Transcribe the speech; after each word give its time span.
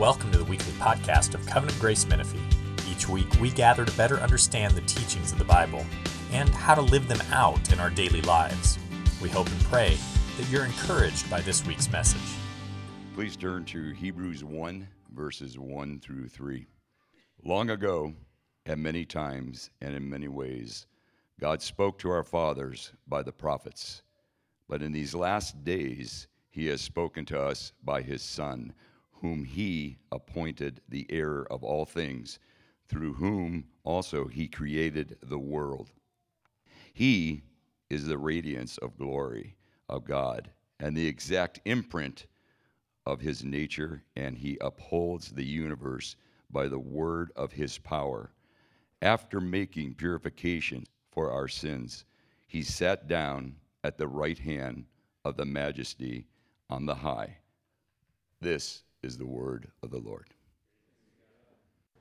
Welcome 0.00 0.32
to 0.32 0.38
the 0.38 0.44
weekly 0.44 0.72
podcast 0.72 1.34
of 1.34 1.44
Covenant 1.44 1.78
Grace 1.78 2.08
Menifee. 2.08 2.40
Each 2.90 3.06
week, 3.06 3.26
we 3.38 3.50
gather 3.50 3.84
to 3.84 3.96
better 3.98 4.16
understand 4.16 4.74
the 4.74 4.80
teachings 4.80 5.30
of 5.30 5.36
the 5.36 5.44
Bible 5.44 5.84
and 6.32 6.48
how 6.48 6.74
to 6.74 6.80
live 6.80 7.06
them 7.06 7.20
out 7.32 7.70
in 7.70 7.78
our 7.78 7.90
daily 7.90 8.22
lives. 8.22 8.78
We 9.20 9.28
hope 9.28 9.48
and 9.50 9.60
pray 9.64 9.98
that 10.38 10.48
you're 10.48 10.64
encouraged 10.64 11.28
by 11.28 11.42
this 11.42 11.66
week's 11.66 11.92
message. 11.92 12.18
Please 13.14 13.36
turn 13.36 13.66
to 13.66 13.90
Hebrews 13.90 14.42
1, 14.42 14.88
verses 15.14 15.58
1 15.58 16.00
through 16.00 16.28
3. 16.28 16.66
Long 17.44 17.68
ago, 17.68 18.14
at 18.64 18.78
many 18.78 19.04
times 19.04 19.68
and 19.82 19.94
in 19.94 20.08
many 20.08 20.28
ways, 20.28 20.86
God 21.38 21.60
spoke 21.60 21.98
to 21.98 22.10
our 22.10 22.24
fathers 22.24 22.90
by 23.06 23.22
the 23.22 23.32
prophets. 23.32 24.00
But 24.66 24.80
in 24.80 24.92
these 24.92 25.14
last 25.14 25.62
days, 25.62 26.26
he 26.48 26.68
has 26.68 26.80
spoken 26.80 27.26
to 27.26 27.38
us 27.38 27.74
by 27.84 28.00
his 28.00 28.22
Son 28.22 28.72
whom 29.20 29.44
he 29.44 29.98
appointed 30.12 30.80
the 30.88 31.06
heir 31.10 31.42
of 31.52 31.62
all 31.62 31.84
things, 31.84 32.38
through 32.88 33.14
whom 33.14 33.64
also 33.84 34.26
he 34.26 34.48
created 34.48 35.16
the 35.22 35.38
world. 35.38 35.90
He 36.92 37.42
is 37.88 38.06
the 38.06 38.18
radiance 38.18 38.78
of 38.78 38.96
glory 38.96 39.56
of 39.88 40.04
God 40.04 40.50
and 40.78 40.96
the 40.96 41.06
exact 41.06 41.60
imprint 41.64 42.26
of 43.06 43.20
his 43.20 43.44
nature, 43.44 44.02
and 44.16 44.36
he 44.36 44.58
upholds 44.60 45.30
the 45.30 45.44
universe 45.44 46.16
by 46.50 46.68
the 46.68 46.78
word 46.78 47.30
of 47.36 47.52
his 47.52 47.78
power. 47.78 48.30
After 49.02 49.40
making 49.40 49.94
purification 49.94 50.84
for 51.10 51.30
our 51.30 51.48
sins, 51.48 52.04
he 52.46 52.62
sat 52.62 53.08
down 53.08 53.56
at 53.84 53.98
the 53.98 54.08
right 54.08 54.38
hand 54.38 54.84
of 55.24 55.36
the 55.36 55.44
majesty 55.44 56.26
on 56.68 56.86
the 56.86 56.94
high. 56.94 57.36
This 58.40 58.82
is 59.02 59.18
the 59.18 59.26
word 59.26 59.68
of 59.82 59.90
the 59.90 59.98
Lord. 59.98 60.28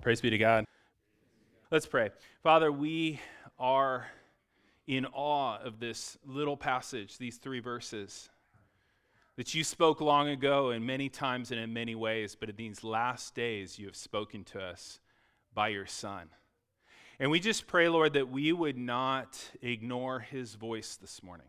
Praise 0.01 0.21
be 0.21 0.29
to 0.29 0.37
God. 0.37 0.65
Let's 1.71 1.85
pray. 1.85 2.09
Father, 2.41 2.71
we 2.71 3.19
are 3.57 4.07
in 4.87 5.05
awe 5.05 5.59
of 5.59 5.79
this 5.79 6.17
little 6.25 6.57
passage, 6.57 7.17
these 7.17 7.37
three 7.37 7.59
verses 7.59 8.29
that 9.37 9.53
you 9.53 9.63
spoke 9.63 10.01
long 10.01 10.27
ago 10.27 10.71
and 10.71 10.85
many 10.85 11.07
times 11.07 11.51
and 11.51 11.59
in 11.59 11.71
many 11.71 11.95
ways, 11.95 12.35
but 12.37 12.49
in 12.49 12.55
these 12.55 12.83
last 12.83 13.35
days 13.35 13.79
you 13.79 13.85
have 13.85 13.95
spoken 13.95 14.43
to 14.43 14.59
us 14.59 14.99
by 15.53 15.69
your 15.69 15.85
Son. 15.85 16.27
And 17.19 17.29
we 17.29 17.39
just 17.39 17.67
pray, 17.67 17.87
Lord, 17.87 18.13
that 18.13 18.29
we 18.29 18.51
would 18.51 18.77
not 18.77 19.37
ignore 19.61 20.19
his 20.19 20.55
voice 20.55 20.95
this 20.95 21.21
morning. 21.21 21.47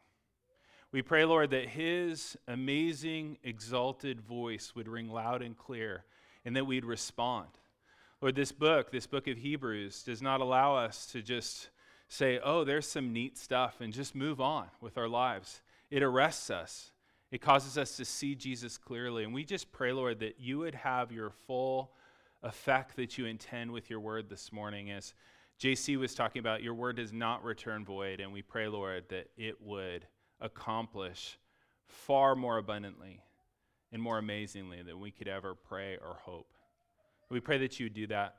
We 0.92 1.02
pray, 1.02 1.24
Lord, 1.24 1.50
that 1.50 1.69
his 1.69 2.36
amazing, 2.48 3.38
exalted 3.44 4.20
voice 4.20 4.72
would 4.74 4.88
ring 4.88 5.08
loud 5.08 5.41
and 5.41 5.56
clear 5.56 6.05
and 6.44 6.56
that 6.56 6.66
we'd 6.66 6.84
respond. 6.84 7.46
Lord, 8.20 8.34
this 8.34 8.50
book, 8.50 8.91
this 8.91 9.06
book 9.06 9.28
of 9.28 9.38
Hebrews, 9.38 10.02
does 10.02 10.20
not 10.20 10.41
allow 10.41 10.74
us 10.74 11.06
to 11.12 11.22
just 11.22 11.68
say, 12.08 12.41
oh, 12.42 12.64
there's 12.64 12.88
some 12.88 13.12
neat 13.12 13.38
stuff 13.38 13.80
and 13.80 13.92
just 13.92 14.16
move 14.16 14.41
on 14.41 14.66
with 14.80 14.98
our 14.98 15.06
lives. 15.06 15.62
It 15.92 16.02
arrests 16.02 16.50
us, 16.50 16.91
it 17.30 17.41
causes 17.41 17.78
us 17.78 17.96
to 17.96 18.05
see 18.05 18.34
Jesus 18.34 18.77
clearly. 18.77 19.22
And 19.22 19.33
we 19.33 19.44
just 19.44 19.70
pray, 19.70 19.92
Lord, 19.92 20.18
that 20.18 20.41
you 20.41 20.58
would 20.58 20.74
have 20.74 21.12
your 21.12 21.30
full 21.46 21.92
effect 22.42 22.96
that 22.96 23.16
you 23.16 23.27
intend 23.27 23.70
with 23.70 23.88
your 23.88 24.00
word 24.00 24.28
this 24.28 24.50
morning. 24.50 24.91
As 24.91 25.14
JC 25.61 25.96
was 25.96 26.16
talking 26.16 26.41
about, 26.41 26.64
your 26.64 26.74
word 26.74 26.96
does 26.96 27.12
not 27.12 27.44
return 27.44 27.84
void. 27.84 28.18
And 28.18 28.33
we 28.33 28.42
pray, 28.42 28.66
Lord, 28.66 29.05
that 29.11 29.28
it 29.36 29.62
would 29.62 30.05
accomplish 30.41 31.38
far 31.86 32.34
more 32.34 32.58
abundantly 32.58 33.22
and 33.92 34.00
more 34.00 34.19
amazingly 34.19 34.83
than 34.83 35.00
we 35.00 35.10
could 35.10 35.28
ever 35.28 35.55
pray 35.55 35.96
or 35.96 36.14
hope. 36.14 36.55
We 37.28 37.41
pray 37.41 37.58
that 37.58 37.78
you 37.78 37.86
would 37.86 37.94
do 37.94 38.06
that. 38.08 38.36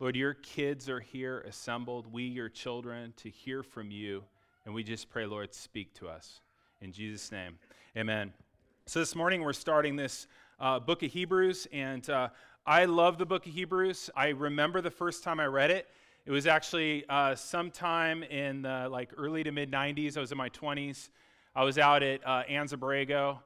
Lord, 0.00 0.16
your 0.16 0.34
kids 0.34 0.88
are 0.88 1.00
here 1.00 1.40
assembled, 1.42 2.12
we, 2.12 2.24
your 2.24 2.48
children, 2.48 3.12
to 3.18 3.30
hear 3.30 3.62
from 3.62 3.90
you. 3.90 4.24
And 4.64 4.74
we 4.74 4.82
just 4.82 5.08
pray, 5.08 5.26
Lord, 5.26 5.54
speak 5.54 5.94
to 5.94 6.08
us. 6.08 6.40
In 6.80 6.90
Jesus' 6.92 7.30
name, 7.30 7.58
amen. 7.96 8.32
So 8.86 8.98
this 8.98 9.14
morning 9.14 9.42
we're 9.42 9.52
starting 9.52 9.96
this 9.96 10.26
uh, 10.58 10.80
book 10.80 11.02
of 11.02 11.12
Hebrews, 11.12 11.68
and 11.72 12.08
uh, 12.10 12.28
I 12.66 12.86
love 12.86 13.18
the 13.18 13.26
book 13.26 13.46
of 13.46 13.52
Hebrews. 13.52 14.10
I 14.16 14.28
remember 14.28 14.80
the 14.80 14.90
first 14.90 15.22
time 15.22 15.38
I 15.38 15.46
read 15.46 15.70
it. 15.70 15.88
It 16.26 16.30
was 16.30 16.46
actually 16.46 17.04
uh, 17.08 17.34
sometime 17.34 18.22
in 18.22 18.62
the 18.62 18.88
like 18.90 19.10
early 19.16 19.44
to 19.44 19.52
mid 19.52 19.70
90s. 19.70 20.16
I 20.16 20.20
was 20.20 20.32
in 20.32 20.38
my 20.38 20.48
20s. 20.48 21.08
I 21.56 21.62
was 21.62 21.78
out 21.78 22.02
at 22.02 22.20
uh, 22.26 22.42
Anza-Borrego 22.50 23.38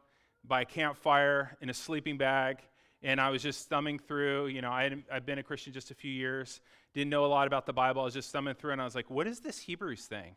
by 0.43 0.63
a 0.63 0.65
campfire 0.65 1.59
in 1.61 1.69
a 1.69 1.75
sleeping 1.75 2.17
bag, 2.17 2.57
and 3.03 3.21
I 3.21 3.29
was 3.29 3.43
just 3.43 3.69
thumbing 3.69 3.99
through. 3.99 4.47
You 4.47 4.63
know, 4.63 4.71
I 4.71 4.85
had, 4.85 5.03
I'd 5.13 5.27
been 5.27 5.39
a 5.39 5.43
Christian 5.43 5.75
just 5.75 5.91
a 5.91 5.95
few 5.95 6.11
years, 6.11 6.63
didn't 6.95 7.11
know 7.11 7.27
a 7.27 7.29
lot 7.29 7.47
about 7.47 7.67
the 7.67 7.75
Bible. 7.75 8.01
I 8.01 8.07
was 8.07 8.15
just 8.15 8.33
thumbing 8.33 8.55
through, 8.55 8.73
and 8.73 8.81
I 8.81 8.85
was 8.85 8.95
like, 8.95 9.11
what 9.11 9.27
is 9.27 9.41
this 9.41 9.59
Hebrews 9.59 10.07
thing? 10.07 10.37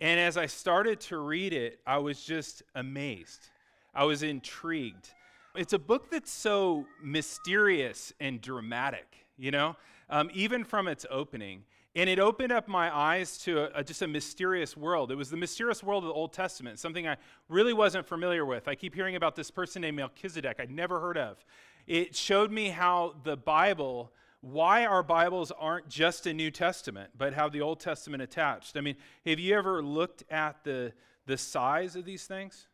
And 0.00 0.18
as 0.18 0.36
I 0.36 0.46
started 0.46 0.98
to 1.02 1.18
read 1.18 1.52
it, 1.52 1.78
I 1.86 1.98
was 1.98 2.24
just 2.24 2.64
amazed. 2.74 3.50
I 3.94 4.02
was 4.02 4.24
intrigued. 4.24 5.10
It's 5.54 5.72
a 5.72 5.78
book 5.78 6.10
that's 6.10 6.32
so 6.32 6.86
mysterious 7.00 8.12
and 8.18 8.40
dramatic, 8.40 9.06
you 9.38 9.52
know, 9.52 9.76
um, 10.08 10.28
even 10.34 10.64
from 10.64 10.88
its 10.88 11.06
opening. 11.08 11.62
And 11.96 12.08
it 12.08 12.20
opened 12.20 12.52
up 12.52 12.68
my 12.68 12.94
eyes 12.96 13.36
to 13.38 13.64
a, 13.64 13.80
a, 13.80 13.84
just 13.84 14.00
a 14.02 14.06
mysterious 14.06 14.76
world. 14.76 15.10
It 15.10 15.16
was 15.16 15.30
the 15.30 15.36
mysterious 15.36 15.82
world 15.82 16.04
of 16.04 16.08
the 16.08 16.14
Old 16.14 16.32
Testament, 16.32 16.78
something 16.78 17.08
I 17.08 17.16
really 17.48 17.72
wasn't 17.72 18.06
familiar 18.06 18.44
with. 18.44 18.68
I 18.68 18.76
keep 18.76 18.94
hearing 18.94 19.16
about 19.16 19.34
this 19.34 19.50
person 19.50 19.82
named 19.82 19.96
Melchizedek, 19.96 20.58
I'd 20.60 20.70
never 20.70 21.00
heard 21.00 21.18
of. 21.18 21.44
It 21.86 22.14
showed 22.14 22.52
me 22.52 22.68
how 22.68 23.16
the 23.24 23.36
Bible, 23.36 24.12
why 24.40 24.86
our 24.86 25.02
Bibles 25.02 25.50
aren't 25.50 25.88
just 25.88 26.26
a 26.26 26.32
New 26.32 26.52
Testament, 26.52 27.10
but 27.18 27.34
how 27.34 27.48
the 27.48 27.60
Old 27.60 27.80
Testament 27.80 28.22
attached. 28.22 28.76
I 28.76 28.80
mean, 28.82 28.94
have 29.26 29.40
you 29.40 29.56
ever 29.56 29.82
looked 29.82 30.22
at 30.30 30.62
the, 30.62 30.92
the 31.26 31.36
size 31.36 31.96
of 31.96 32.04
these 32.04 32.24
things? 32.26 32.68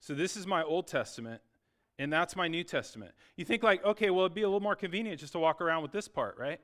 So 0.00 0.14
this 0.14 0.34
is 0.34 0.46
my 0.46 0.62
Old 0.62 0.86
Testament, 0.86 1.42
and 1.98 2.10
that's 2.10 2.34
my 2.34 2.48
New 2.48 2.64
Testament. 2.64 3.12
You 3.36 3.44
think, 3.44 3.62
like, 3.62 3.84
okay, 3.84 4.08
well, 4.08 4.24
it'd 4.24 4.34
be 4.34 4.42
a 4.42 4.48
little 4.48 4.60
more 4.60 4.76
convenient 4.76 5.20
just 5.20 5.34
to 5.34 5.38
walk 5.38 5.60
around 5.60 5.82
with 5.82 5.92
this 5.92 6.08
part, 6.08 6.38
right? 6.38 6.60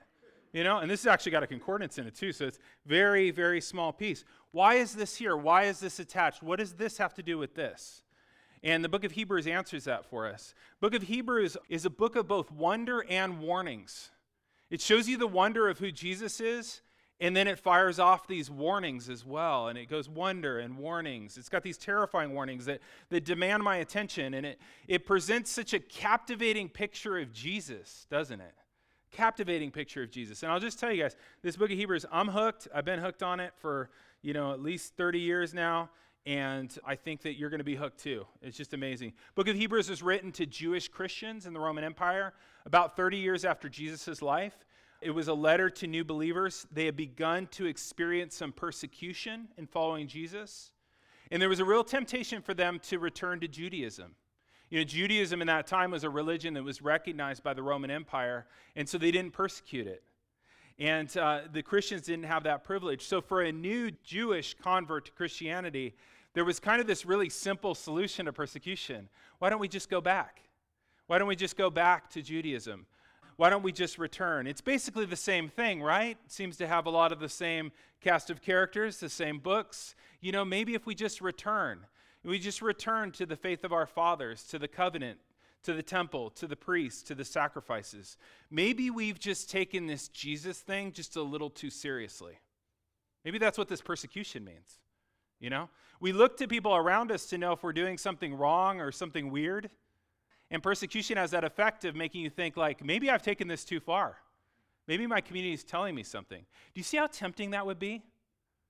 You 0.53 0.64
know? 0.64 0.78
And 0.78 0.91
this 0.91 1.04
has 1.04 1.12
actually 1.12 1.32
got 1.32 1.42
a 1.42 1.47
concordance 1.47 1.98
in 1.98 2.06
it 2.06 2.14
too 2.14 2.32
so 2.32 2.47
it's 2.47 2.59
very 2.86 3.31
very 3.31 3.60
small 3.60 3.92
piece. 3.92 4.25
Why 4.50 4.75
is 4.75 4.94
this 4.94 5.16
here? 5.16 5.36
Why 5.36 5.64
is 5.64 5.81
this 5.81 5.98
attached? 5.98 6.42
What 6.42 6.59
does 6.59 6.75
this 6.75 6.98
have 6.98 7.14
to 7.14 7.22
do 7.22 7.38
with 7.38 7.54
this? 7.54 8.03
And 8.62 8.82
the 8.82 8.88
book 8.88 9.04
of 9.04 9.12
hebrews 9.12 9.47
answers 9.47 9.84
that 9.84 10.04
for 10.04 10.26
us. 10.26 10.54
Book 10.81 10.94
of 10.94 11.03
hebrews 11.03 11.56
is 11.69 11.84
a 11.84 11.91
book 11.91 12.16
of 12.16 12.26
both 12.26 12.50
wonder 12.50 13.04
and 13.09 13.41
warnings. 13.41 14.10
It 14.70 14.81
shows 14.81 15.09
you 15.09 15.16
the 15.16 15.26
wonder 15.26 15.69
of 15.69 15.78
who 15.78 15.92
jesus 15.92 16.41
is 16.41 16.80
and 17.20 17.36
then 17.36 17.48
it 17.48 17.59
fires 17.59 17.98
off 17.98 18.28
these 18.28 18.48
warnings 18.50 19.09
as 19.09 19.25
well 19.25 19.69
and 19.69 19.78
it 19.78 19.88
goes 19.88 20.09
wonder 20.09 20.59
and 20.59 20.78
warnings. 20.78 21.36
It's 21.36 21.48
got 21.48 21.62
these 21.62 21.78
terrifying 21.78 22.32
warnings 22.32 22.65
that, 22.66 22.80
that 23.10 23.25
demand 23.25 23.62
my 23.62 23.76
attention 23.76 24.34
and 24.34 24.47
it, 24.47 24.60
it 24.86 25.04
presents 25.06 25.50
such 25.50 25.72
a 25.72 25.80
captivating 25.80 26.69
picture 26.69 27.19
of 27.19 27.32
jesus 27.32 28.06
doesn't 28.10 28.41
it 28.41 28.54
captivating 29.10 29.70
picture 29.70 30.02
of 30.02 30.10
Jesus. 30.10 30.42
And 30.42 30.52
I'll 30.52 30.60
just 30.60 30.78
tell 30.78 30.92
you 30.92 31.02
guys, 31.02 31.16
this 31.42 31.56
book 31.56 31.70
of 31.70 31.76
Hebrews, 31.76 32.06
I'm 32.10 32.28
hooked. 32.28 32.69
I've 32.74 32.84
been 32.84 33.00
hooked 33.00 33.22
on 33.22 33.41
it 33.41 33.52
for, 33.56 33.91
you 34.22 34.32
know, 34.32 34.52
at 34.52 34.62
least 34.62 34.96
30 34.96 35.20
years 35.20 35.54
now. 35.54 35.91
And 36.26 36.76
I 36.84 36.94
think 36.94 37.22
that 37.22 37.38
you're 37.38 37.48
going 37.48 37.60
to 37.60 37.64
be 37.64 37.76
hooked 37.76 38.02
too. 38.02 38.26
It's 38.42 38.56
just 38.56 38.74
amazing. 38.74 39.14
Book 39.34 39.48
of 39.48 39.56
Hebrews 39.56 39.88
was 39.88 40.02
written 40.02 40.30
to 40.32 40.44
Jewish 40.44 40.88
Christians 40.88 41.47
in 41.47 41.54
the 41.54 41.60
Roman 41.60 41.84
Empire 41.84 42.34
about 42.66 42.97
30 42.97 43.16
years 43.16 43.44
after 43.44 43.68
Jesus' 43.68 44.20
life. 44.20 44.54
It 45.00 45.10
was 45.10 45.28
a 45.28 45.34
letter 45.34 45.70
to 45.70 45.86
new 45.86 46.04
believers. 46.04 46.66
They 46.72 46.84
had 46.84 46.97
begun 46.97 47.47
to 47.52 47.66
experience 47.66 48.34
some 48.34 48.52
persecution 48.52 49.48
in 49.56 49.66
following 49.66 50.08
Jesus. 50.08 50.72
And 51.30 51.41
there 51.41 51.48
was 51.48 51.60
a 51.60 51.64
real 51.64 51.84
temptation 51.84 52.42
for 52.42 52.52
them 52.52 52.80
to 52.84 52.98
return 52.98 53.41
to 53.41 53.48
Judaism. 53.48 54.14
You 54.70 54.78
know, 54.78 54.84
Judaism 54.84 55.40
in 55.40 55.46
that 55.46 55.66
time 55.66 55.90
was 55.90 56.04
a 56.04 56.10
religion 56.10 56.54
that 56.54 56.62
was 56.62 56.82
recognized 56.82 57.42
by 57.42 57.54
the 57.54 57.62
Roman 57.62 57.90
Empire, 57.90 58.47
and 58.76 58.88
so 58.88 58.98
they 58.98 59.10
didn't 59.10 59.32
persecute 59.32 59.86
it. 59.86 60.03
And 60.78 61.15
uh, 61.16 61.41
the 61.53 61.62
Christians 61.62 62.03
didn't 62.03 62.26
have 62.26 62.44
that 62.44 62.65
privilege. 62.65 63.06
So, 63.06 63.20
for 63.20 63.42
a 63.42 63.50
new 63.50 63.91
Jewish 64.04 64.54
convert 64.54 65.06
to 65.06 65.12
Christianity, 65.12 65.94
there 66.34 66.44
was 66.44 66.60
kind 66.60 66.80
of 66.80 66.86
this 66.86 67.06
really 67.06 67.30
simple 67.30 67.74
solution 67.74 68.26
to 68.26 68.32
persecution. 68.32 69.09
Why 69.38 69.50
don't 69.50 69.59
we 69.59 69.68
just 69.68 69.88
go 69.88 70.00
back? 70.00 70.42
Why 71.06 71.18
don't 71.18 71.28
we 71.28 71.36
just 71.36 71.56
go 71.56 71.71
back 71.71 72.10
to 72.10 72.22
Judaism? 72.22 72.86
Why 73.36 73.50
don't 73.50 73.62
we 73.62 73.72
just 73.72 73.98
return? 73.98 74.47
It's 74.47 74.60
basically 74.60 75.06
the 75.06 75.16
same 75.16 75.48
thing, 75.48 75.80
right? 75.82 76.18
It 76.24 76.32
seems 76.32 76.56
to 76.59 76.66
have 76.66 76.86
a 76.86 76.91
lot 76.91 77.12
of 77.12 77.21
the 77.21 77.28
same 77.28 77.72
cast 78.00 78.30
of 78.30 78.42
characters, 78.42 78.98
the 78.98 79.09
same 79.09 79.38
books. 79.38 79.94
You 80.21 80.32
know, 80.32 80.44
maybe 80.44 80.74
if 80.74 80.86
we 80.86 80.94
just 80.94 81.21
return. 81.21 81.86
We 82.28 82.39
just 82.39 82.60
return 82.60 83.10
to 83.13 83.25
the 83.25 83.36
faith 83.36 83.65
of 83.65 83.72
our 83.72 83.86
fathers, 83.86 84.45
to 84.45 84.59
the 84.59 84.69
covenant, 84.69 85.19
to 85.63 85.72
the 85.72 85.83
temple, 85.83 86.28
to 86.30 86.47
the 86.47 86.57
priests, 86.57 87.03
to 87.04 87.15
the 87.15 87.25
sacrifices. 87.25 88.19
Maybe 88.51 88.91
we've 88.91 89.19
just 89.19 89.51
taken 89.51 89.86
this 89.86 90.09
Jesus 90.09 90.59
thing 90.59 90.92
just 90.92 91.16
a 91.16 91.22
little 91.22 91.48
too 91.48 91.71
seriously. 91.71 92.39
Maybe 93.25 93.39
that's 93.39 93.57
what 93.57 93.69
this 93.69 93.80
persecution 93.80 94.45
means. 94.45 94.78
You 95.41 95.48
know? 95.48 95.71
We 96.01 96.13
look 96.13 96.36
to 96.36 96.47
people 96.47 96.77
around 96.77 97.10
us 97.10 97.25
to 97.27 97.39
know 97.39 97.53
if 97.53 97.63
we're 97.63 97.72
doing 97.72 97.97
something 97.97 98.34
wrong 98.34 98.81
or 98.81 98.92
something 98.92 99.31
weird. 99.31 99.71
And 100.51 100.63
persecution 100.63 101.16
has 101.16 101.31
that 101.31 101.45
effect 101.45 101.86
of 101.86 101.95
making 101.95 102.22
you 102.22 102.31
think, 102.31 102.59
like, 102.59 102.84
maybe 102.84 103.10
I've 103.10 103.22
taken 103.22 103.48
this 103.48 103.65
too 103.65 103.81
far. 103.81 104.16
Maybe 104.86 105.07
my 105.07 105.22
community 105.22 105.54
is 105.54 105.65
telling 105.65 105.95
me 105.95 106.03
something. 106.03 106.41
Do 106.41 106.78
you 106.78 106.84
see 106.84 106.98
how 106.98 107.07
tempting 107.07 107.51
that 107.51 107.65
would 107.65 107.78
be? 107.78 108.03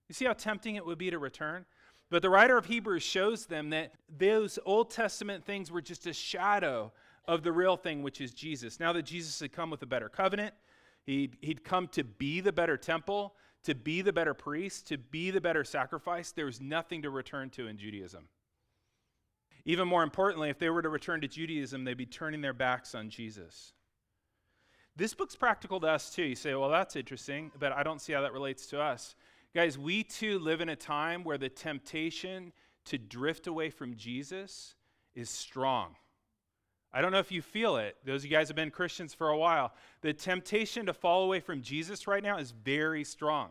You 0.09 0.15
see 0.15 0.25
how 0.25 0.33
tempting 0.33 0.77
it 0.77 0.87
would 0.87 0.99
be 0.99 1.11
to 1.11 1.19
return? 1.19 1.65
But 2.11 2.23
the 2.23 2.31
writer 2.31 2.57
of 2.57 2.67
Hebrews 2.67 3.03
shows 3.03 3.47
them 3.47 3.71
that 3.71 3.93
those 4.17 4.59
Old 4.65 4.91
Testament 4.91 5.45
things 5.45 5.71
were 5.71 5.83
just 5.83 6.07
a 6.07 6.13
shadow 6.13 6.93
of 7.27 7.43
the 7.43 7.53
real 7.53 7.77
thing, 7.77 8.03
which 8.03 8.21
is 8.21 8.33
Jesus. 8.33 8.81
Now 8.81 8.93
that 8.95 9.03
Jesus 9.03 9.39
had 9.41 9.53
come 9.53 9.71
with 9.71 9.83
a 9.83 9.87
better 9.87 10.09
covenant, 10.09 10.55
he'd, 11.05 11.37
he'd 11.43 11.65
come 11.65 11.87
to 11.89 12.05
be 12.05 12.41
the 12.41 12.53
better 12.53 12.79
temple, 12.79 13.35
to 13.65 13.75
be 13.75 14.01
the 14.01 14.13
better 14.13 14.33
priest, 14.33 14.89
to 14.89 14.97
be 14.97 15.31
the 15.31 15.41
better 15.41 15.65
sacrifice, 15.65 16.33
there 16.33 16.47
was 16.47 16.61
nothing 16.61 17.03
to 17.03 17.11
return 17.11 17.51
to 17.51 17.67
in 17.67 17.77
Judaism. 17.77 18.29
Even 19.67 19.87
more 19.87 20.03
importantly, 20.03 20.49
if 20.49 20.59
they 20.59 20.71
were 20.71 20.81
to 20.81 20.89
return 20.89 21.21
to 21.21 21.29
Judaism, 21.29 21.85
they'd 21.85 21.99
be 21.99 22.07
turning 22.07 22.41
their 22.41 22.55
backs 22.55 22.95
on 22.95 23.11
Jesus. 23.11 23.75
This 24.97 25.13
book's 25.13 25.37
practical 25.37 25.79
to 25.81 25.87
us 25.89 26.11
too. 26.11 26.23
You 26.23 26.35
say, 26.35 26.55
well, 26.55 26.71
that's 26.71 26.97
interesting, 26.97 27.53
but 27.59 27.73
I 27.73 27.83
don't 27.83 28.01
see 28.01 28.15
how 28.15 28.23
that 28.23 28.33
relates 28.33 28.67
to 28.69 28.81
us. 28.81 29.15
Guys, 29.59 29.77
we 29.77 30.05
too 30.05 30.39
live 30.39 30.61
in 30.61 30.69
a 30.69 30.77
time 30.77 31.25
where 31.25 31.37
the 31.37 31.49
temptation 31.49 32.53
to 32.85 32.97
drift 32.97 33.49
away 33.49 33.71
from 33.71 33.97
Jesus 33.97 34.77
is 35.17 35.29
strong. 35.29 35.97
I 36.93 37.01
don't 37.01 37.11
know 37.11 37.19
if 37.19 37.33
you 37.33 37.43
feel 37.43 37.77
it. 37.77 37.97
Those 38.05 38.21
of 38.21 38.27
you 38.27 38.37
guys 38.37 38.47
have 38.47 38.55
been 38.55 38.71
Christians 38.71 39.15
for 39.15 39.31
a 39.31 39.37
while. 39.37 39.73
The 40.01 40.13
temptation 40.13 40.87
to 40.87 40.93
fall 40.93 41.25
away 41.25 41.41
from 41.41 41.61
Jesus 41.61 42.07
right 42.07 42.23
now 42.23 42.39
is 42.39 42.53
very 42.53 43.03
strong. 43.03 43.49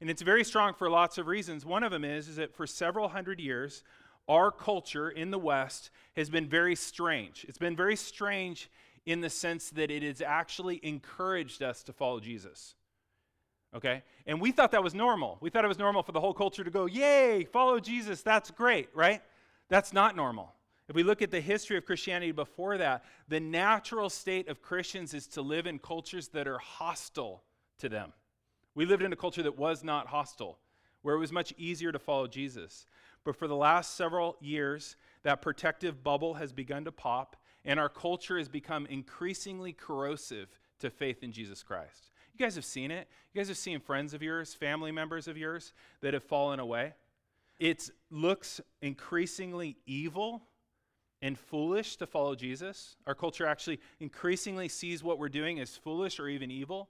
And 0.00 0.08
it's 0.08 0.22
very 0.22 0.42
strong 0.42 0.72
for 0.72 0.88
lots 0.88 1.18
of 1.18 1.26
reasons. 1.26 1.66
One 1.66 1.82
of 1.82 1.90
them 1.90 2.02
is, 2.02 2.28
is 2.28 2.36
that 2.36 2.56
for 2.56 2.66
several 2.66 3.08
hundred 3.08 3.38
years, 3.38 3.84
our 4.28 4.50
culture 4.50 5.10
in 5.10 5.30
the 5.30 5.38
West 5.38 5.90
has 6.16 6.30
been 6.30 6.48
very 6.48 6.74
strange. 6.74 7.44
It's 7.46 7.58
been 7.58 7.76
very 7.76 7.96
strange 7.96 8.70
in 9.04 9.20
the 9.20 9.28
sense 9.28 9.68
that 9.68 9.90
it 9.90 10.02
has 10.02 10.22
actually 10.22 10.80
encouraged 10.82 11.62
us 11.62 11.82
to 11.82 11.92
follow 11.92 12.20
Jesus. 12.20 12.74
Okay? 13.74 14.02
And 14.26 14.40
we 14.40 14.52
thought 14.52 14.72
that 14.72 14.82
was 14.82 14.94
normal. 14.94 15.38
We 15.40 15.50
thought 15.50 15.64
it 15.64 15.68
was 15.68 15.78
normal 15.78 16.02
for 16.02 16.12
the 16.12 16.20
whole 16.20 16.34
culture 16.34 16.64
to 16.64 16.70
go, 16.70 16.86
Yay, 16.86 17.44
follow 17.44 17.80
Jesus, 17.80 18.22
that's 18.22 18.50
great, 18.50 18.88
right? 18.94 19.22
That's 19.68 19.92
not 19.92 20.14
normal. 20.14 20.52
If 20.88 20.96
we 20.96 21.02
look 21.02 21.22
at 21.22 21.30
the 21.30 21.40
history 21.40 21.78
of 21.78 21.86
Christianity 21.86 22.32
before 22.32 22.76
that, 22.78 23.04
the 23.28 23.40
natural 23.40 24.10
state 24.10 24.48
of 24.48 24.60
Christians 24.60 25.14
is 25.14 25.26
to 25.28 25.42
live 25.42 25.66
in 25.66 25.78
cultures 25.78 26.28
that 26.28 26.46
are 26.46 26.58
hostile 26.58 27.42
to 27.78 27.88
them. 27.88 28.12
We 28.74 28.84
lived 28.84 29.02
in 29.02 29.12
a 29.12 29.16
culture 29.16 29.42
that 29.42 29.58
was 29.58 29.82
not 29.82 30.08
hostile, 30.08 30.58
where 31.02 31.14
it 31.14 31.18
was 31.20 31.32
much 31.32 31.54
easier 31.56 31.92
to 31.92 31.98
follow 31.98 32.26
Jesus. 32.26 32.86
But 33.24 33.36
for 33.36 33.46
the 33.46 33.56
last 33.56 33.96
several 33.96 34.36
years, 34.40 34.96
that 35.22 35.42
protective 35.42 36.02
bubble 36.02 36.34
has 36.34 36.52
begun 36.52 36.84
to 36.84 36.92
pop, 36.92 37.36
and 37.64 37.78
our 37.78 37.88
culture 37.88 38.38
has 38.38 38.48
become 38.48 38.86
increasingly 38.86 39.72
corrosive 39.72 40.48
to 40.80 40.90
faith 40.90 41.22
in 41.22 41.32
Jesus 41.32 41.62
Christ. 41.62 42.11
You 42.42 42.46
guys 42.48 42.56
have 42.56 42.64
seen 42.64 42.90
it. 42.90 43.06
You 43.32 43.38
guys 43.40 43.46
have 43.46 43.56
seen 43.56 43.78
friends 43.78 44.14
of 44.14 44.20
yours, 44.20 44.52
family 44.52 44.90
members 44.90 45.28
of 45.28 45.38
yours 45.38 45.72
that 46.00 46.12
have 46.12 46.24
fallen 46.24 46.58
away. 46.58 46.92
It 47.60 47.88
looks 48.10 48.60
increasingly 48.80 49.76
evil 49.86 50.42
and 51.20 51.38
foolish 51.38 51.94
to 51.98 52.06
follow 52.08 52.34
Jesus. 52.34 52.96
Our 53.06 53.14
culture 53.14 53.46
actually 53.46 53.78
increasingly 54.00 54.66
sees 54.66 55.04
what 55.04 55.20
we're 55.20 55.28
doing 55.28 55.60
as 55.60 55.76
foolish 55.76 56.18
or 56.18 56.26
even 56.26 56.50
evil. 56.50 56.88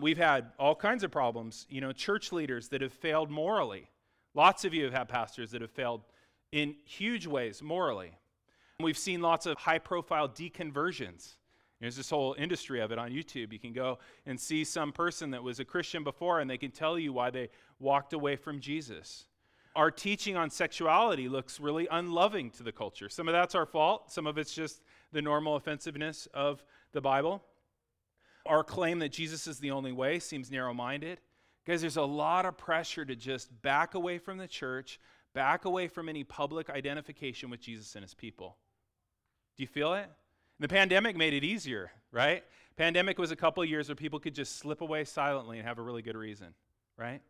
We've 0.00 0.16
had 0.16 0.52
all 0.58 0.74
kinds 0.74 1.04
of 1.04 1.10
problems, 1.10 1.66
you 1.68 1.82
know, 1.82 1.92
church 1.92 2.32
leaders 2.32 2.68
that 2.68 2.80
have 2.80 2.94
failed 2.94 3.30
morally. 3.30 3.90
Lots 4.32 4.64
of 4.64 4.72
you 4.72 4.84
have 4.84 4.94
had 4.94 5.10
pastors 5.10 5.50
that 5.50 5.60
have 5.60 5.72
failed 5.72 6.04
in 6.52 6.74
huge 6.86 7.26
ways 7.26 7.62
morally. 7.62 8.12
We've 8.80 8.96
seen 8.96 9.20
lots 9.20 9.44
of 9.44 9.58
high 9.58 9.78
profile 9.78 10.26
deconversions. 10.26 11.34
There's 11.80 11.96
this 11.96 12.10
whole 12.10 12.34
industry 12.38 12.80
of 12.80 12.90
it 12.90 12.98
on 12.98 13.10
YouTube. 13.10 13.52
You 13.52 13.58
can 13.58 13.72
go 13.72 13.98
and 14.24 14.40
see 14.40 14.64
some 14.64 14.92
person 14.92 15.32
that 15.32 15.42
was 15.42 15.60
a 15.60 15.64
Christian 15.64 16.04
before 16.04 16.40
and 16.40 16.48
they 16.48 16.58
can 16.58 16.70
tell 16.70 16.98
you 16.98 17.12
why 17.12 17.30
they 17.30 17.50
walked 17.78 18.12
away 18.12 18.36
from 18.36 18.60
Jesus. 18.60 19.26
Our 19.74 19.90
teaching 19.90 20.36
on 20.38 20.48
sexuality 20.48 21.28
looks 21.28 21.60
really 21.60 21.86
unloving 21.90 22.50
to 22.52 22.62
the 22.62 22.72
culture. 22.72 23.10
Some 23.10 23.28
of 23.28 23.32
that's 23.32 23.54
our 23.54 23.66
fault, 23.66 24.10
some 24.10 24.26
of 24.26 24.38
it's 24.38 24.54
just 24.54 24.80
the 25.12 25.20
normal 25.20 25.56
offensiveness 25.56 26.26
of 26.32 26.64
the 26.92 27.02
Bible. 27.02 27.42
Our 28.46 28.64
claim 28.64 29.00
that 29.00 29.12
Jesus 29.12 29.46
is 29.46 29.58
the 29.58 29.72
only 29.72 29.92
way 29.92 30.18
seems 30.18 30.50
narrow 30.50 30.72
minded. 30.72 31.20
Guys, 31.66 31.82
there's 31.82 31.98
a 31.98 32.02
lot 32.02 32.46
of 32.46 32.56
pressure 32.56 33.04
to 33.04 33.14
just 33.14 33.60
back 33.60 33.94
away 33.94 34.16
from 34.16 34.38
the 34.38 34.46
church, 34.46 34.98
back 35.34 35.66
away 35.66 35.88
from 35.88 36.08
any 36.08 36.24
public 36.24 36.70
identification 36.70 37.50
with 37.50 37.60
Jesus 37.60 37.96
and 37.96 38.02
his 38.02 38.14
people. 38.14 38.56
Do 39.56 39.62
you 39.62 39.66
feel 39.66 39.92
it? 39.92 40.08
The 40.58 40.68
pandemic 40.68 41.16
made 41.16 41.34
it 41.34 41.44
easier, 41.44 41.90
right? 42.12 42.42
Pandemic 42.76 43.18
was 43.18 43.30
a 43.30 43.36
couple 43.36 43.64
years 43.64 43.88
where 43.88 43.96
people 43.96 44.18
could 44.18 44.34
just 44.34 44.58
slip 44.58 44.80
away 44.80 45.04
silently 45.04 45.58
and 45.58 45.66
have 45.66 45.78
a 45.78 45.82
really 45.82 46.02
good 46.02 46.16
reason, 46.16 46.48
right? 46.96 47.20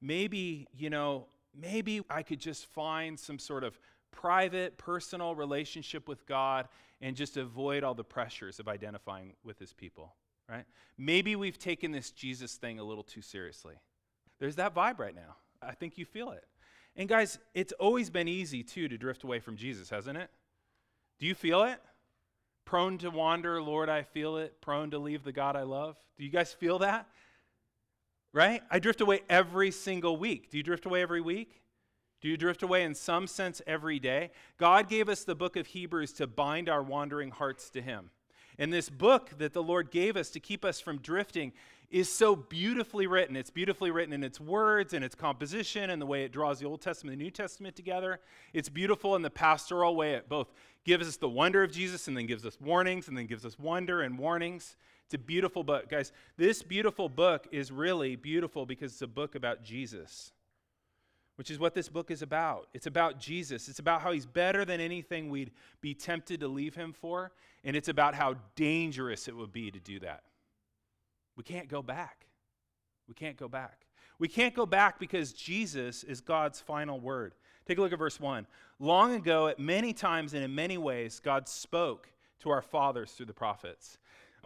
Maybe, 0.00 0.66
you 0.76 0.90
know, 0.90 1.26
maybe 1.54 2.02
I 2.10 2.22
could 2.22 2.40
just 2.40 2.66
find 2.66 3.18
some 3.18 3.38
sort 3.38 3.64
of 3.64 3.78
private, 4.10 4.78
personal 4.78 5.34
relationship 5.34 6.08
with 6.08 6.26
God 6.26 6.68
and 7.00 7.14
just 7.14 7.36
avoid 7.36 7.84
all 7.84 7.94
the 7.94 8.04
pressures 8.04 8.58
of 8.58 8.68
identifying 8.68 9.34
with 9.44 9.58
his 9.58 9.72
people, 9.72 10.14
right? 10.48 10.64
Maybe 10.96 11.36
we've 11.36 11.58
taken 11.58 11.92
this 11.92 12.10
Jesus 12.10 12.54
thing 12.54 12.78
a 12.78 12.84
little 12.84 13.04
too 13.04 13.22
seriously. 13.22 13.74
There's 14.38 14.56
that 14.56 14.74
vibe 14.74 14.98
right 14.98 15.14
now. 15.14 15.36
I 15.62 15.72
think 15.72 15.98
you 15.98 16.04
feel 16.04 16.30
it. 16.30 16.44
And 16.96 17.08
guys, 17.08 17.38
it's 17.54 17.72
always 17.74 18.10
been 18.10 18.28
easy 18.28 18.62
too 18.62 18.88
to 18.88 18.96
drift 18.96 19.24
away 19.24 19.38
from 19.40 19.56
Jesus, 19.56 19.90
hasn't 19.90 20.16
it? 20.16 20.30
Do 21.18 21.26
you 21.26 21.34
feel 21.34 21.62
it? 21.64 21.80
Prone 22.66 22.98
to 22.98 23.10
wander, 23.10 23.62
Lord, 23.62 23.88
I 23.88 24.02
feel 24.02 24.36
it. 24.36 24.60
Prone 24.60 24.90
to 24.90 24.98
leave 24.98 25.24
the 25.24 25.32
God 25.32 25.56
I 25.56 25.62
love. 25.62 25.96
Do 26.18 26.24
you 26.24 26.30
guys 26.30 26.52
feel 26.52 26.80
that? 26.80 27.06
Right? 28.34 28.62
I 28.70 28.80
drift 28.80 29.00
away 29.00 29.22
every 29.30 29.70
single 29.70 30.18
week. 30.18 30.50
Do 30.50 30.58
you 30.58 30.62
drift 30.62 30.84
away 30.84 31.00
every 31.00 31.22
week? 31.22 31.62
Do 32.20 32.28
you 32.28 32.36
drift 32.36 32.62
away 32.62 32.82
in 32.82 32.94
some 32.94 33.26
sense 33.26 33.62
every 33.66 33.98
day? 33.98 34.32
God 34.58 34.88
gave 34.88 35.08
us 35.08 35.24
the 35.24 35.34
book 35.34 35.56
of 35.56 35.68
Hebrews 35.68 36.12
to 36.14 36.26
bind 36.26 36.68
our 36.68 36.82
wandering 36.82 37.30
hearts 37.30 37.70
to 37.70 37.80
Him. 37.80 38.10
And 38.58 38.72
this 38.72 38.88
book 38.88 39.30
that 39.38 39.52
the 39.52 39.62
Lord 39.62 39.90
gave 39.90 40.16
us 40.16 40.30
to 40.30 40.40
keep 40.40 40.64
us 40.64 40.80
from 40.80 40.98
drifting 40.98 41.52
is 41.90 42.10
so 42.10 42.34
beautifully 42.34 43.06
written. 43.06 43.36
It's 43.36 43.50
beautifully 43.50 43.90
written 43.90 44.12
in 44.12 44.24
its 44.24 44.40
words 44.40 44.92
and 44.92 45.04
its 45.04 45.14
composition 45.14 45.90
and 45.90 46.02
the 46.02 46.06
way 46.06 46.24
it 46.24 46.32
draws 46.32 46.58
the 46.58 46.66
Old 46.66 46.80
Testament 46.80 47.12
and 47.12 47.20
the 47.20 47.24
New 47.24 47.30
Testament 47.30 47.76
together. 47.76 48.20
It's 48.52 48.68
beautiful 48.68 49.14
in 49.14 49.22
the 49.22 49.30
pastoral 49.30 49.94
way 49.94 50.14
it 50.14 50.28
both 50.28 50.48
gives 50.84 51.06
us 51.06 51.16
the 51.16 51.28
wonder 51.28 51.62
of 51.62 51.70
Jesus 51.70 52.08
and 52.08 52.16
then 52.16 52.26
gives 52.26 52.44
us 52.44 52.58
warnings 52.60 53.08
and 53.08 53.16
then 53.16 53.26
gives 53.26 53.44
us 53.44 53.58
wonder 53.58 54.02
and 54.02 54.18
warnings. 54.18 54.76
It's 55.04 55.14
a 55.14 55.18
beautiful 55.18 55.62
book. 55.62 55.88
Guys, 55.88 56.10
this 56.36 56.62
beautiful 56.62 57.08
book 57.08 57.46
is 57.52 57.70
really 57.70 58.16
beautiful 58.16 58.66
because 58.66 58.92
it's 58.92 59.02
a 59.02 59.06
book 59.06 59.36
about 59.36 59.62
Jesus, 59.62 60.32
which 61.36 61.50
is 61.50 61.58
what 61.58 61.74
this 61.74 61.88
book 61.88 62.10
is 62.10 62.22
about. 62.22 62.68
It's 62.74 62.86
about 62.86 63.20
Jesus. 63.20 63.68
It's 63.68 63.78
about 63.78 64.02
how 64.02 64.12
he's 64.12 64.26
better 64.26 64.64
than 64.64 64.80
anything 64.80 65.30
we'd 65.30 65.52
be 65.80 65.94
tempted 65.94 66.40
to 66.40 66.48
leave 66.48 66.74
him 66.74 66.92
for, 66.92 67.32
and 67.62 67.76
it's 67.76 67.88
about 67.88 68.14
how 68.14 68.36
dangerous 68.54 69.28
it 69.28 69.36
would 69.36 69.52
be 69.52 69.70
to 69.70 69.78
do 69.78 70.00
that. 70.00 70.24
We 71.36 71.44
can't 71.44 71.68
go 71.68 71.82
back. 71.82 72.26
We 73.06 73.14
can't 73.14 73.36
go 73.36 73.48
back. 73.48 73.86
We 74.18 74.28
can't 74.28 74.54
go 74.54 74.66
back 74.66 74.98
because 74.98 75.32
Jesus 75.32 76.02
is 76.02 76.20
God's 76.20 76.60
final 76.60 76.98
word. 76.98 77.34
Take 77.66 77.78
a 77.78 77.82
look 77.82 77.92
at 77.92 77.98
verse 77.98 78.18
1. 78.18 78.46
Long 78.78 79.14
ago, 79.14 79.48
at 79.48 79.58
many 79.58 79.92
times 79.92 80.34
and 80.34 80.42
in 80.42 80.54
many 80.54 80.78
ways, 80.78 81.20
God 81.20 81.48
spoke 81.48 82.10
to 82.40 82.50
our 82.50 82.62
fathers 82.62 83.12
through 83.12 83.26
the 83.26 83.34
prophets. 83.34 83.98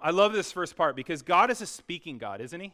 I 0.03 0.11
love 0.11 0.33
this 0.33 0.51
first 0.51 0.77
part 0.77 0.97
because 0.97 1.23
God 1.23 1.51
is 1.51 1.61
a 1.61 1.67
speaking 1.67 2.19
God, 2.19 2.41
isn't 2.41 2.61
he? 2.61 2.73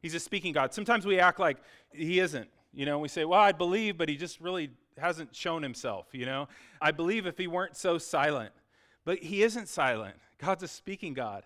He's 0.00 0.14
a 0.14 0.20
speaking 0.20 0.52
God. 0.52 0.72
Sometimes 0.72 1.04
we 1.04 1.18
act 1.18 1.40
like 1.40 1.58
he 1.90 2.20
isn't. 2.20 2.48
You 2.72 2.86
know, 2.86 2.98
we 2.98 3.08
say, 3.08 3.24
well, 3.24 3.40
I 3.40 3.52
believe, 3.52 3.96
but 3.96 4.08
he 4.08 4.16
just 4.16 4.40
really 4.40 4.70
hasn't 4.96 5.34
shown 5.34 5.62
himself, 5.62 6.06
you 6.12 6.26
know? 6.26 6.48
I 6.80 6.90
believe 6.90 7.26
if 7.26 7.38
he 7.38 7.46
weren't 7.46 7.76
so 7.76 7.98
silent. 7.98 8.52
But 9.04 9.20
he 9.20 9.42
isn't 9.42 9.68
silent. 9.68 10.16
God's 10.38 10.62
a 10.62 10.68
speaking 10.68 11.14
God. 11.14 11.44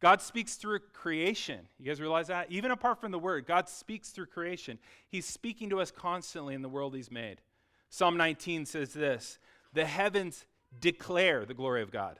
God 0.00 0.20
speaks 0.20 0.56
through 0.56 0.80
creation. 0.92 1.60
You 1.78 1.86
guys 1.86 2.00
realize 2.00 2.26
that? 2.26 2.50
Even 2.50 2.72
apart 2.72 3.00
from 3.00 3.12
the 3.12 3.18
word, 3.18 3.46
God 3.46 3.68
speaks 3.68 4.10
through 4.10 4.26
creation. 4.26 4.78
He's 5.08 5.24
speaking 5.24 5.70
to 5.70 5.80
us 5.80 5.90
constantly 5.90 6.54
in 6.54 6.62
the 6.62 6.68
world 6.68 6.94
He's 6.94 7.10
made. 7.10 7.40
Psalm 7.88 8.16
19 8.16 8.66
says 8.66 8.92
this 8.92 9.38
The 9.72 9.84
heavens 9.84 10.44
declare 10.78 11.46
the 11.46 11.54
glory 11.54 11.80
of 11.82 11.90
God, 11.90 12.18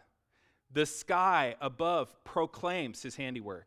the 0.73 0.87
sky 0.87 1.57
above 1.61 2.15
proclaims 2.25 3.03
His 3.03 3.17
handiwork. 3.17 3.67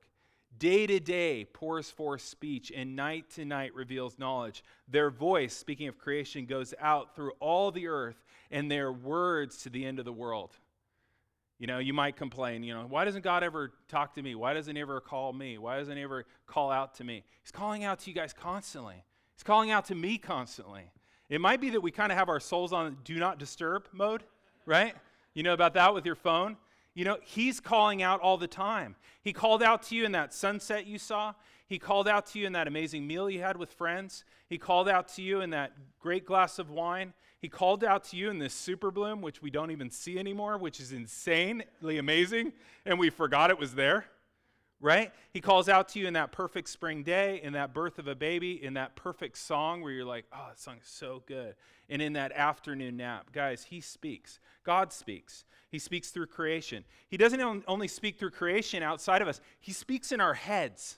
Day 0.58 0.88
to 0.88 1.00
day 1.00 1.46
pours 1.46 1.92
forth 1.92 2.22
speech, 2.22 2.72
and 2.76 2.96
night 2.96 3.30
to 3.32 3.46
night 3.46 3.74
reveals 3.76 4.18
knowledge. 4.18 4.64
Their 4.88 5.10
voice, 5.10 5.56
speaking 5.56 5.88
of 5.88 5.98
creation, 5.98 6.46
goes 6.46 6.74
out 6.80 7.16
through 7.16 7.34
all 7.40 7.72
the 7.72 7.88
earth, 7.88 8.24
and 8.50 8.72
their 8.72 8.92
words 8.92 9.58
to 9.64 9.70
the 9.70 9.86
end 9.86 10.00
of 10.00 10.06
the 10.06 10.14
world. 10.14 10.58
You 11.60 11.68
know, 11.68 11.80
you 11.80 11.94
might 11.94 12.16
complain, 12.16 12.64
you 12.64 12.74
know, 12.74 12.86
why 12.88 13.04
doesn't 13.04 13.24
God 13.24 13.44
ever 13.44 13.74
talk 13.88 14.14
to 14.16 14.22
me? 14.22 14.36
Why 14.36 14.54
doesn't 14.54 14.76
he 14.76 14.82
ever 14.82 15.02
call 15.02 15.34
me? 15.34 15.58
Why 15.58 15.78
doesn't 15.78 15.98
he 15.98 16.04
ever 16.04 16.26
call 16.46 16.72
out 16.72 16.94
to 16.96 17.04
me? 17.04 17.24
He's 17.42 17.52
calling 17.52 17.84
out 17.84 18.00
to 18.00 18.10
you 18.10 18.16
guys 18.16 18.32
constantly. 18.32 19.04
He's 19.36 19.44
calling 19.44 19.72
out 19.72 19.86
to 19.86 19.96
me 19.96 20.18
constantly. 20.18 20.92
It 21.30 21.42
might 21.42 21.60
be 21.60 21.72
that 21.72 21.82
we 21.82 21.92
kind 21.92 22.12
of 22.12 22.18
have 22.18 22.30
our 22.30 22.40
souls 22.40 22.74
on 22.74 22.98
do 23.04 23.16
not 23.16 23.40
disturb 23.40 23.88
mode, 23.92 24.24
right? 24.66 24.96
You 25.34 25.44
know 25.44 25.54
about 25.54 25.74
that 25.74 25.94
with 25.94 26.06
your 26.06 26.16
phone? 26.16 26.58
You 26.98 27.06
know, 27.06 27.20
He's 27.22 27.60
calling 27.60 28.02
out 28.02 28.22
all 28.22 28.38
the 28.38 28.48
time. 28.48 28.96
He 29.22 29.32
called 29.32 29.62
out 29.62 29.84
to 29.84 29.96
you 29.96 30.04
in 30.04 30.14
that 30.14 30.34
sunset 30.34 30.88
you 30.88 30.98
saw. 30.98 31.36
He 31.68 31.78
called 31.78 32.08
out 32.08 32.26
to 32.28 32.40
you 32.40 32.48
in 32.48 32.54
that 32.54 32.68
amazing 32.68 33.06
meal 33.06 33.30
you 33.30 33.40
had 33.40 33.56
with 33.56 33.72
friends. 33.72 34.26
He 34.50 34.58
called 34.58 34.90
out 34.90 35.08
to 35.10 35.22
you 35.22 35.42
in 35.42 35.52
that 35.52 35.74
great 36.00 36.26
glass 36.26 36.58
of 36.58 36.72
wine. 36.72 37.14
He 37.40 37.50
called 37.50 37.84
out 37.84 38.04
to 38.06 38.18
you 38.18 38.32
in 38.32 38.40
this 38.40 38.56
super 38.56 38.90
bloom, 38.90 39.22
which 39.22 39.44
we 39.44 39.52
don't 39.52 39.70
even 39.70 39.92
see 39.92 40.18
anymore, 40.18 40.58
which 40.58 40.80
is 40.80 40.92
insanely 40.92 42.00
amazing, 42.00 42.52
and 42.84 42.98
we 42.98 43.12
forgot 43.12 43.52
it 43.52 43.60
was 43.60 43.76
there, 43.76 44.06
right? 44.80 45.12
He 45.32 45.42
calls 45.42 45.70
out 45.70 45.90
to 45.90 46.00
you 46.00 46.08
in 46.08 46.14
that 46.14 46.32
perfect 46.32 46.70
spring 46.70 47.04
day, 47.04 47.40
in 47.42 47.54
that 47.54 47.74
birth 47.74 48.00
of 48.00 48.08
a 48.08 48.16
baby, 48.16 48.64
in 48.64 48.76
that 48.76 48.96
perfect 48.96 49.38
song 49.38 49.82
where 49.82 49.92
you're 49.92 50.06
like, 50.06 50.26
oh, 50.32 50.46
that 50.50 50.60
song 50.60 50.78
is 50.82 50.88
so 50.88 51.24
good, 51.26 51.56
and 51.90 52.02
in 52.02 52.14
that 52.14 52.32
afternoon 52.32 52.98
nap. 52.98 53.32
Guys, 53.32 53.66
He 53.66 53.82
speaks. 53.82 54.40
God 54.64 54.94
speaks. 54.94 55.46
He 55.70 55.80
speaks 55.80 56.12
through 56.12 56.28
creation. 56.28 56.84
He 57.10 57.18
doesn't 57.18 57.42
only 57.68 57.88
speak 57.88 58.20
through 58.20 58.32
creation 58.32 58.84
outside 58.84 59.22
of 59.22 59.28
us, 59.28 59.42
He 59.60 59.74
speaks 59.74 60.12
in 60.12 60.22
our 60.22 60.34
heads. 60.36 60.98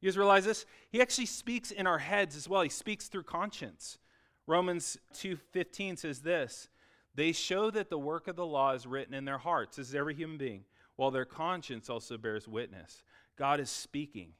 You 0.00 0.08
guys 0.08 0.16
realize 0.16 0.46
this? 0.46 0.64
He 0.90 1.02
actually 1.02 1.26
speaks 1.26 1.70
in 1.70 1.86
our 1.86 1.98
heads 1.98 2.34
as 2.34 2.48
well. 2.48 2.62
He 2.62 2.70
speaks 2.70 3.08
through 3.08 3.24
conscience. 3.24 3.98
Romans 4.46 4.98
2:15 5.14 5.98
says 5.98 6.20
this, 6.22 6.68
they 7.14 7.32
show 7.32 7.70
that 7.70 7.90
the 7.90 7.98
work 7.98 8.28
of 8.28 8.36
the 8.36 8.46
law 8.46 8.72
is 8.72 8.86
written 8.86 9.14
in 9.14 9.24
their 9.24 9.38
hearts, 9.38 9.78
as 9.78 9.94
every 9.94 10.14
human 10.14 10.38
being, 10.38 10.64
while 10.96 11.10
their 11.10 11.24
conscience 11.24 11.90
also 11.90 12.16
bears 12.16 12.46
witness. 12.48 13.02
God 13.40 13.58
is 13.58 13.70
speaking. 13.70 14.34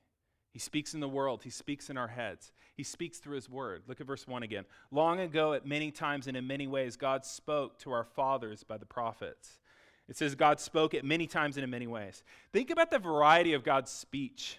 He 0.53 0.59
speaks 0.59 0.93
in 0.93 1.01
the 1.01 1.09
world, 1.09 1.43
he 1.43 1.49
speaks 1.49 1.89
in 1.89 1.97
our 1.97 2.09
heads. 2.09 2.53
He 2.77 2.83
speaks 2.83 3.19
through 3.19 3.37
his 3.37 3.49
word. 3.49 3.85
Look 3.87 3.99
at 4.03 4.07
verse 4.07 4.29
1 4.29 4.43
again. 4.43 4.67
Long 4.91 5.21
ago 5.21 5.55
at 5.55 5.65
many 5.65 5.91
times 5.91 6.27
and 6.27 6.37
in 6.37 6.47
many 6.47 6.67
ways 6.67 6.97
God 6.97 7.25
spoke 7.25 7.79
to 7.79 7.93
our 7.93 8.05
fathers 8.05 8.63
by 8.63 8.77
the 8.77 8.85
prophets. 8.85 9.59
It 10.07 10.19
says 10.19 10.35
God 10.35 10.61
spoke 10.61 10.93
at 10.93 11.03
many 11.03 11.27
times 11.27 11.57
and 11.57 11.65
in 11.65 11.71
many 11.71 11.87
ways. 11.87 12.23
Think 12.53 12.69
about 12.69 12.91
the 12.91 12.99
variety 12.99 13.55
of 13.55 13.65
God's 13.65 13.91
speech. 13.91 14.59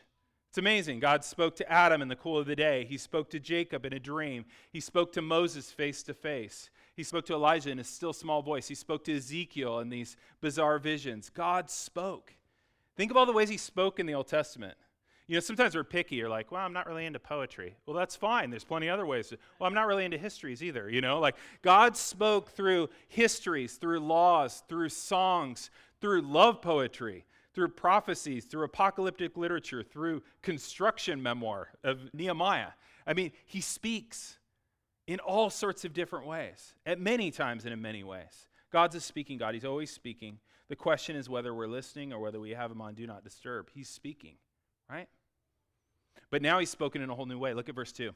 It's 0.50 0.58
amazing. 0.58 1.02
God 1.02 1.24
spoke 1.24 1.56
to 1.58 1.72
Adam 1.72 2.02
in 2.02 2.08
the 2.08 2.16
cool 2.16 2.40
of 2.40 2.48
the 2.48 2.56
day. 2.56 2.86
He 2.90 2.98
spoke 2.98 3.30
to 3.30 3.40
Jacob 3.40 3.86
in 3.86 3.94
a 3.94 4.00
dream. 4.00 4.46
He 4.72 4.80
spoke 4.80 5.14
to 5.14 5.22
Moses 5.22 5.70
face 5.70 6.02
to 6.04 6.16
face. 6.16 6.72
He 6.96 7.04
spoke 7.04 7.28
to 7.28 7.36
Elijah 7.36 7.70
in 7.70 7.78
a 7.78 7.84
still 7.84 8.12
small 8.12 8.42
voice. 8.42 8.68
He 8.68 8.76
spoke 8.76 9.04
to 9.04 9.16
Ezekiel 9.16 9.78
in 9.80 9.90
these 9.90 10.18
bizarre 10.42 10.80
visions. 10.80 11.30
God 11.30 11.70
spoke. 11.70 12.34
Think 12.98 13.12
of 13.12 13.18
all 13.18 13.26
the 13.26 13.34
ways 13.34 13.50
he 13.50 13.58
spoke 13.58 14.00
in 14.00 14.06
the 14.06 14.14
Old 14.14 14.28
Testament. 14.28 14.78
You 15.28 15.36
know, 15.36 15.40
sometimes 15.40 15.76
we're 15.76 15.84
picky. 15.84 16.16
You're 16.16 16.30
like, 16.30 16.52
well, 16.52 16.66
I'm 16.66 16.74
not 16.74 16.88
really 16.88 17.06
into 17.06 17.20
poetry. 17.20 17.76
Well, 17.86 17.96
that's 17.96 18.16
fine. 18.16 18.50
There's 18.50 18.66
plenty 18.66 18.88
of 18.88 18.96
other 18.96 19.06
ways. 19.06 19.30
To, 19.30 19.38
well, 19.60 19.68
I'm 19.68 19.74
not 19.74 19.88
really 19.88 20.04
into 20.04 20.18
histories 20.18 20.62
either. 20.62 20.90
You 20.90 21.00
know, 21.00 21.20
like 21.20 21.36
God 21.62 21.96
spoke 21.96 22.52
through 22.52 22.90
histories, 23.08 23.76
through 23.76 24.02
laws, 24.02 24.64
through 24.68 24.90
songs, 24.90 25.70
through 26.02 26.22
love 26.22 26.62
poetry 26.62 27.26
through 27.54 27.70
prophecies, 27.70 28.46
through 28.46 28.64
apocalyptic 28.64 29.38
literature, 29.38 29.84
through 29.84 30.24
construction 30.42 31.22
memoir 31.22 31.70
of 31.84 32.10
Nehemiah. 32.14 32.70
I 33.06 33.14
mean, 33.14 33.32
he 33.46 33.62
speaks 33.62 34.38
in 35.08 35.20
all 35.20 35.50
sorts 35.50 35.84
of 35.84 35.94
different 35.94 36.26
ways, 36.28 36.76
at 36.86 37.00
many 37.00 37.32
times 37.32 37.66
and 37.66 37.74
in 37.74 37.82
many 37.82 38.04
ways. 38.04 38.48
God's 38.72 38.96
a 38.96 39.02
speaking 39.02 39.38
God. 39.38 39.54
He's 39.54 39.66
always 39.66 39.92
speaking. 39.92 40.40
The 40.70 40.76
question 40.76 41.16
is 41.16 41.30
whether 41.30 41.54
we're 41.54 41.68
listening 41.68 42.14
or 42.14 42.20
whether 42.20 42.40
we 42.40 42.52
have 42.52 42.72
him 42.72 42.82
on 42.82 42.94
do 42.94 43.06
not 43.06 43.24
disturb. 43.24 43.70
He's 43.74 43.90
speaking, 43.90 44.36
right? 44.90 45.10
But 46.30 46.42
now 46.42 46.60
he's 46.60 46.70
spoken 46.70 47.02
in 47.02 47.10
a 47.10 47.16
whole 47.16 47.26
new 47.26 47.38
way. 47.38 47.54
Look 47.54 47.70
at 47.70 47.76
verse 47.76 47.92
2. 47.92 48.12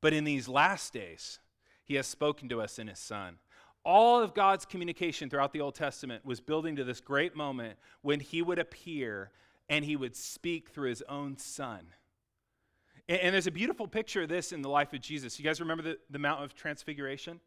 But 0.00 0.12
in 0.12 0.24
these 0.24 0.48
last 0.48 0.92
days, 0.92 1.40
he 1.84 1.94
has 1.94 2.06
spoken 2.06 2.48
to 2.50 2.60
us 2.60 2.78
in 2.78 2.86
his 2.86 2.98
Son 2.98 3.38
all 3.86 4.20
of 4.20 4.34
God's 4.34 4.64
communication 4.66 5.30
throughout 5.30 5.52
the 5.52 5.60
Old 5.60 5.76
Testament 5.76 6.26
was 6.26 6.40
building 6.40 6.74
to 6.74 6.82
this 6.82 7.00
great 7.00 7.36
moment 7.36 7.78
when 8.02 8.18
he 8.18 8.42
would 8.42 8.58
appear 8.58 9.30
and 9.68 9.84
he 9.84 9.94
would 9.94 10.16
speak 10.16 10.70
through 10.70 10.88
his 10.88 11.04
own 11.08 11.38
son. 11.38 11.86
And, 13.08 13.20
and 13.20 13.32
there's 13.32 13.46
a 13.46 13.52
beautiful 13.52 13.86
picture 13.86 14.22
of 14.22 14.28
this 14.28 14.50
in 14.50 14.60
the 14.60 14.68
life 14.68 14.92
of 14.92 15.00
Jesus. 15.00 15.38
You 15.38 15.44
guys 15.44 15.60
remember 15.60 15.84
the, 15.84 15.98
the 16.10 16.18
Mount 16.18 16.42
of 16.42 16.52
Transfiguration? 16.52 17.38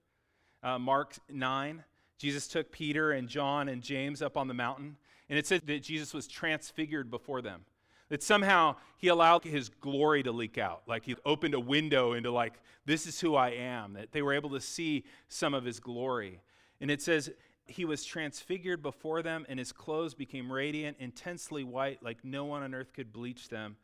Uh, 0.64 0.80
Mark 0.80 1.16
9. 1.30 1.84
Jesus 2.20 2.48
took 2.48 2.72
Peter 2.72 3.12
and 3.12 3.28
John 3.28 3.70
and 3.70 3.82
James 3.82 4.22
up 4.22 4.38
on 4.38 4.48
the 4.48 4.54
mountain, 4.54 4.98
and 5.30 5.40
it 5.40 5.48
said 5.48 5.66
that 5.66 5.82
Jesus 5.82 6.14
was 6.14 6.28
transfigured 6.28 7.10
before 7.10 7.42
them. 7.42 7.62
That 8.10 8.22
somehow 8.22 8.76
he 8.98 9.08
allowed 9.08 9.44
his 9.44 9.70
glory 9.70 10.22
to 10.24 10.32
leak 10.32 10.58
out. 10.58 10.82
Like 10.86 11.06
he 11.06 11.16
opened 11.26 11.54
a 11.54 11.60
window 11.60 12.14
into, 12.14 12.32
like, 12.32 12.54
this 12.86 13.08
is 13.08 13.22
who 13.22 13.36
I 13.36 13.50
am. 13.52 13.94
That 13.94 14.12
they 14.12 14.22
were 14.22 14.34
able 14.34 14.50
to 14.52 14.60
see 14.60 15.06
some 15.30 15.54
of 15.54 15.64
his 15.64 15.80
glory. 15.80 16.42
And 16.82 16.92
it 16.92 17.02
says, 17.02 17.32
he 17.68 17.86
was 17.86 18.04
transfigured 18.04 18.82
before 18.82 19.22
them, 19.22 19.46
and 19.48 19.60
his 19.60 19.72
clothes 19.72 20.14
became 20.14 20.52
radiant, 20.52 20.98
intensely 21.00 21.64
white, 21.64 22.04
like 22.04 22.26
no 22.26 22.46
one 22.46 22.64
on 22.64 22.74
earth 22.74 22.94
could 22.94 23.14
bleach 23.14 23.50
them. 23.50 23.78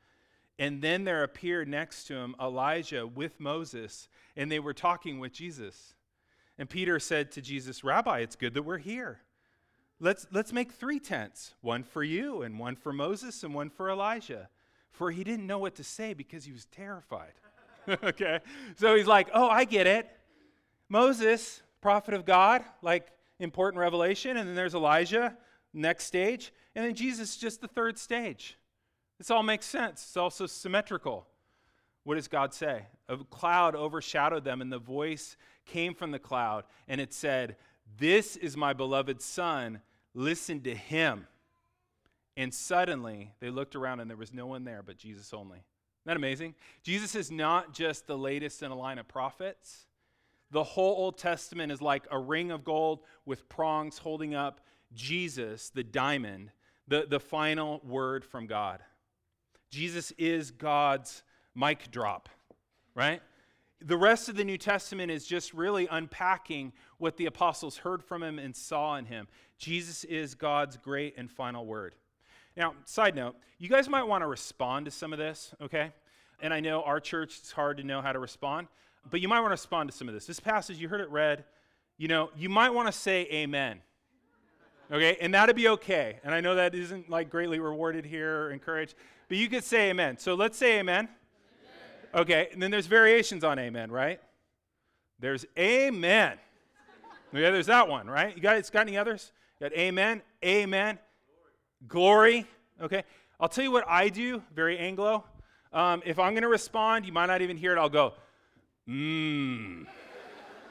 And 0.58 0.82
then 0.82 1.04
there 1.04 1.24
appeared 1.24 1.68
next 1.68 2.06
to 2.06 2.16
him 2.16 2.36
Elijah 2.42 3.06
with 3.06 3.40
Moses, 3.40 4.10
and 4.36 4.52
they 4.52 4.60
were 4.60 4.74
talking 4.74 5.20
with 5.20 5.34
Jesus. 5.34 5.95
And 6.58 6.70
Peter 6.70 7.00
said 7.00 7.32
to 7.34 7.42
Jesus, 7.42 7.84
Rabbi, 7.84 8.20
it's 8.20 8.36
good 8.36 8.54
that 8.54 8.64
we're 8.64 8.78
here. 8.78 9.20
Let's, 10.00 10.28
let's 10.32 10.52
make 10.52 10.74
three 10.74 11.00
tents 11.00 11.54
one 11.62 11.84
for 11.84 12.04
you, 12.04 12.42
and 12.42 12.60
one 12.60 12.76
for 12.76 12.92
Moses, 12.92 13.44
and 13.44 13.54
one 13.54 13.70
for 13.70 13.90
Elijah. 13.90 14.50
For 14.92 15.12
he 15.12 15.24
didn't 15.24 15.48
know 15.48 15.60
what 15.60 15.76
to 15.76 15.84
say 15.84 16.14
because 16.14 16.46
he 16.46 16.52
was 16.52 16.66
terrified. 16.66 17.34
okay? 18.04 18.40
So 18.78 18.96
he's 18.96 19.08
like, 19.08 19.30
Oh, 19.34 19.48
I 19.48 19.66
get 19.66 19.88
it. 19.88 20.10
Moses, 20.90 21.62
prophet 21.82 22.14
of 22.14 22.26
God, 22.26 22.64
like 22.82 23.12
important 23.40 23.80
revelation. 23.80 24.38
And 24.38 24.48
then 24.48 24.56
there's 24.56 24.76
Elijah, 24.76 25.36
next 25.74 26.06
stage. 26.06 26.54
And 26.76 26.86
then 26.86 26.96
Jesus, 26.96 27.38
just 27.38 27.62
the 27.62 27.68
third 27.68 27.98
stage. 27.98 28.58
This 29.18 29.32
all 29.32 29.44
makes 29.44 29.66
sense. 29.66 30.04
It's 30.04 30.18
also 30.18 30.46
symmetrical. 30.46 31.26
What 32.06 32.16
does 32.16 32.30
God 32.30 32.54
say? 32.54 32.84
A 33.10 33.18
cloud 33.18 33.76
overshadowed 33.76 34.46
them, 34.46 34.62
and 34.62 34.72
the 34.72 34.80
voice 34.80 35.36
came 35.66 35.94
from 35.94 36.12
the 36.12 36.20
cloud, 36.20 36.64
and 36.88 37.02
it 37.02 37.14
said, 37.14 37.58
this 37.98 38.36
is 38.36 38.58
my 38.58 38.74
beloved 38.74 39.22
son. 39.22 39.82
Listen 40.14 40.62
to 40.62 40.76
him. 40.76 41.28
And 42.38 42.54
suddenly 42.54 43.32
they 43.40 43.50
looked 43.50 43.76
around 43.76 44.00
and 44.00 44.10
there 44.10 44.18
was 44.18 44.34
no 44.34 44.46
one 44.48 44.66
there 44.66 44.84
but 44.84 44.98
Jesus 44.98 45.34
only. 45.34 45.58
Isn't 45.58 45.66
that 46.06 46.18
amazing? 46.18 46.56
Jesus 46.84 47.16
is 47.16 47.32
not 47.32 47.74
just 47.74 48.08
the 48.08 48.18
latest 48.18 48.62
in 48.62 48.72
a 48.72 48.76
line 48.76 48.98
of 48.98 49.08
prophets. 49.08 49.86
The 50.52 50.64
whole 50.64 50.96
Old 50.96 51.18
Testament 51.18 51.72
is 51.72 51.82
like 51.82 52.06
a 52.12 52.20
ring 52.20 52.52
of 52.52 52.64
gold 52.64 53.00
with 53.26 53.48
prongs 53.50 53.98
holding 53.98 54.36
up 54.36 54.62
Jesus, 54.94 55.70
the 55.70 55.84
diamond, 55.84 56.52
the, 56.88 57.06
the 57.10 57.20
final 57.20 57.82
word 57.84 58.26
from 58.26 58.46
God. 58.46 58.82
Jesus 59.72 60.12
is 60.18 60.52
God's 60.52 61.24
mic 61.56 61.90
drop, 61.92 62.30
right? 62.94 63.22
the 63.86 63.98
rest 63.98 64.30
of 64.30 64.36
the 64.36 64.44
New 64.44 64.58
Testament 64.58 65.12
is 65.12 65.26
just 65.26 65.54
really 65.54 65.88
unpacking 65.90 66.74
what 66.98 67.18
the 67.18 67.26
apostles 67.26 67.78
heard 67.78 68.04
from 68.04 68.24
him 68.24 68.40
and 68.40 68.56
saw 68.56 68.96
in 68.96 69.06
him. 69.06 69.28
Jesus 69.58 70.04
is 70.06 70.34
God's 70.34 70.78
great 70.78 71.14
and 71.18 71.30
final 71.30 71.66
word. 71.66 71.96
Now, 72.58 72.74
side 72.86 73.16
note, 73.16 73.36
you 73.60 73.70
guys 73.70 73.90
might 73.90 74.04
want 74.04 74.24
to 74.24 74.28
respond 74.28 74.86
to 74.86 74.92
some 74.92 75.12
of 75.12 75.20
this, 75.20 75.54
okay? 75.62 75.94
And 76.40 76.54
I 76.54 76.62
know 76.62 76.84
our 76.84 77.00
church, 77.00 77.38
it's 77.40 77.52
hard 77.52 77.78
to 77.78 77.84
know 77.84 78.02
how 78.02 78.14
to 78.14 78.20
respond, 78.20 78.68
but 79.10 79.22
you 79.22 79.28
might 79.28 79.42
want 79.42 79.50
to 79.50 79.54
respond 79.54 79.92
to 79.92 79.96
some 79.96 80.08
of 80.08 80.14
this. 80.14 80.26
This 80.26 80.40
passage, 80.40 80.78
you 80.78 80.88
heard 80.88 81.02
it 81.02 81.10
read, 81.10 81.44
you 81.98 82.08
know, 82.08 82.32
you 82.36 82.50
might 82.50 82.72
want 82.72 82.88
to 82.88 82.92
say 82.92 83.28
amen. 83.32 83.82
Okay, 84.92 85.18
and 85.20 85.34
that'd 85.34 85.56
be 85.56 85.68
okay. 85.70 86.20
And 86.24 86.34
I 86.34 86.42
know 86.42 86.56
that 86.56 86.76
isn't 86.76 87.10
like 87.10 87.30
greatly 87.30 87.60
rewarded 87.60 88.06
here 88.06 88.46
or 88.46 88.52
encouraged, 88.52 88.96
but 89.28 89.38
you 89.38 89.50
could 89.50 89.64
say 89.64 89.90
amen. 89.90 90.18
So 90.18 90.36
let's 90.36 90.58
say 90.58 90.80
amen. 90.80 91.10
Okay, 92.16 92.48
and 92.54 92.64
then 92.64 92.72
there's 92.72 92.88
variations 92.88 93.44
on 93.44 93.60
amen, 93.60 93.92
right? 93.92 94.22
There's 95.20 95.46
amen. 95.60 96.38
Yeah, 97.34 97.52
there's 97.52 97.66
that 97.66 97.90
one, 97.90 98.08
right? 98.08 98.34
You 98.34 98.42
guys 98.42 98.70
got 98.70 98.88
any 98.88 98.96
others? 98.96 99.34
You 99.60 99.70
got 99.70 99.78
amen, 99.78 100.22
amen, 100.44 100.98
glory. 101.88 102.46
Okay, 102.82 103.04
I'll 103.38 103.50
tell 103.50 103.66
you 103.66 103.72
what 103.72 103.84
I 103.88 104.08
do, 104.08 104.42
very 104.54 104.78
Anglo. 104.78 105.26
Um, 105.74 106.02
if 106.06 106.18
I'm 106.18 106.32
going 106.32 106.44
to 106.44 106.48
respond, 106.48 107.06
you 107.06 107.12
might 107.12 107.26
not 107.26 107.42
even 107.42 107.58
hear 107.58 107.74
it. 107.74 107.78
I'll 107.78 107.90
go, 107.90 108.14
mmm. 108.88 109.86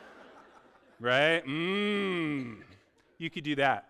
right? 1.01 1.45
Mmm. 1.47 2.57
You 3.19 3.29
could 3.29 3.45
do 3.45 3.57
that. 3.57 3.87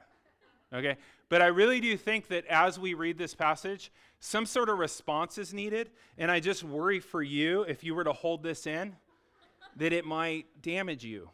Okay? 0.72 0.96
But 1.28 1.40
I 1.40 1.46
really 1.46 1.80
do 1.80 1.96
think 1.96 2.28
that 2.28 2.46
as 2.46 2.80
we 2.80 2.94
read 2.94 3.16
this 3.16 3.34
passage, 3.34 3.92
some 4.24 4.46
sort 4.46 4.70
of 4.70 4.78
response 4.78 5.36
is 5.36 5.52
needed. 5.52 5.90
And 6.16 6.30
I 6.30 6.40
just 6.40 6.64
worry 6.64 6.98
for 6.98 7.22
you, 7.22 7.60
if 7.64 7.84
you 7.84 7.94
were 7.94 8.04
to 8.04 8.12
hold 8.14 8.42
this 8.42 8.66
in, 8.66 8.96
that 9.76 9.92
it 9.92 10.06
might 10.06 10.46
damage 10.62 11.04
you. 11.04 11.28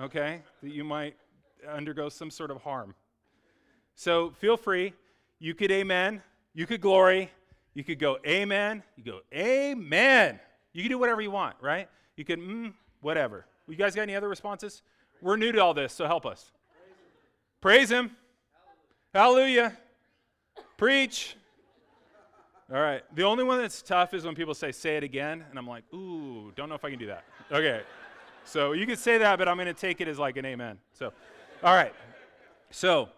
Okay? 0.00 0.40
That 0.62 0.72
you 0.72 0.84
might 0.84 1.16
undergo 1.70 2.08
some 2.08 2.30
sort 2.30 2.50
of 2.50 2.62
harm. 2.62 2.94
So 3.94 4.30
feel 4.30 4.56
free. 4.56 4.94
You 5.38 5.54
could 5.54 5.70
amen. 5.70 6.22
You 6.54 6.66
could 6.66 6.80
glory. 6.80 7.30
You 7.74 7.84
could 7.84 7.98
go 7.98 8.16
amen. 8.26 8.82
You 8.96 9.04
go 9.04 9.20
amen. 9.34 10.40
You 10.72 10.82
can 10.82 10.90
do 10.90 10.98
whatever 10.98 11.20
you 11.20 11.30
want, 11.30 11.56
right? 11.60 11.90
You 12.16 12.24
can 12.24 12.40
mm, 12.40 12.72
whatever. 13.02 13.44
You 13.68 13.76
guys 13.76 13.94
got 13.94 14.02
any 14.02 14.16
other 14.16 14.30
responses? 14.30 14.80
We're 15.20 15.36
new 15.36 15.52
to 15.52 15.58
all 15.58 15.74
this, 15.74 15.92
so 15.92 16.06
help 16.06 16.24
us. 16.24 16.52
Praise 17.60 17.90
him. 17.90 18.08
Praise 18.08 18.10
him. 18.10 18.16
Hallelujah. 19.12 19.76
Preach. 20.78 21.36
All 22.70 22.80
right. 22.80 23.02
The 23.14 23.22
only 23.22 23.44
one 23.44 23.58
that's 23.58 23.82
tough 23.82 24.14
is 24.14 24.24
when 24.24 24.34
people 24.34 24.54
say, 24.54 24.72
say 24.72 24.96
it 24.96 25.04
again. 25.04 25.44
And 25.50 25.58
I'm 25.58 25.66
like, 25.66 25.84
ooh, 25.94 26.52
don't 26.56 26.68
know 26.68 26.74
if 26.74 26.84
I 26.84 26.90
can 26.90 26.98
do 26.98 27.06
that. 27.06 27.24
Okay. 27.50 27.82
So 28.44 28.72
you 28.72 28.86
can 28.86 28.96
say 28.96 29.18
that, 29.18 29.38
but 29.38 29.48
I'm 29.48 29.56
going 29.56 29.66
to 29.66 29.74
take 29.74 30.00
it 30.00 30.08
as 30.08 30.18
like 30.18 30.36
an 30.36 30.44
amen. 30.44 30.78
So, 30.92 31.12
all 31.62 31.74
right. 31.74 31.94
So, 32.70 33.08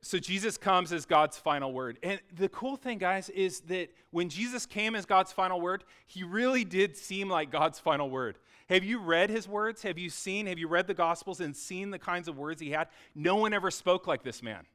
so 0.00 0.18
Jesus 0.18 0.56
comes 0.56 0.92
as 0.92 1.06
God's 1.06 1.36
final 1.36 1.72
word. 1.72 1.98
And 2.02 2.20
the 2.34 2.48
cool 2.48 2.76
thing, 2.76 2.98
guys, 2.98 3.28
is 3.30 3.60
that 3.62 3.90
when 4.10 4.28
Jesus 4.28 4.66
came 4.66 4.94
as 4.94 5.06
God's 5.06 5.32
final 5.32 5.60
word, 5.60 5.84
he 6.06 6.24
really 6.24 6.64
did 6.64 6.96
seem 6.96 7.28
like 7.28 7.50
God's 7.50 7.78
final 7.78 8.10
word. 8.10 8.38
Have 8.68 8.84
you 8.84 8.98
read 8.98 9.30
his 9.30 9.48
words? 9.48 9.82
Have 9.82 9.98
you 9.98 10.10
seen, 10.10 10.46
have 10.46 10.58
you 10.58 10.68
read 10.68 10.86
the 10.86 10.94
Gospels 10.94 11.40
and 11.40 11.56
seen 11.56 11.90
the 11.90 11.98
kinds 11.98 12.28
of 12.28 12.36
words 12.36 12.60
he 12.60 12.70
had? 12.70 12.88
No 13.14 13.36
one 13.36 13.54
ever 13.54 13.70
spoke 13.70 14.06
like 14.06 14.22
this 14.22 14.42
man. 14.42 14.66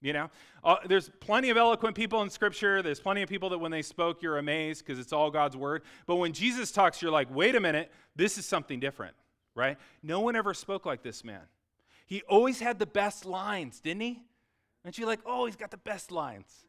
You 0.00 0.12
know, 0.12 0.30
uh, 0.62 0.76
there's 0.86 1.10
plenty 1.20 1.50
of 1.50 1.56
eloquent 1.56 1.96
people 1.96 2.22
in 2.22 2.30
Scripture. 2.30 2.82
There's 2.82 3.00
plenty 3.00 3.22
of 3.22 3.28
people 3.28 3.48
that 3.50 3.58
when 3.58 3.72
they 3.72 3.82
spoke, 3.82 4.22
you're 4.22 4.38
amazed 4.38 4.84
because 4.84 5.00
it's 5.00 5.12
all 5.12 5.30
God's 5.30 5.56
word. 5.56 5.82
But 6.06 6.16
when 6.16 6.32
Jesus 6.32 6.70
talks, 6.70 7.02
you're 7.02 7.10
like, 7.10 7.34
wait 7.34 7.56
a 7.56 7.60
minute, 7.60 7.90
this 8.14 8.38
is 8.38 8.46
something 8.46 8.78
different, 8.78 9.16
right? 9.56 9.76
No 10.02 10.20
one 10.20 10.36
ever 10.36 10.54
spoke 10.54 10.86
like 10.86 11.02
this 11.02 11.24
man. 11.24 11.42
He 12.06 12.22
always 12.28 12.60
had 12.60 12.78
the 12.78 12.86
best 12.86 13.26
lines, 13.26 13.80
didn't 13.80 14.02
he? 14.02 14.22
And 14.84 14.96
you're 14.96 15.08
like, 15.08 15.20
oh, 15.26 15.46
he's 15.46 15.56
got 15.56 15.72
the 15.72 15.76
best 15.76 16.12
lines. 16.12 16.64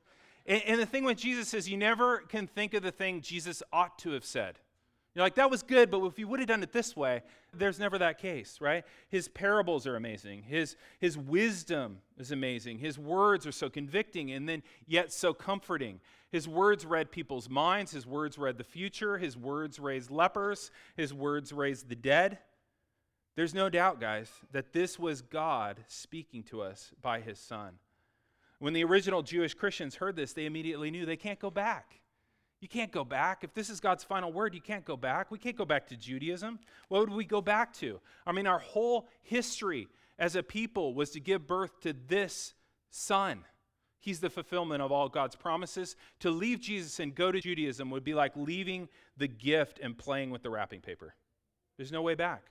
And, 0.47 0.63
and 0.65 0.81
the 0.81 0.85
thing 0.87 1.03
with 1.03 1.17
Jesus 1.17 1.53
is, 1.53 1.69
you 1.69 1.77
never 1.77 2.19
can 2.19 2.47
think 2.47 2.73
of 2.73 2.81
the 2.81 2.91
thing 2.91 3.21
Jesus 3.21 3.61
ought 3.71 3.99
to 3.99 4.11
have 4.11 4.25
said. 4.25 4.57
You're 5.15 5.25
like, 5.25 5.35
that 5.35 5.49
was 5.49 5.63
good, 5.63 5.89
but 5.89 6.03
if 6.05 6.19
you 6.19 6.27
would 6.27 6.39
have 6.39 6.47
done 6.47 6.61
it 6.61 6.71
this 6.71 6.95
way, 6.95 7.23
there's 7.53 7.79
never 7.79 7.97
that 7.97 8.19
case, 8.19 8.59
right? 8.61 8.83
His 9.09 9.27
parables 9.27 9.87
are 9.87 9.95
amazing. 9.95 10.43
His, 10.43 10.75
his 10.99 11.17
wisdom 11.17 11.97
is 12.17 12.31
amazing. 12.31 12.77
His 12.77 12.99
words 12.99 13.47
are 13.47 13.51
so 13.51 13.69
convicting 13.69 14.31
and 14.31 14.47
then 14.47 14.61
yet 14.85 15.11
so 15.11 15.33
comforting. 15.33 15.99
His 16.31 16.47
words 16.47 16.85
read 16.85 17.11
people's 17.11 17.49
minds. 17.49 17.91
His 17.91 18.05
words 18.05 18.37
read 18.37 18.59
the 18.59 18.63
future. 18.63 19.17
His 19.17 19.35
words 19.35 19.79
raised 19.79 20.11
lepers. 20.11 20.69
His 20.95 21.11
words 21.11 21.51
raised 21.51 21.89
the 21.89 21.95
dead. 21.95 22.37
There's 23.35 23.55
no 23.55 23.69
doubt, 23.69 23.99
guys, 23.99 24.29
that 24.51 24.73
this 24.73 24.99
was 24.99 25.21
God 25.21 25.77
speaking 25.87 26.43
to 26.43 26.61
us 26.61 26.91
by 27.01 27.19
his 27.19 27.39
son. 27.39 27.79
When 28.59 28.73
the 28.73 28.83
original 28.83 29.23
Jewish 29.23 29.53
Christians 29.53 29.95
heard 29.95 30.15
this, 30.15 30.33
they 30.33 30.45
immediately 30.45 30.91
knew 30.91 31.05
they 31.05 31.15
can't 31.15 31.39
go 31.39 31.49
back. 31.49 32.01
You 32.61 32.67
can't 32.67 32.91
go 32.91 33.05
back. 33.05 33.43
If 33.43 33.53
this 33.53 33.69
is 33.69 33.79
God's 33.79 34.03
final 34.03 34.33
word, 34.33 34.53
you 34.53 34.61
can't 34.61 34.83
go 34.83 34.97
back. 34.97 35.31
We 35.31 35.37
can't 35.37 35.55
go 35.55 35.65
back 35.65 35.87
to 35.87 35.95
Judaism. 35.95 36.59
What 36.89 36.99
would 36.99 37.09
we 37.09 37.23
go 37.23 37.41
back 37.41 37.73
to? 37.75 37.99
I 38.27 38.31
mean, 38.33 38.47
our 38.47 38.59
whole 38.59 39.07
history 39.21 39.87
as 40.17 40.35
a 40.35 40.43
people 40.43 40.93
was 40.93 41.11
to 41.11 41.19
give 41.19 41.47
birth 41.47 41.79
to 41.81 41.93
this 42.07 42.53
son. 42.89 43.45
He's 44.01 44.19
the 44.19 44.29
fulfillment 44.29 44.81
of 44.81 44.91
all 44.91 45.07
God's 45.09 45.35
promises. 45.35 45.95
To 46.19 46.31
leave 46.31 46.59
Jesus 46.59 46.99
and 46.99 47.15
go 47.15 47.31
to 47.31 47.39
Judaism 47.39 47.89
would 47.91 48.03
be 48.03 48.13
like 48.13 48.33
leaving 48.35 48.89
the 49.17 49.27
gift 49.27 49.79
and 49.81 49.97
playing 49.97 50.29
with 50.29 50.43
the 50.43 50.49
wrapping 50.49 50.81
paper. 50.81 51.15
There's 51.77 51.91
no 51.91 52.01
way 52.01 52.15
back. 52.15 52.43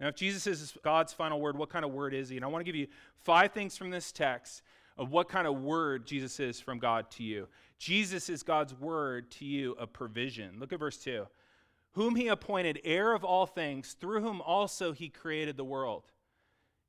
Now, 0.00 0.08
if 0.08 0.16
Jesus 0.16 0.46
is 0.46 0.76
God's 0.82 1.12
final 1.12 1.40
word, 1.40 1.56
what 1.56 1.70
kind 1.70 1.84
of 1.84 1.92
word 1.92 2.12
is 2.12 2.28
he? 2.28 2.36
And 2.36 2.44
I 2.44 2.48
want 2.48 2.60
to 2.60 2.64
give 2.64 2.74
you 2.74 2.88
five 3.18 3.52
things 3.52 3.76
from 3.76 3.90
this 3.90 4.10
text 4.10 4.62
of 4.98 5.10
what 5.10 5.28
kind 5.28 5.46
of 5.46 5.62
word 5.62 6.06
Jesus 6.06 6.40
is 6.40 6.60
from 6.60 6.78
God 6.78 7.10
to 7.12 7.22
you. 7.22 7.48
Jesus 7.82 8.28
is 8.28 8.44
God's 8.44 8.72
word 8.74 9.28
to 9.32 9.44
you 9.44 9.74
a 9.76 9.88
provision. 9.88 10.60
Look 10.60 10.72
at 10.72 10.78
verse 10.78 10.98
2. 10.98 11.26
Whom 11.94 12.14
he 12.14 12.28
appointed 12.28 12.80
heir 12.84 13.12
of 13.12 13.24
all 13.24 13.44
things, 13.44 13.96
through 14.00 14.20
whom 14.20 14.40
also 14.40 14.92
he 14.92 15.08
created 15.08 15.56
the 15.56 15.64
world. 15.64 16.04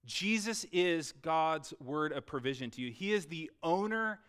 Jesus 0.06 0.68
is 0.72 1.12
God's 1.14 1.74
word 1.84 2.12
of 2.12 2.28
provision 2.28 2.70
to 2.70 2.82
you. 2.82 2.92
He 2.92 3.12
is 3.12 3.26
the 3.26 3.50
owner 3.64 4.20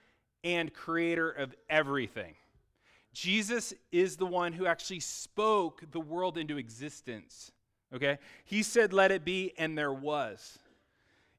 and 0.43 0.73
creator 0.73 1.31
of 1.31 1.55
everything. 1.69 2.33
Jesus 3.13 3.75
is 3.93 4.17
the 4.17 4.25
one 4.25 4.55
who 4.55 4.65
actually 4.65 5.01
spoke 5.01 5.83
the 5.93 6.01
world 6.01 6.39
into 6.39 6.57
existence. 6.57 7.53
Okay? 7.95 8.17
He 8.47 8.63
said, 8.63 8.95
Let 8.95 9.13
it 9.13 9.23
be, 9.23 9.53
and 9.59 9.77
there 9.77 9.93
was. 9.93 10.59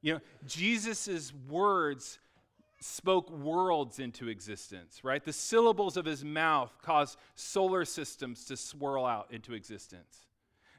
You 0.02 0.14
know, 0.14 0.20
Jesus' 0.46 1.32
words 1.48 2.20
spoke 2.86 3.30
worlds 3.30 3.98
into 3.98 4.28
existence, 4.28 5.02
right? 5.02 5.24
The 5.24 5.32
syllables 5.32 5.96
of 5.96 6.04
his 6.04 6.24
mouth 6.24 6.72
caused 6.82 7.18
solar 7.34 7.84
systems 7.84 8.44
to 8.46 8.56
swirl 8.56 9.04
out 9.04 9.28
into 9.30 9.54
existence. 9.54 10.26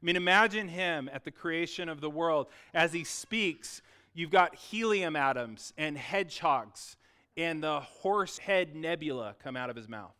I 0.02 0.06
mean, 0.06 0.15
imagine 0.15 0.67
him 0.67 1.10
at 1.12 1.24
the 1.24 1.32
creation 1.32 1.89
of 1.89 2.02
the 2.02 2.10
world. 2.10 2.48
As 2.74 2.93
he 2.93 3.04
speaks, 3.04 3.82
you've 4.13 4.32
got 4.32 4.56
helium 4.56 5.15
atoms 5.15 5.74
and 5.78 5.98
hedgehogs 5.98 6.98
and 7.36 7.63
the 7.63 7.80
horse 7.80 8.38
head 8.38 8.76
nebula 8.76 9.36
come 9.43 9.56
out 9.56 9.70
of 9.70 9.76
his 9.76 9.88
mouth. 9.88 10.15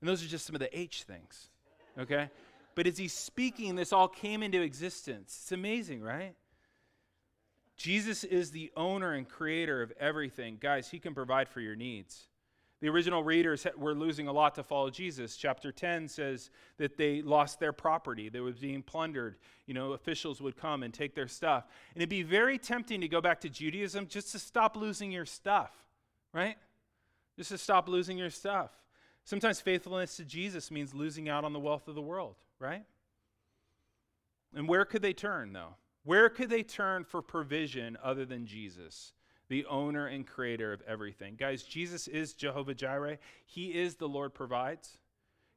And 0.00 0.08
those 0.08 0.24
are 0.24 0.28
just 0.28 0.46
some 0.46 0.56
of 0.56 0.60
the 0.60 0.78
H 0.78 1.04
things, 1.04 1.48
okay? 1.98 2.30
But 2.74 2.86
as 2.86 2.98
he's 2.98 3.12
speaking, 3.12 3.74
this 3.74 3.92
all 3.92 4.08
came 4.08 4.42
into 4.42 4.60
existence. 4.60 5.36
It's 5.42 5.52
amazing, 5.52 6.02
right? 6.02 6.34
Jesus 7.78 8.24
is 8.24 8.50
the 8.50 8.72
owner 8.76 9.12
and 9.12 9.26
creator 9.26 9.82
of 9.82 9.92
everything. 10.00 10.58
Guys, 10.60 10.90
he 10.90 10.98
can 10.98 11.14
provide 11.14 11.48
for 11.48 11.60
your 11.60 11.76
needs. 11.76 12.26
The 12.80 12.88
original 12.88 13.24
readers 13.24 13.66
were 13.76 13.94
losing 13.94 14.28
a 14.28 14.32
lot 14.32 14.54
to 14.56 14.62
follow 14.62 14.90
Jesus. 14.90 15.36
Chapter 15.36 15.72
10 15.72 16.08
says 16.08 16.50
that 16.76 16.96
they 16.96 17.22
lost 17.22 17.58
their 17.58 17.72
property. 17.72 18.28
They 18.28 18.40
were 18.40 18.52
being 18.52 18.82
plundered. 18.82 19.36
You 19.66 19.74
know, 19.74 19.92
officials 19.92 20.40
would 20.40 20.56
come 20.56 20.82
and 20.82 20.92
take 20.92 21.14
their 21.14 21.26
stuff. 21.28 21.66
And 21.94 22.02
it'd 22.02 22.08
be 22.08 22.22
very 22.22 22.58
tempting 22.58 23.00
to 23.00 23.08
go 23.08 23.20
back 23.20 23.40
to 23.40 23.48
Judaism 23.48 24.06
just 24.08 24.32
to 24.32 24.38
stop 24.38 24.76
losing 24.76 25.10
your 25.10 25.26
stuff, 25.26 25.72
right? 26.32 26.56
Just 27.36 27.50
to 27.50 27.58
stop 27.58 27.88
losing 27.88 28.18
your 28.18 28.30
stuff. 28.30 28.70
Sometimes 29.24 29.60
faithfulness 29.60 30.16
to 30.16 30.24
Jesus 30.24 30.70
means 30.70 30.94
losing 30.94 31.28
out 31.28 31.44
on 31.44 31.52
the 31.52 31.60
wealth 31.60 31.86
of 31.88 31.94
the 31.96 32.02
world, 32.02 32.36
right? 32.58 32.84
And 34.54 34.68
where 34.68 34.84
could 34.84 35.02
they 35.02 35.12
turn, 35.12 35.52
though? 35.52 35.74
Where 36.08 36.30
could 36.30 36.48
they 36.48 36.62
turn 36.62 37.04
for 37.04 37.20
provision 37.20 37.98
other 38.02 38.24
than 38.24 38.46
Jesus, 38.46 39.12
the 39.50 39.66
owner 39.66 40.06
and 40.06 40.26
creator 40.26 40.72
of 40.72 40.80
everything? 40.88 41.36
Guys, 41.38 41.62
Jesus 41.62 42.08
is 42.08 42.32
Jehovah 42.32 42.72
Jireh. 42.72 43.18
He 43.44 43.74
is 43.78 43.96
the 43.96 44.08
Lord 44.08 44.32
provides. 44.32 44.96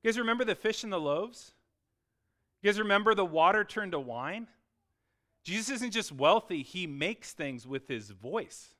You 0.03 0.09
guys 0.09 0.19
remember 0.19 0.43
the 0.43 0.53
fish 0.53 0.83
and 0.83 0.91
the 0.91 0.99
loaves? 0.99 1.53
You 2.61 2.67
guys 2.67 2.79
remember 2.79 3.15
the 3.15 3.23
water 3.23 3.63
turned 3.63 3.93
to 3.93 3.99
wine? 4.01 4.47
Jesus 5.45 5.75
isn't 5.75 5.91
just 5.91 6.11
wealthy, 6.11 6.63
he 6.63 6.85
makes 6.85 7.31
things 7.31 7.65
with 7.65 7.87
his 7.87 8.09
voice. 8.09 8.75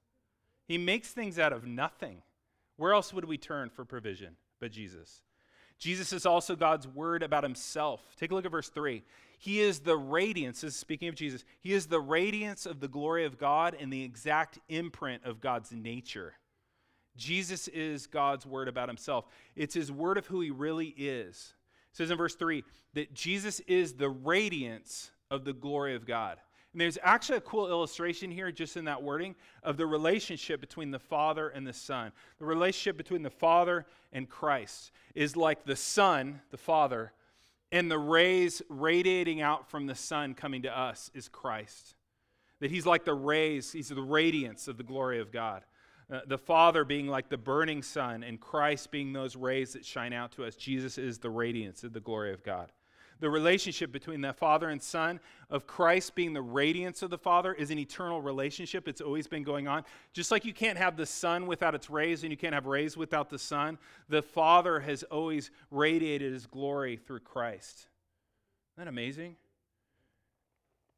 He 0.68 0.78
makes 0.78 1.12
things 1.12 1.40
out 1.40 1.54
of 1.54 1.66
nothing. 1.66 2.22
Where 2.76 2.92
else 2.92 3.14
would 3.14 3.24
we 3.24 3.38
turn 3.38 3.70
for 3.70 3.86
provision 3.86 4.36
but 4.60 4.74
Jesus? 4.74 5.22
Jesus 5.82 6.14
is 6.14 6.28
also 6.28 6.56
God's 6.56 6.88
word 6.88 7.24
about 7.24 7.44
himself. 7.44 8.02
Take 8.16 8.32
a 8.32 8.36
look 8.36 8.46
at 8.46 8.52
verse 8.52 8.70
3. 8.70 9.02
He 9.40 9.62
is 9.62 9.80
the 9.80 9.98
radiance, 9.98 10.62
this 10.62 10.76
is 10.76 10.80
speaking 10.80 11.08
of 11.08 11.16
Jesus, 11.16 11.44
he 11.60 11.74
is 11.74 11.88
the 11.88 12.00
radiance 12.00 12.68
of 12.68 12.80
the 12.80 12.88
glory 12.88 13.26
of 13.26 13.40
God 13.40 13.76
and 13.80 13.92
the 13.92 14.04
exact 14.04 14.60
imprint 14.70 15.26
of 15.26 15.42
God's 15.42 15.72
nature. 15.72 16.36
Jesus 17.18 17.68
is 17.68 18.06
God's 18.06 18.46
word 18.46 18.68
about 18.68 18.90
himself. 18.90 19.26
It's 19.56 19.74
his 19.74 19.92
word 19.92 20.20
of 20.20 20.28
who 20.28 20.42
he 20.42 20.52
really 20.52 20.94
is. 20.96 21.56
It 21.92 21.98
says 21.98 22.12
in 22.12 22.18
verse 22.18 22.36
3 22.36 22.64
that 22.94 23.16
Jesus 23.16 23.60
is 23.62 23.94
the 23.94 24.10
radiance 24.10 25.10
of 25.32 25.46
the 25.46 25.54
glory 25.54 25.96
of 25.96 26.06
God. 26.06 26.38
And 26.74 26.80
there's 26.80 26.98
actually 27.04 27.40
a 27.40 27.42
cool 27.42 27.68
illustration 27.68 28.32
here, 28.32 28.52
just 28.52 28.78
in 28.78 28.86
that 28.86 29.04
wording, 29.04 29.36
of 29.62 29.76
the 29.76 29.86
relationship 29.86 30.62
between 30.62 30.92
the 30.92 31.00
Father 31.00 31.50
and 31.50 31.68
the 31.68 31.74
Son. 31.74 32.12
The 32.40 32.46
relationship 32.46 32.96
between 32.96 33.24
the 33.24 33.30
Father 33.30 33.86
and 34.14 34.30
Christ 34.30 34.92
is 35.14 35.36
like 35.36 35.66
the 35.66 35.76
Son, 35.76 36.42
the 36.50 36.58
Father, 36.58 37.12
and 37.74 37.92
the 37.92 38.00
rays 38.00 38.62
radiating 38.70 39.42
out 39.42 39.70
from 39.70 39.86
the 39.86 39.96
sun 39.96 40.34
coming 40.34 40.62
to 40.64 40.78
us 40.78 41.10
is 41.14 41.28
Christ. 41.28 41.96
That 42.60 42.72
he's 42.72 42.86
like 42.86 43.06
the 43.06 43.14
rays, 43.14 43.72
he's 43.72 43.90
the 43.90 44.02
radiance 44.02 44.68
of 44.68 44.78
the 44.78 44.84
glory 44.84 45.20
of 45.20 45.32
God. 45.32 45.64
Uh, 46.12 46.20
the 46.28 46.38
Father 46.38 46.84
being 46.84 47.08
like 47.08 47.30
the 47.30 47.38
burning 47.38 47.82
sun, 47.82 48.24
and 48.24 48.40
Christ 48.40 48.92
being 48.92 49.14
those 49.14 49.36
rays 49.36 49.74
that 49.74 49.86
shine 49.86 50.12
out 50.12 50.34
to 50.34 50.44
us. 50.44 50.56
Jesus 50.56 50.98
is 50.98 51.18
the 51.18 51.30
radiance 51.30 51.84
of 51.84 51.94
the 51.94 52.02
glory 52.02 52.34
of 52.34 52.44
God 52.44 52.72
the 53.22 53.30
relationship 53.30 53.92
between 53.92 54.20
the 54.20 54.34
Father 54.34 54.70
and 54.70 54.82
Son, 54.82 55.20
of 55.50 55.68
Christ 55.68 56.16
being 56.16 56.34
the 56.34 56.42
radiance 56.42 57.04
of 57.04 57.10
the 57.10 57.18
Father, 57.18 57.54
is 57.54 57.72
an 57.72 57.78
eternal 57.78 58.22
relationship. 58.22 58.88
It's 58.88 59.00
always 59.00 59.28
been 59.28 59.44
going 59.44 59.68
on. 59.68 59.86
Just 60.12 60.32
like 60.32 60.44
you 60.44 60.54
can't 60.54 60.78
have 60.78 60.98
the 60.98 61.06
sun 61.06 61.46
without 61.46 61.76
its 61.76 61.90
rays, 61.90 62.24
and 62.24 62.32
you 62.32 62.38
can't 62.38 62.54
have 62.54 62.66
rays 62.66 62.98
without 62.98 63.30
the 63.30 63.40
sun, 63.40 63.78
the 64.10 64.24
Father 64.24 64.80
has 64.82 65.04
always 65.04 65.52
radiated 65.70 66.34
his 66.34 66.48
glory 66.48 66.98
through 66.98 67.20
Christ. 67.20 67.88
Isn't 68.74 68.86
that 68.86 68.88
amazing? 68.88 69.36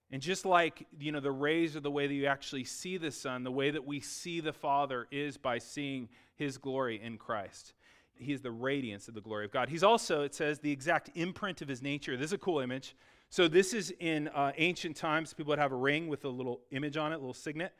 And 0.10 0.22
just 0.22 0.46
like, 0.46 0.88
you 1.00 1.12
know, 1.12 1.20
the 1.20 1.32
rays 1.32 1.76
are 1.76 1.82
the 1.82 1.92
way 1.92 2.08
that 2.08 2.14
you 2.14 2.28
actually 2.28 2.64
see 2.64 2.98
the 2.98 3.12
Son, 3.12 3.44
the 3.44 3.52
way 3.52 3.70
that 3.72 3.86
we 3.86 4.00
see 4.00 4.40
the 4.40 4.54
Father 4.54 5.08
is 5.12 5.38
by 5.38 5.58
seeing 5.58 6.08
his 6.36 6.58
glory 6.58 7.02
in 7.04 7.18
Christ. 7.18 7.74
He 8.16 8.34
is 8.34 8.42
the 8.42 8.52
radiance 8.52 9.08
of 9.08 9.14
the 9.14 9.22
glory 9.22 9.46
of 9.46 9.52
God. 9.52 9.70
He's 9.70 9.84
also, 9.84 10.22
it 10.22 10.36
says, 10.36 10.60
the 10.60 10.72
exact 10.72 11.10
imprint 11.16 11.62
of 11.62 11.68
his 11.68 11.82
nature. 11.82 12.16
This 12.16 12.28
is 12.28 12.34
a 12.34 12.38
cool 12.38 12.60
image. 12.60 12.96
So, 13.30 13.48
this 13.48 13.74
is 13.74 13.92
in 14.00 14.28
uh, 14.28 14.52
ancient 14.58 14.96
times, 14.96 15.34
people 15.34 15.50
would 15.52 15.60
have 15.60 15.72
a 15.72 15.76
ring 15.76 16.08
with 16.08 16.24
a 16.26 16.30
little 16.30 16.62
image 16.72 16.98
on 16.98 17.12
it, 17.12 17.16
a 17.16 17.18
little 17.18 17.34
signet. 17.34 17.74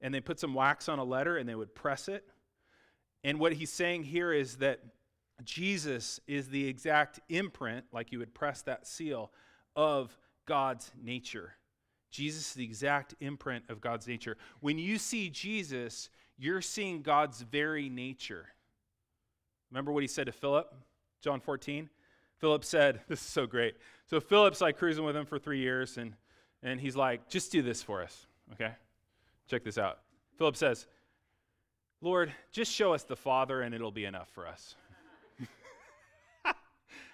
and 0.00 0.12
they 0.14 0.20
put 0.20 0.38
some 0.38 0.54
wax 0.54 0.88
on 0.88 0.98
a 0.98 1.04
letter 1.04 1.38
and 1.38 1.48
they 1.48 1.54
would 1.54 1.74
press 1.74 2.08
it. 2.08 2.24
And 3.24 3.40
what 3.40 3.52
he's 3.52 3.72
saying 3.72 4.04
here 4.04 4.32
is 4.32 4.56
that 4.56 4.80
Jesus 5.44 6.20
is 6.26 6.48
the 6.48 6.66
exact 6.66 7.20
imprint, 7.28 7.86
like 7.92 8.12
you 8.12 8.18
would 8.18 8.34
press 8.34 8.62
that 8.62 8.86
seal, 8.86 9.32
of 9.74 10.16
God's 10.46 10.90
nature. 11.00 11.54
Jesus 12.10 12.48
is 12.48 12.54
the 12.54 12.64
exact 12.64 13.14
imprint 13.20 13.64
of 13.68 13.80
God's 13.80 14.06
nature. 14.06 14.36
When 14.60 14.78
you 14.78 14.98
see 14.98 15.30
Jesus, 15.30 16.10
you're 16.36 16.62
seeing 16.62 17.02
God's 17.02 17.42
very 17.42 17.88
nature. 17.88 18.46
Remember 19.70 19.92
what 19.92 20.02
he 20.02 20.08
said 20.08 20.26
to 20.26 20.32
Philip, 20.32 20.72
John 21.22 21.40
14? 21.40 21.88
Philip 22.38 22.64
said, 22.64 23.00
This 23.08 23.20
is 23.20 23.26
so 23.26 23.46
great. 23.46 23.76
So 24.06 24.20
Philip's 24.20 24.60
like 24.60 24.78
cruising 24.78 25.04
with 25.04 25.16
him 25.16 25.26
for 25.26 25.38
three 25.38 25.60
years, 25.60 25.98
and, 25.98 26.14
and 26.62 26.80
he's 26.80 26.96
like, 26.96 27.28
Just 27.28 27.52
do 27.52 27.62
this 27.62 27.82
for 27.82 28.02
us, 28.02 28.26
okay? 28.54 28.72
Check 29.48 29.64
this 29.64 29.78
out. 29.78 29.98
Philip 30.36 30.56
says, 30.56 30.86
Lord, 32.00 32.32
just 32.52 32.72
show 32.72 32.92
us 32.92 33.02
the 33.02 33.16
Father, 33.16 33.62
and 33.62 33.74
it'll 33.74 33.90
be 33.90 34.04
enough 34.04 34.28
for 34.30 34.46
us. 34.46 34.76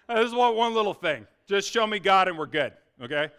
I 0.09 0.23
just 0.23 0.37
want 0.37 0.57
one 0.57 0.75
little 0.75 0.93
thing. 0.93 1.27
Just 1.47 1.73
show 1.73 1.87
me 1.87 1.99
God, 1.99 2.29
and 2.29 2.39
we're 2.39 2.47
good, 2.47 2.73
okay? 3.03 3.31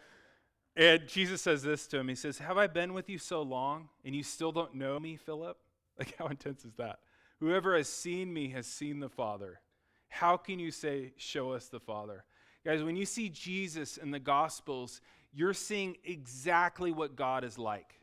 And 0.75 1.07
Jesus 1.07 1.41
says 1.41 1.61
this 1.61 1.87
to 1.87 1.99
him. 1.99 2.07
He 2.07 2.15
says, 2.15 2.39
Have 2.39 2.57
I 2.57 2.67
been 2.67 2.93
with 2.93 3.09
you 3.09 3.17
so 3.17 3.41
long, 3.41 3.89
and 4.03 4.15
you 4.15 4.23
still 4.23 4.51
don't 4.51 4.75
know 4.75 4.99
me, 4.99 5.17
Philip? 5.17 5.57
Like, 5.97 6.13
how 6.17 6.27
intense 6.27 6.65
is 6.65 6.73
that? 6.73 6.99
Whoever 7.39 7.75
has 7.75 7.87
seen 7.87 8.33
me 8.33 8.49
has 8.49 8.65
seen 8.65 8.99
the 8.99 9.09
Father. 9.09 9.59
How 10.07 10.37
can 10.37 10.59
you 10.59 10.71
say, 10.71 11.13
Show 11.17 11.51
us 11.51 11.67
the 11.67 11.79
Father? 11.79 12.23
Guys, 12.63 12.83
when 12.83 12.95
you 12.95 13.05
see 13.05 13.29
Jesus 13.29 13.97
in 13.97 14.11
the 14.11 14.19
Gospels, 14.19 15.01
you're 15.33 15.53
seeing 15.53 15.97
exactly 16.03 16.91
what 16.91 17.15
God 17.15 17.43
is 17.43 17.59
like. 17.59 17.99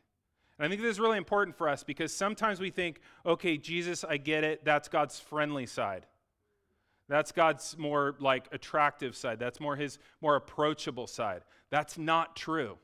And 0.57 0.65
I 0.65 0.69
think 0.69 0.81
this 0.81 0.91
is 0.91 0.99
really 0.99 1.17
important 1.17 1.57
for 1.57 1.67
us 1.67 1.83
because 1.83 2.13
sometimes 2.13 2.59
we 2.59 2.69
think, 2.69 3.01
okay, 3.25 3.57
Jesus, 3.57 4.03
I 4.03 4.17
get 4.17 4.43
it. 4.43 4.63
That's 4.63 4.87
God's 4.87 5.19
friendly 5.19 5.65
side. 5.65 6.05
That's 7.09 7.31
God's 7.31 7.77
more 7.77 8.15
like 8.19 8.47
attractive 8.51 9.15
side. 9.15 9.39
That's 9.39 9.59
more 9.59 9.75
his 9.75 9.99
more 10.21 10.35
approachable 10.35 11.07
side. 11.07 11.41
That's 11.69 11.97
not 11.97 12.35
true. 12.35 12.77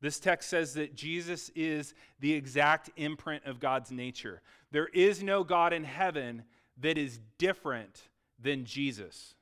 This 0.00 0.18
text 0.18 0.48
says 0.48 0.74
that 0.74 0.94
Jesus 0.94 1.50
is 1.54 1.94
the 2.20 2.32
exact 2.32 2.90
imprint 2.96 3.44
of 3.44 3.60
God's 3.60 3.90
nature. 3.90 4.40
There 4.70 4.88
is 4.88 5.22
no 5.22 5.44
God 5.44 5.72
in 5.72 5.84
heaven 5.84 6.44
that 6.78 6.96
is 6.96 7.20
different 7.38 8.08
than 8.40 8.64
Jesus. 8.64 9.34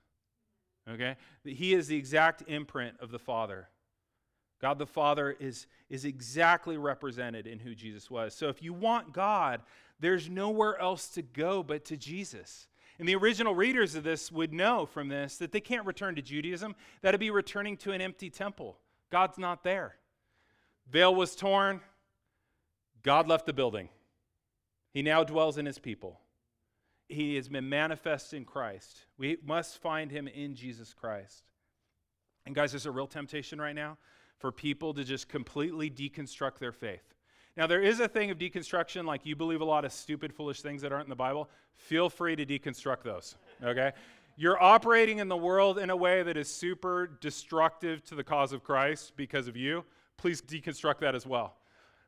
Okay? 0.90 1.16
He 1.44 1.74
is 1.74 1.86
the 1.86 1.96
exact 1.96 2.42
imprint 2.48 2.96
of 3.00 3.10
the 3.10 3.18
Father. 3.18 3.68
God 4.60 4.78
the 4.78 4.86
Father 4.86 5.36
is, 5.38 5.66
is 5.88 6.04
exactly 6.04 6.76
represented 6.76 7.46
in 7.46 7.60
who 7.60 7.74
Jesus 7.74 8.10
was. 8.10 8.34
So 8.34 8.48
if 8.48 8.62
you 8.62 8.72
want 8.72 9.12
God, 9.12 9.62
there's 10.00 10.28
nowhere 10.28 10.80
else 10.80 11.08
to 11.10 11.22
go 11.22 11.62
but 11.62 11.84
to 11.86 11.96
Jesus. 11.96 12.66
And 12.98 13.08
the 13.08 13.14
original 13.14 13.54
readers 13.54 13.94
of 13.94 14.02
this 14.02 14.32
would 14.32 14.52
know 14.52 14.86
from 14.86 15.08
this 15.08 15.36
that 15.36 15.52
they 15.52 15.60
can't 15.60 15.86
return 15.86 16.16
to 16.16 16.22
Judaism. 16.22 16.74
That'd 17.02 17.20
be 17.20 17.30
returning 17.30 17.76
to 17.78 17.92
an 17.92 18.00
empty 18.00 18.30
temple. 18.30 18.78
God's 19.10 19.38
not 19.38 19.62
there. 19.62 19.94
Veil 20.90 21.14
was 21.14 21.36
torn. 21.36 21.80
God 23.02 23.28
left 23.28 23.46
the 23.46 23.52
building. 23.52 23.88
He 24.92 25.02
now 25.02 25.22
dwells 25.24 25.58
in 25.58 25.66
his 25.66 25.78
people. 25.78 26.20
He 27.08 27.36
has 27.36 27.48
been 27.48 27.68
manifest 27.68 28.34
in 28.34 28.44
Christ. 28.44 29.06
We 29.16 29.38
must 29.44 29.80
find 29.80 30.10
him 30.10 30.28
in 30.28 30.54
Jesus 30.54 30.92
Christ. 30.92 31.44
And 32.46 32.54
guys, 32.54 32.72
there's 32.72 32.86
a 32.86 32.90
real 32.90 33.06
temptation 33.06 33.60
right 33.60 33.74
now 33.74 33.98
for 34.38 34.52
people 34.52 34.94
to 34.94 35.04
just 35.04 35.28
completely 35.28 35.90
deconstruct 35.90 36.58
their 36.58 36.72
faith. 36.72 37.14
Now, 37.56 37.66
there 37.66 37.82
is 37.82 37.98
a 37.98 38.08
thing 38.08 38.30
of 38.30 38.38
deconstruction, 38.38 39.04
like 39.04 39.26
you 39.26 39.34
believe 39.34 39.60
a 39.60 39.64
lot 39.64 39.84
of 39.84 39.92
stupid, 39.92 40.32
foolish 40.32 40.62
things 40.62 40.80
that 40.82 40.92
aren't 40.92 41.06
in 41.06 41.10
the 41.10 41.16
Bible. 41.16 41.50
Feel 41.74 42.08
free 42.08 42.36
to 42.36 42.46
deconstruct 42.46 43.02
those, 43.02 43.36
okay? 43.64 43.92
You're 44.36 44.62
operating 44.62 45.18
in 45.18 45.28
the 45.28 45.36
world 45.36 45.78
in 45.78 45.90
a 45.90 45.96
way 45.96 46.22
that 46.22 46.36
is 46.36 46.48
super 46.48 47.10
destructive 47.20 48.04
to 48.04 48.14
the 48.14 48.22
cause 48.22 48.52
of 48.52 48.62
Christ 48.62 49.14
because 49.16 49.48
of 49.48 49.56
you. 49.56 49.84
Please 50.18 50.42
deconstruct 50.42 50.98
that 50.98 51.14
as 51.14 51.26
well. 51.26 51.56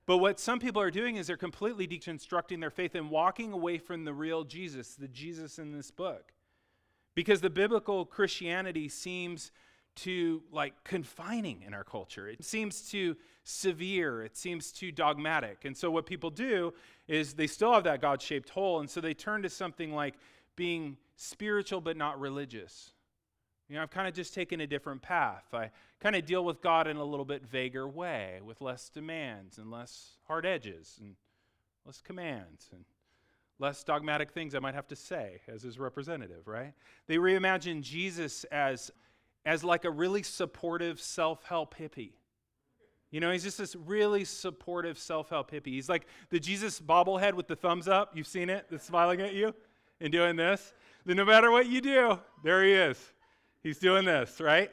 But 0.05 0.19
what 0.19 0.39
some 0.39 0.59
people 0.59 0.83
are 0.83 0.91
doing 0.91 1.17
is 1.17 1.29
they're 1.29 1.37
completely 1.37 1.87
deconstructing 1.87 2.61
their 2.61 2.71
faith 2.71 2.95
and 2.95 3.09
walking 3.09 3.53
away 3.53 3.79
from 3.79 4.05
the 4.05 4.13
real 4.13 4.45
Jesus, 4.45 4.97
the 4.97 5.09
Jesus 5.09 5.59
in 5.59 5.73
this 5.73 5.91
book. 5.91 6.33
Because 7.15 7.41
the 7.41 7.51
biblical 7.51 8.05
Christianity 8.05 8.89
seems 8.89 9.53
too 9.95 10.43
like 10.53 10.85
confining 10.85 11.63
in 11.63 11.75
our 11.75 11.85
culture. 11.85 12.29
It 12.29 12.45
seems 12.45 12.89
too 12.89 13.17
severe. 13.45 14.23
It 14.23 14.37
seems 14.37 14.73
too 14.73 14.93
dogmatic. 14.93 15.65
And 15.65 15.77
so 15.77 15.91
what 15.91 16.07
people 16.07 16.31
do 16.31 16.73
is 17.09 17.35
they 17.35 17.47
still 17.47 17.73
have 17.73 17.85
that 17.85 18.01
God-shaped 18.01 18.51
hole, 18.51 18.81
and 18.81 18.89
so 18.89 19.01
they 19.01 19.15
turn 19.15 19.43
to 19.43 19.51
something 19.51 19.93
like 19.93 20.15
being 20.57 20.97
spiritual 21.17 21.81
but 21.81 21.97
not 21.97 22.19
religious. 22.21 22.93
You 23.71 23.77
know, 23.77 23.83
I've 23.83 23.91
kind 23.91 24.09
of 24.09 24.15
just 24.15 24.35
taken 24.35 24.61
a 24.61 24.67
different 24.67 25.01
path. 25.01 25.45
I 25.55 25.71
kind 26.01 26.17
of 26.17 26.27
deal 26.27 26.45
with 26.45 26.61
God 26.61 26.89
in 26.89 26.97
a 26.97 27.05
little 27.05 27.25
bit 27.25 27.47
vaguer 27.47 27.87
way, 27.87 28.41
with 28.45 28.61
less 28.61 28.89
demands 28.89 29.59
and 29.59 29.71
less 29.71 30.17
hard 30.27 30.45
edges 30.45 30.99
and 31.01 31.15
less 31.87 32.01
commands 32.01 32.69
and 32.73 32.85
less 33.61 33.85
dogmatic 33.85 34.33
things 34.33 34.57
I 34.57 34.59
might 34.59 34.75
have 34.75 34.89
to 34.89 34.97
say 34.97 35.41
as 35.47 35.63
his 35.63 35.79
representative, 35.79 36.49
right? 36.49 36.73
They 37.07 37.17
reimagine 37.17 37.81
Jesus 37.81 38.43
as 38.45 38.91
as 39.47 39.63
like 39.63 39.85
a 39.85 39.91
really 39.91 40.25
supportive 40.25 41.01
self 41.01 41.45
help 41.45 41.77
hippie. 41.79 42.15
You 43.13 43.21
know, 43.21 43.31
he's 43.31 43.45
just 43.45 43.59
this 43.59 43.77
really 43.77 44.25
supportive 44.25 44.99
self 44.99 45.29
help 45.29 45.53
hippie. 45.53 45.67
He's 45.67 45.89
like 45.89 46.09
the 46.31 46.41
Jesus 46.41 46.81
bobblehead 46.81 47.35
with 47.35 47.47
the 47.47 47.57
thumbs 47.57 47.87
up. 47.87 48.17
You've 48.17 48.27
seen 48.27 48.51
it, 48.51 48.67
that's 48.69 48.85
smiling 48.85 49.21
at 49.21 49.33
you 49.33 49.55
and 50.01 50.11
doing 50.11 50.35
this. 50.35 50.75
Then 51.07 51.19
no 51.19 51.25
matter 51.25 51.53
what 51.53 51.67
you 51.67 51.81
do, 51.81 52.19
there 52.43 52.65
he 52.65 52.73
is. 52.73 52.99
He's 53.63 53.79
doing 53.79 54.05
this, 54.05 54.41
right? 54.41 54.71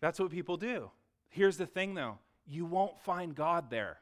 That's 0.00 0.18
what 0.18 0.30
people 0.30 0.56
do. 0.56 0.90
Here's 1.28 1.56
the 1.56 1.66
thing 1.66 1.94
though 1.94 2.18
you 2.46 2.64
won't 2.64 2.98
find 3.00 3.34
God 3.34 3.70
there. 3.70 3.98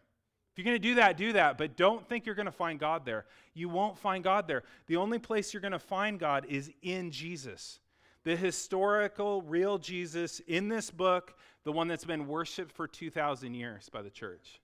If 0.52 0.58
you're 0.58 0.70
going 0.70 0.80
to 0.80 0.88
do 0.88 0.94
that, 0.96 1.16
do 1.16 1.32
that, 1.32 1.58
but 1.58 1.76
don't 1.76 2.06
think 2.08 2.26
you're 2.26 2.37
going 2.37 2.46
to 2.46 2.52
find 2.52 2.78
God 2.78 3.04
there. 3.04 3.24
You 3.54 3.68
won't 3.68 3.98
find 3.98 4.22
God 4.22 4.46
there. 4.46 4.62
The 4.87 4.96
only 4.96 5.18
place 5.18 5.52
you're 5.52 5.60
going 5.60 5.72
to 5.72 5.80
find 5.80 6.20
God 6.20 6.46
is 6.48 6.70
in 6.82 7.10
Jesus 7.10 7.80
the 8.24 8.37
historical, 8.37 9.42
real 9.42 9.78
Jesus 9.78 10.40
in 10.40 10.68
this 10.68 10.90
book, 10.90 11.34
the 11.62 11.72
one 11.72 11.88
that's 11.88 12.06
been 12.06 12.26
worshiped 12.26 12.72
for 12.72 12.88
2,000 12.88 13.54
years 13.54 13.88
by 13.90 14.02
the 14.02 14.10
church. 14.10 14.60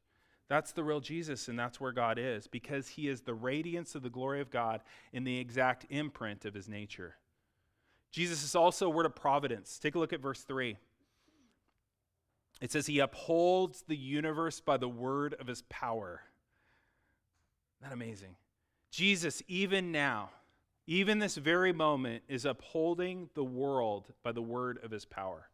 That's 0.48 0.72
the 0.72 0.82
real 0.82 1.00
Jesus, 1.00 1.46
and 1.46 1.58
that's 1.58 1.80
where 1.80 1.92
God 1.92 2.18
is, 2.18 2.46
because 2.46 2.88
he 2.88 3.06
is 3.06 3.20
the 3.20 3.34
radiance 3.34 3.94
of 3.94 4.02
the 4.02 4.10
glory 4.10 4.40
of 4.40 4.50
God 4.50 4.80
in 5.12 5.24
the 5.24 5.38
exact 5.38 5.86
imprint 5.90 6.44
of 6.44 6.54
his 6.54 6.68
nature. 6.68 7.14
Jesus 8.10 8.42
is 8.42 8.54
also 8.54 8.86
a 8.86 8.90
word 8.90 9.06
of 9.06 9.14
providence. 9.14 9.78
Take 9.78 9.94
a 9.94 9.98
look 9.98 10.12
at 10.12 10.20
verse 10.20 10.42
3. 10.42 10.76
It 12.60 12.72
says, 12.72 12.86
He 12.86 12.98
upholds 12.98 13.82
the 13.82 13.96
universe 13.96 14.60
by 14.60 14.76
the 14.76 14.88
word 14.88 15.34
of 15.38 15.46
his 15.46 15.62
power. 15.62 16.22
Isn't 17.80 17.90
that 17.90 17.94
amazing? 17.94 18.36
Jesus, 18.90 19.42
even 19.46 19.92
now, 19.92 20.30
even 20.86 21.20
this 21.20 21.36
very 21.36 21.72
moment, 21.72 22.24
is 22.28 22.44
upholding 22.44 23.30
the 23.34 23.44
world 23.44 24.12
by 24.22 24.32
the 24.32 24.42
word 24.42 24.78
of 24.82 24.90
his 24.90 25.04
power. 25.04 25.48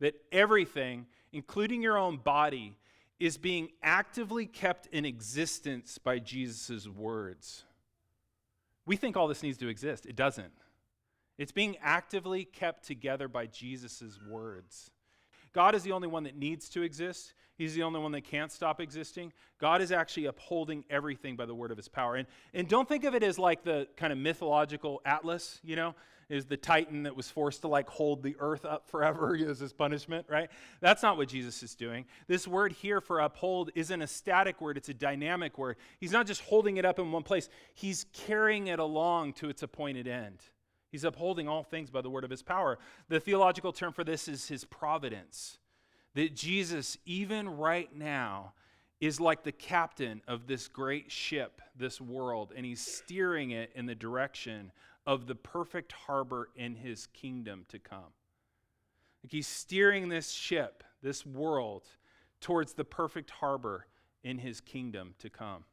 That 0.00 0.14
everything, 0.32 1.06
including 1.32 1.82
your 1.82 1.98
own 1.98 2.16
body, 2.16 2.78
is 3.20 3.36
being 3.36 3.68
actively 3.82 4.46
kept 4.46 4.86
in 4.86 5.04
existence 5.04 5.98
by 5.98 6.18
Jesus' 6.18 6.88
words. 6.88 7.64
We 8.86 8.96
think 8.96 9.16
all 9.16 9.28
this 9.28 9.42
needs 9.42 9.58
to 9.58 9.68
exist. 9.68 10.06
It 10.06 10.16
doesn't. 10.16 10.52
It's 11.40 11.52
being 11.52 11.78
actively 11.80 12.44
kept 12.44 12.86
together 12.86 13.26
by 13.26 13.46
Jesus' 13.46 14.20
words. 14.28 14.90
God 15.54 15.74
is 15.74 15.82
the 15.82 15.92
only 15.92 16.06
one 16.06 16.24
that 16.24 16.36
needs 16.36 16.68
to 16.68 16.82
exist. 16.82 17.32
He's 17.56 17.74
the 17.74 17.82
only 17.82 17.98
one 17.98 18.12
that 18.12 18.24
can't 18.24 18.52
stop 18.52 18.78
existing. 18.78 19.32
God 19.58 19.80
is 19.80 19.90
actually 19.90 20.26
upholding 20.26 20.84
everything 20.90 21.36
by 21.36 21.46
the 21.46 21.54
word 21.54 21.70
of 21.70 21.78
his 21.78 21.88
power. 21.88 22.16
And, 22.16 22.28
and 22.52 22.68
don't 22.68 22.86
think 22.86 23.04
of 23.04 23.14
it 23.14 23.22
as 23.22 23.38
like 23.38 23.64
the 23.64 23.88
kind 23.96 24.12
of 24.12 24.18
mythological 24.18 25.00
Atlas, 25.06 25.60
you 25.64 25.76
know, 25.76 25.94
is 26.28 26.44
the 26.44 26.58
Titan 26.58 27.04
that 27.04 27.16
was 27.16 27.30
forced 27.30 27.62
to 27.62 27.68
like 27.68 27.88
hold 27.88 28.22
the 28.22 28.36
earth 28.38 28.66
up 28.66 28.90
forever 28.90 29.34
as 29.48 29.60
his 29.60 29.72
punishment, 29.72 30.26
right? 30.28 30.50
That's 30.80 31.02
not 31.02 31.16
what 31.16 31.28
Jesus 31.28 31.62
is 31.62 31.74
doing. 31.74 32.04
This 32.28 32.46
word 32.46 32.72
here 32.72 33.00
for 33.00 33.18
uphold 33.18 33.70
isn't 33.74 34.02
a 34.02 34.06
static 34.06 34.60
word, 34.60 34.76
it's 34.76 34.90
a 34.90 34.94
dynamic 34.94 35.56
word. 35.56 35.76
He's 36.00 36.12
not 36.12 36.26
just 36.26 36.42
holding 36.42 36.76
it 36.76 36.84
up 36.84 36.98
in 36.98 37.10
one 37.10 37.22
place, 37.22 37.48
he's 37.72 38.04
carrying 38.12 38.66
it 38.66 38.78
along 38.78 39.32
to 39.34 39.48
its 39.48 39.62
appointed 39.62 40.06
end. 40.06 40.42
He's 40.90 41.04
upholding 41.04 41.48
all 41.48 41.62
things 41.62 41.90
by 41.90 42.00
the 42.00 42.10
word 42.10 42.24
of 42.24 42.30
his 42.30 42.42
power. 42.42 42.78
The 43.08 43.20
theological 43.20 43.72
term 43.72 43.92
for 43.92 44.04
this 44.04 44.28
is 44.28 44.48
his 44.48 44.64
providence 44.64 45.58
that 46.14 46.34
Jesus, 46.34 46.98
even 47.06 47.48
right 47.48 47.94
now, 47.94 48.52
is 49.00 49.20
like 49.20 49.44
the 49.44 49.52
captain 49.52 50.20
of 50.28 50.46
this 50.46 50.68
great 50.68 51.10
ship, 51.10 51.62
this 51.76 52.00
world, 52.00 52.52
and 52.54 52.66
he's 52.66 52.80
steering 52.80 53.52
it 53.52 53.70
in 53.74 53.86
the 53.86 53.94
direction 53.94 54.72
of 55.06 55.26
the 55.26 55.34
perfect 55.34 55.92
harbor 55.92 56.50
in 56.56 56.74
his 56.74 57.06
kingdom 57.08 57.64
to 57.68 57.78
come. 57.78 58.12
Like 59.24 59.32
he's 59.32 59.46
steering 59.46 60.08
this 60.08 60.30
ship, 60.30 60.84
this 61.02 61.24
world, 61.24 61.84
towards 62.40 62.74
the 62.74 62.84
perfect 62.84 63.30
harbor 63.30 63.86
in 64.22 64.38
his 64.38 64.60
kingdom 64.60 65.14
to 65.18 65.30
come. 65.30 65.64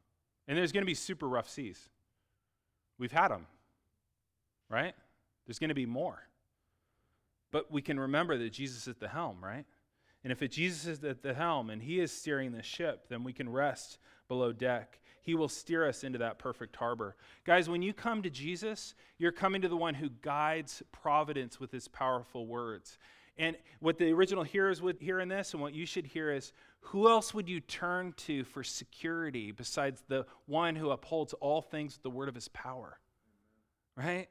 And 0.48 0.58
there's 0.58 0.72
going 0.72 0.84
to 0.84 0.88
be 0.88 0.94
super 0.94 1.28
rough 1.28 1.50
seas. 1.50 1.90
We've 2.98 3.12
had 3.12 3.30
them, 3.30 3.46
right? 4.70 4.96
There's 5.48 5.60
going 5.60 5.70
to 5.70 5.76
be 5.76 5.86
more. 5.86 6.28
But 7.52 7.72
we 7.72 7.82
can 7.82 8.00
remember 8.00 8.38
that 8.38 8.52
Jesus 8.52 8.84
is 8.84 8.88
at 8.90 9.00
the 9.00 9.08
helm, 9.08 9.38
right? 9.42 9.66
And 10.24 10.32
if 10.32 10.48
Jesus 10.52 10.86
is 10.86 11.04
at 11.04 11.24
the 11.24 11.34
helm 11.34 11.70
and 11.70 11.82
he 11.82 12.00
is 12.00 12.12
steering 12.12 12.52
the 12.52 12.62
ship, 12.62 13.08
then 13.10 13.24
we 13.24 13.32
can 13.34 13.50
rest 13.50 13.98
below 14.28 14.52
deck. 14.52 15.00
He 15.22 15.36
will 15.36 15.48
steer 15.48 15.88
us 15.88 16.04
into 16.04 16.20
that 16.20 16.40
perfect 16.40 16.76
harbor. 16.76 17.16
Guys, 17.46 17.70
when 17.70 17.82
you 17.82 17.94
come 17.94 18.22
to 18.24 18.30
Jesus, 18.30 18.94
you're 19.18 19.32
coming 19.32 19.62
to 19.62 19.70
the 19.70 19.78
one 19.78 19.94
who 19.94 20.10
guides 20.22 20.84
providence 20.92 21.60
with 21.60 21.72
his 21.72 21.88
powerful 21.88 22.46
words. 22.46 22.98
And 23.38 23.56
what 23.80 23.98
the 23.98 24.12
original 24.12 24.44
hearers 24.44 24.82
would 24.82 24.98
hear 25.00 25.20
in 25.20 25.30
this, 25.30 25.54
and 25.54 25.62
what 25.62 25.74
you 25.74 25.86
should 25.86 26.08
hear 26.08 26.32
is 26.32 26.54
who 26.80 27.08
else 27.08 27.34
would 27.34 27.48
you 27.48 27.60
turn 27.60 28.14
to 28.18 28.44
for 28.46 28.64
security 28.64 29.52
besides 29.52 30.04
the 30.08 30.26
one 30.46 30.76
who 30.76 30.90
upholds 30.90 31.34
all 31.34 31.62
things 31.62 31.96
with 31.96 32.04
the 32.04 32.10
word 32.10 32.30
of 32.30 32.36
his 32.36 32.48
power? 32.50 33.00
Right? 33.96 34.28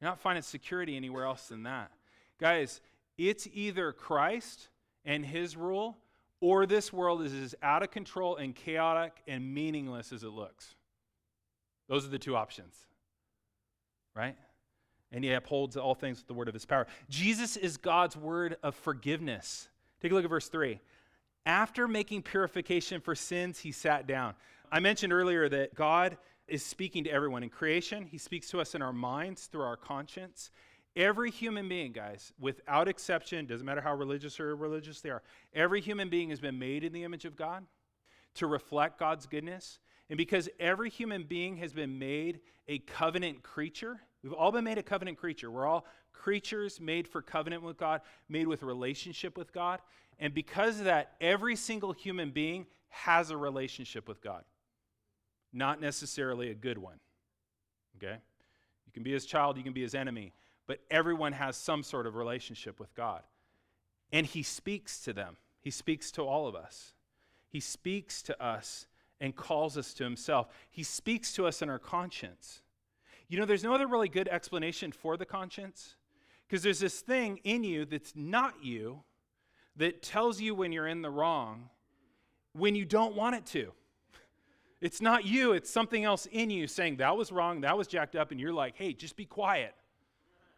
You're 0.00 0.10
not 0.10 0.20
finding 0.20 0.42
security 0.42 0.96
anywhere 0.96 1.24
else 1.24 1.48
than 1.48 1.64
that. 1.64 1.90
Guys, 2.38 2.80
it's 3.18 3.46
either 3.52 3.92
Christ 3.92 4.68
and 5.04 5.24
his 5.24 5.56
rule, 5.56 5.98
or 6.40 6.66
this 6.66 6.92
world 6.92 7.22
is 7.22 7.34
as 7.34 7.54
out 7.62 7.82
of 7.82 7.90
control 7.90 8.36
and 8.36 8.54
chaotic 8.54 9.12
and 9.26 9.54
meaningless 9.54 10.12
as 10.12 10.22
it 10.22 10.30
looks. 10.30 10.74
Those 11.88 12.06
are 12.06 12.10
the 12.10 12.18
two 12.18 12.36
options. 12.36 12.74
Right? 14.14 14.36
and 15.12 15.24
he 15.24 15.32
upholds 15.32 15.76
all 15.76 15.94
things 15.94 16.18
with 16.18 16.26
the 16.26 16.34
word 16.34 16.48
of 16.48 16.54
his 16.54 16.64
power. 16.64 16.86
Jesus 17.08 17.56
is 17.56 17.76
God's 17.76 18.16
word 18.16 18.56
of 18.62 18.74
forgiveness. 18.74 19.68
Take 20.00 20.12
a 20.12 20.14
look 20.14 20.24
at 20.24 20.30
verse 20.30 20.48
3. 20.48 20.80
After 21.46 21.88
making 21.88 22.22
purification 22.22 23.00
for 23.00 23.14
sins, 23.14 23.58
he 23.58 23.72
sat 23.72 24.06
down. 24.06 24.34
I 24.70 24.78
mentioned 24.78 25.12
earlier 25.12 25.48
that 25.48 25.74
God 25.74 26.16
is 26.50 26.64
speaking 26.64 27.04
to 27.04 27.10
everyone 27.10 27.42
in 27.42 27.48
creation. 27.48 28.04
He 28.04 28.18
speaks 28.18 28.48
to 28.50 28.60
us 28.60 28.74
in 28.74 28.82
our 28.82 28.92
minds 28.92 29.46
through 29.46 29.62
our 29.62 29.76
conscience. 29.76 30.50
Every 30.96 31.30
human 31.30 31.68
being, 31.68 31.92
guys, 31.92 32.32
without 32.38 32.88
exception, 32.88 33.46
doesn't 33.46 33.64
matter 33.64 33.80
how 33.80 33.94
religious 33.94 34.40
or 34.40 34.50
irreligious 34.50 35.00
they 35.00 35.10
are, 35.10 35.22
every 35.54 35.80
human 35.80 36.08
being 36.08 36.30
has 36.30 36.40
been 36.40 36.58
made 36.58 36.84
in 36.84 36.92
the 36.92 37.04
image 37.04 37.24
of 37.24 37.36
God 37.36 37.64
to 38.34 38.46
reflect 38.46 38.98
God's 38.98 39.26
goodness. 39.26 39.78
And 40.08 40.16
because 40.16 40.48
every 40.58 40.90
human 40.90 41.22
being 41.22 41.56
has 41.58 41.72
been 41.72 41.98
made 41.98 42.40
a 42.66 42.78
covenant 42.78 43.42
creature, 43.42 44.00
We've 44.22 44.32
all 44.32 44.52
been 44.52 44.64
made 44.64 44.78
a 44.78 44.82
covenant 44.82 45.18
creature. 45.18 45.50
We're 45.50 45.66
all 45.66 45.86
creatures 46.12 46.80
made 46.80 47.08
for 47.08 47.22
covenant 47.22 47.62
with 47.62 47.78
God, 47.78 48.02
made 48.28 48.46
with 48.46 48.62
relationship 48.62 49.38
with 49.38 49.52
God. 49.52 49.80
And 50.18 50.34
because 50.34 50.78
of 50.78 50.84
that, 50.84 51.12
every 51.20 51.56
single 51.56 51.92
human 51.92 52.30
being 52.30 52.66
has 52.90 53.30
a 53.30 53.36
relationship 53.36 54.08
with 54.08 54.20
God, 54.20 54.44
not 55.52 55.80
necessarily 55.80 56.50
a 56.50 56.54
good 56.54 56.78
one. 56.78 56.98
Okay? 57.96 58.16
You 58.86 58.92
can 58.92 59.02
be 59.02 59.12
his 59.12 59.26
child, 59.26 59.56
you 59.56 59.62
can 59.62 59.72
be 59.72 59.82
his 59.82 59.94
enemy, 59.94 60.32
but 60.66 60.80
everyone 60.90 61.32
has 61.32 61.56
some 61.56 61.82
sort 61.82 62.06
of 62.06 62.16
relationship 62.16 62.80
with 62.80 62.94
God. 62.94 63.22
And 64.12 64.26
he 64.26 64.42
speaks 64.42 65.00
to 65.02 65.12
them, 65.12 65.36
he 65.60 65.70
speaks 65.70 66.10
to 66.12 66.22
all 66.22 66.46
of 66.46 66.54
us. 66.54 66.92
He 67.48 67.60
speaks 67.60 68.22
to 68.22 68.42
us 68.42 68.86
and 69.20 69.34
calls 69.34 69.76
us 69.76 69.92
to 69.94 70.04
himself. 70.04 70.46
He 70.70 70.84
speaks 70.84 71.32
to 71.32 71.46
us 71.46 71.62
in 71.62 71.68
our 71.68 71.80
conscience. 71.80 72.62
You 73.28 73.38
know, 73.38 73.44
there's 73.44 73.64
no 73.64 73.74
other 73.74 73.88
really 73.88 74.08
good 74.08 74.28
explanation 74.28 74.92
for 74.92 75.16
the 75.16 75.26
conscience 75.26 75.96
because 76.46 76.62
there's 76.62 76.78
this 76.78 77.00
thing 77.00 77.40
in 77.42 77.64
you 77.64 77.84
that's 77.84 78.12
not 78.14 78.54
you 78.62 79.02
that 79.76 80.02
tells 80.02 80.40
you 80.40 80.54
when 80.54 80.70
you're 80.70 80.86
in 80.86 81.02
the 81.02 81.10
wrong 81.10 81.70
when 82.52 82.74
you 82.74 82.84
don't 82.84 83.14
want 83.14 83.36
it 83.36 83.46
to. 83.46 83.72
It's 84.80 85.00
not 85.00 85.24
you, 85.24 85.52
it's 85.52 85.70
something 85.70 86.04
else 86.04 86.26
in 86.26 86.50
you 86.50 86.66
saying, 86.66 86.96
that 86.96 87.16
was 87.16 87.30
wrong, 87.30 87.60
that 87.62 87.76
was 87.76 87.86
jacked 87.86 88.16
up, 88.16 88.30
and 88.30 88.40
you're 88.40 88.52
like, 88.52 88.76
hey, 88.76 88.92
just 88.92 89.16
be 89.16 89.26
quiet. 89.26 89.74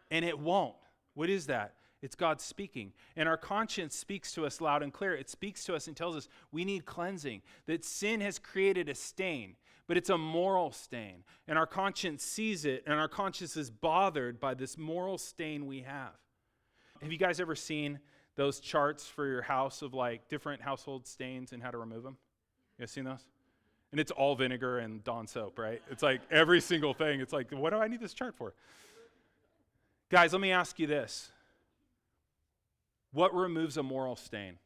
And 0.09 0.23
it 0.23 0.39
won't. 0.39 0.75
What 1.13 1.29
is 1.29 1.47
that? 1.47 1.75
It's 2.01 2.15
God 2.15 2.39
speaking. 2.39 2.93
And 3.15 3.27
our 3.27 3.37
conscience 3.37 3.95
speaks 3.95 4.33
to 4.33 4.45
us 4.45 4.61
loud 4.61 4.83
and 4.83 4.93
clear. 4.93 5.13
It 5.13 5.29
speaks 5.29 5.63
to 5.65 5.75
us 5.75 5.87
and 5.87 5.95
tells 5.95 6.15
us 6.15 6.27
we 6.51 6.65
need 6.65 6.85
cleansing, 6.85 7.41
that 7.65 7.83
sin 7.83 8.21
has 8.21 8.39
created 8.39 8.89
a 8.89 8.95
stain 8.95 9.55
but 9.87 9.97
it's 9.97 10.09
a 10.09 10.17
moral 10.17 10.71
stain. 10.71 11.23
And 11.47 11.57
our 11.57 11.67
conscience 11.67 12.23
sees 12.23 12.65
it, 12.65 12.83
and 12.85 12.99
our 12.99 13.07
conscience 13.07 13.57
is 13.57 13.69
bothered 13.69 14.39
by 14.39 14.53
this 14.53 14.77
moral 14.77 15.17
stain 15.17 15.65
we 15.65 15.81
have. 15.81 16.13
Have 17.01 17.11
you 17.11 17.17
guys 17.17 17.39
ever 17.39 17.55
seen 17.55 17.99
those 18.35 18.59
charts 18.59 19.05
for 19.05 19.27
your 19.27 19.41
house 19.41 19.81
of 19.81 19.93
like 19.93 20.29
different 20.29 20.61
household 20.61 21.05
stains 21.05 21.51
and 21.51 21.61
how 21.61 21.69
to 21.69 21.77
remove 21.77 22.03
them? 22.03 22.17
You 22.77 22.83
guys 22.83 22.91
seen 22.91 23.03
those? 23.03 23.25
And 23.93 23.99
it's 23.99 24.09
all 24.09 24.35
vinegar 24.35 24.79
and 24.79 25.03
Dawn 25.03 25.27
soap, 25.27 25.59
right? 25.59 25.79
It's 25.91 26.01
like 26.01 26.21
every 26.31 26.61
single 26.61 26.95
thing. 26.95 27.21
It's 27.21 27.31
like, 27.31 27.51
what 27.51 27.69
do 27.69 27.75
I 27.77 27.87
need 27.87 27.99
this 27.99 28.15
chart 28.15 28.33
for? 28.33 28.55
Guys, 30.09 30.33
let 30.33 30.41
me 30.41 30.51
ask 30.51 30.79
you 30.79 30.87
this 30.87 31.31
What 33.11 33.35
removes 33.35 33.77
a 33.77 33.83
moral 33.83 34.15
stain? 34.15 34.57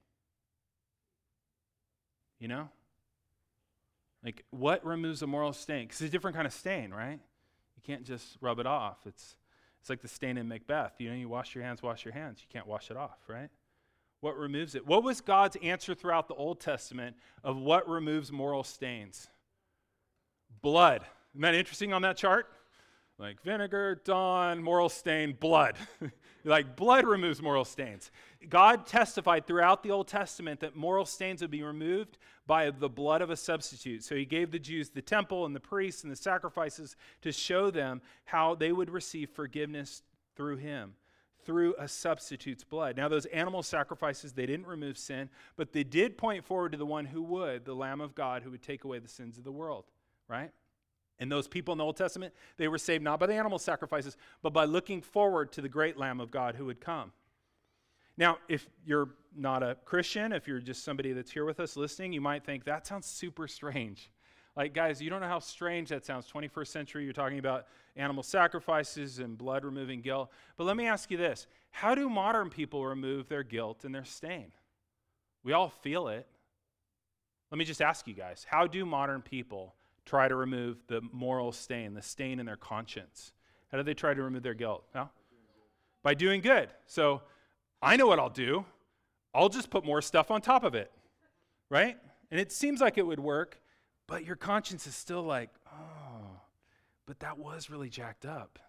You 2.39 2.47
know? 2.47 2.69
Like, 4.23 4.45
what 4.49 4.85
removes 4.85 5.21
a 5.21 5.27
moral 5.27 5.51
stain? 5.51 5.87
Because 5.87 5.99
it's 5.99 6.07
a 6.07 6.11
different 6.11 6.37
kind 6.37 6.47
of 6.47 6.53
stain, 6.53 6.91
right? 6.91 7.19
You 7.75 7.81
can't 7.83 8.05
just 8.05 8.37
rub 8.39 8.59
it 8.59 8.65
off. 8.65 8.99
It's, 9.05 9.35
it's 9.81 9.89
like 9.89 10.01
the 10.01 10.07
stain 10.07 10.37
in 10.37 10.47
Macbeth. 10.47 10.93
You 10.99 11.09
know, 11.09 11.15
you 11.17 11.27
wash 11.27 11.53
your 11.53 11.65
hands, 11.65 11.83
wash 11.83 12.05
your 12.05 12.13
hands. 12.13 12.39
You 12.39 12.47
can't 12.49 12.65
wash 12.65 12.91
it 12.91 12.95
off, 12.95 13.19
right? 13.27 13.49
What 14.21 14.37
removes 14.37 14.75
it? 14.75 14.85
What 14.85 15.03
was 15.03 15.21
God's 15.21 15.57
answer 15.61 15.93
throughout 15.93 16.27
the 16.27 16.33
Old 16.33 16.59
Testament 16.59 17.15
of 17.43 17.57
what 17.57 17.87
removes 17.87 18.31
moral 18.31 18.63
stains? 18.63 19.27
Blood. 20.61 21.01
Isn't 21.33 21.41
that 21.41 21.55
interesting 21.55 21.93
on 21.93 22.01
that 22.01 22.17
chart? 22.17 22.47
Like 23.19 23.41
vinegar, 23.41 24.01
dawn, 24.05 24.61
moral 24.61 24.89
stain, 24.89 25.35
blood. 25.39 25.75
like 26.43 26.75
blood 26.75 27.05
removes 27.05 27.41
moral 27.41 27.65
stains. 27.65 28.11
God 28.47 28.85
testified 28.85 29.45
throughout 29.45 29.81
the 29.81 29.91
Old 29.91 30.07
Testament 30.07 30.59
that 30.59 30.75
moral 30.75 31.05
stains 31.05 31.41
would 31.41 31.51
be 31.51 31.63
removed 31.63 32.17
by 32.45 32.69
the 32.69 32.89
blood 32.89 33.21
of 33.21 33.29
a 33.29 33.35
substitute. 33.35 34.03
So 34.03 34.15
he 34.15 34.25
gave 34.25 34.51
the 34.51 34.59
Jews 34.59 34.89
the 34.89 35.01
temple 35.01 35.45
and 35.45 35.55
the 35.55 35.59
priests 35.59 36.03
and 36.03 36.11
the 36.11 36.15
sacrifices 36.15 36.95
to 37.21 37.31
show 37.31 37.71
them 37.71 38.01
how 38.25 38.55
they 38.55 38.71
would 38.71 38.89
receive 38.89 39.29
forgiveness 39.31 40.03
through 40.35 40.57
him 40.57 40.93
through 41.47 41.73
a 41.79 41.87
substitute's 41.87 42.65
blood. 42.65 42.97
Now, 42.97 43.07
those 43.07 43.25
animal 43.27 43.63
sacrifices, 43.63 44.33
they 44.33 44.45
didn't 44.45 44.67
remove 44.67 44.97
sin, 44.97 45.29
but 45.55 45.71
they 45.71 45.85
did 45.85 46.17
point 46.17 46.43
forward 46.43 46.73
to 46.73 46.77
the 46.77 46.85
one 46.85 47.05
who 47.05 47.21
would, 47.23 47.63
the 47.63 47.73
Lamb 47.73 48.01
of 48.01 48.13
God, 48.13 48.43
who 48.43 48.51
would 48.51 48.61
take 48.61 48.83
away 48.83 48.99
the 48.99 49.07
sins 49.07 49.37
of 49.37 49.45
the 49.45 49.51
world, 49.51 49.85
right? 50.27 50.51
And 51.19 51.31
those 51.31 51.47
people 51.47 51.71
in 51.71 51.77
the 51.77 51.85
Old 51.85 51.95
Testament, 51.95 52.33
they 52.57 52.67
were 52.67 52.77
saved 52.77 53.01
not 53.01 53.17
by 53.21 53.27
the 53.27 53.33
animal 53.33 53.59
sacrifices, 53.59 54.17
but 54.41 54.51
by 54.51 54.65
looking 54.65 55.01
forward 55.01 55.53
to 55.53 55.61
the 55.61 55.69
great 55.69 55.97
Lamb 55.97 56.19
of 56.19 56.31
God 56.31 56.55
who 56.55 56.65
would 56.65 56.81
come. 56.81 57.13
Now, 58.17 58.39
if 58.49 58.67
you're 58.85 59.11
not 59.33 59.63
a 59.63 59.77
Christian, 59.85 60.33
if 60.33 60.49
you're 60.49 60.59
just 60.59 60.83
somebody 60.83 61.13
that's 61.13 61.31
here 61.31 61.45
with 61.45 61.61
us 61.61 61.77
listening, 61.77 62.11
you 62.11 62.19
might 62.19 62.43
think 62.43 62.65
that 62.65 62.85
sounds 62.85 63.05
super 63.05 63.47
strange. 63.47 64.11
Like, 64.57 64.73
guys, 64.73 64.99
you 64.99 65.11
don't 65.11 65.21
know 65.21 65.27
how 65.27 65.37
strange 65.37 65.89
that 65.89 66.03
sounds. 66.03 66.25
21st 66.33 66.67
century, 66.67 67.03
you're 67.03 67.13
talking 67.13 67.37
about 67.37 67.67
animal 67.95 68.23
sacrifices 68.23 69.19
and 69.19 69.37
blood 69.37 69.63
removing 69.63 70.01
guilt. 70.01 70.31
But 70.57 70.63
let 70.63 70.75
me 70.75 70.87
ask 70.87 71.11
you 71.11 71.17
this 71.17 71.45
How 71.69 71.93
do 71.93 72.09
modern 72.09 72.49
people 72.49 72.83
remove 72.83 73.29
their 73.29 73.43
guilt 73.43 73.85
and 73.85 73.93
their 73.93 74.03
stain? 74.03 74.51
We 75.43 75.53
all 75.53 75.69
feel 75.69 76.07
it. 76.07 76.27
Let 77.51 77.59
me 77.59 77.65
just 77.65 77.83
ask 77.83 78.07
you 78.07 78.15
guys 78.15 78.47
how 78.49 78.65
do 78.65 78.83
modern 78.83 79.21
people 79.21 79.75
try 80.05 80.27
to 80.27 80.35
remove 80.35 80.77
the 80.87 81.01
moral 81.11 81.51
stain, 81.51 81.93
the 81.93 82.01
stain 82.01 82.39
in 82.39 82.47
their 82.47 82.57
conscience? 82.57 83.33
How 83.71 83.77
do 83.77 83.83
they 83.83 83.93
try 83.93 84.15
to 84.15 84.23
remove 84.23 84.41
their 84.41 84.55
guilt? 84.55 84.83
No? 84.95 85.09
By 86.01 86.15
doing 86.15 86.41
good. 86.41 86.69
So 86.87 87.21
I 87.79 87.95
know 87.95 88.07
what 88.07 88.17
I'll 88.17 88.29
do. 88.29 88.65
I'll 89.35 89.49
just 89.49 89.69
put 89.69 89.85
more 89.85 90.01
stuff 90.01 90.31
on 90.31 90.41
top 90.41 90.63
of 90.63 90.73
it, 90.73 90.91
right? 91.69 91.95
And 92.31 92.39
it 92.39 92.51
seems 92.51 92.81
like 92.81 92.97
it 92.97 93.05
would 93.05 93.19
work, 93.19 93.61
but 94.07 94.25
your 94.25 94.35
conscience 94.35 94.87
is 94.87 94.95
still 94.95 95.21
like, 95.21 95.49
oh, 95.71 96.41
but 97.05 97.19
that 97.19 97.37
was 97.37 97.69
really 97.69 97.89
jacked 97.89 98.25
up, 98.25 98.59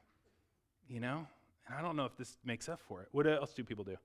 you 0.89 1.01
know? 1.01 1.27
And 1.67 1.77
I 1.77 1.83
don't 1.83 1.97
know 1.97 2.05
if 2.05 2.17
this 2.17 2.37
makes 2.45 2.69
up 2.69 2.81
for 2.81 3.03
it. 3.03 3.09
What 3.13 3.27
else 3.27 3.53
do 3.55 3.65
people 3.65 3.85
do? 3.85 3.97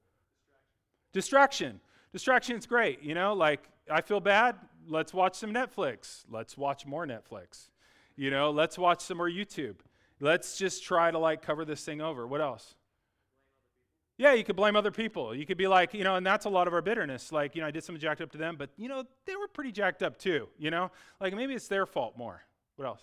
Distraction. 1.12 1.80
Distraction 2.12 2.56
is 2.58 2.66
great, 2.66 3.02
you 3.02 3.16
know? 3.16 3.34
Like, 3.34 3.68
I 3.90 4.02
feel 4.02 4.20
bad, 4.20 4.56
let's 4.88 5.14
watch 5.14 5.36
some 5.36 5.54
Netflix. 5.54 6.24
Let's 6.30 6.58
watch 6.58 6.86
more 6.86 7.06
Netflix. 7.06 7.70
You 8.16 8.30
know, 8.30 8.52
let's 8.52 8.78
watch 8.78 9.02
some 9.02 9.18
more 9.18 9.30
YouTube. 9.30 9.76
Let's 10.20 10.58
just 10.58 10.84
try 10.84 11.12
to 11.12 11.18
like 11.18 11.42
cover 11.42 11.66
this 11.66 11.84
thing 11.84 12.00
over. 12.00 12.28
What 12.28 12.42
else? 12.42 12.76
Yeah, 14.24 14.32
you 14.32 14.46
could 14.46 14.56
blame 14.56 14.78
other 14.78 14.90
people. 14.90 15.36
You 15.36 15.46
could 15.46 15.58
be 15.58 15.68
like, 15.68 15.94
you 15.94 16.06
know, 16.06 16.16
and 16.16 16.26
that's 16.26 16.46
a 16.46 16.50
lot 16.50 16.66
of 16.70 16.74
our 16.74 16.82
bitterness. 16.82 17.34
Like, 17.34 17.56
you 17.56 17.62
know, 17.62 17.68
I 17.68 17.72
did 17.72 17.84
something 17.84 18.00
jacked 18.00 18.22
up 18.22 18.32
to 18.32 18.38
them, 18.38 18.56
but, 18.58 18.70
you 18.78 18.88
know, 18.88 19.04
they 19.26 19.36
were 19.36 19.50
pretty 19.50 19.74
jacked 19.74 20.02
up 20.02 20.18
too, 20.18 20.48
you 20.58 20.72
know? 20.72 20.92
Like, 21.20 21.36
maybe 21.36 21.54
it's 21.56 21.68
their 21.68 21.86
fault 21.86 22.18
more. 22.18 22.42
What 22.78 22.86
else? 22.86 23.02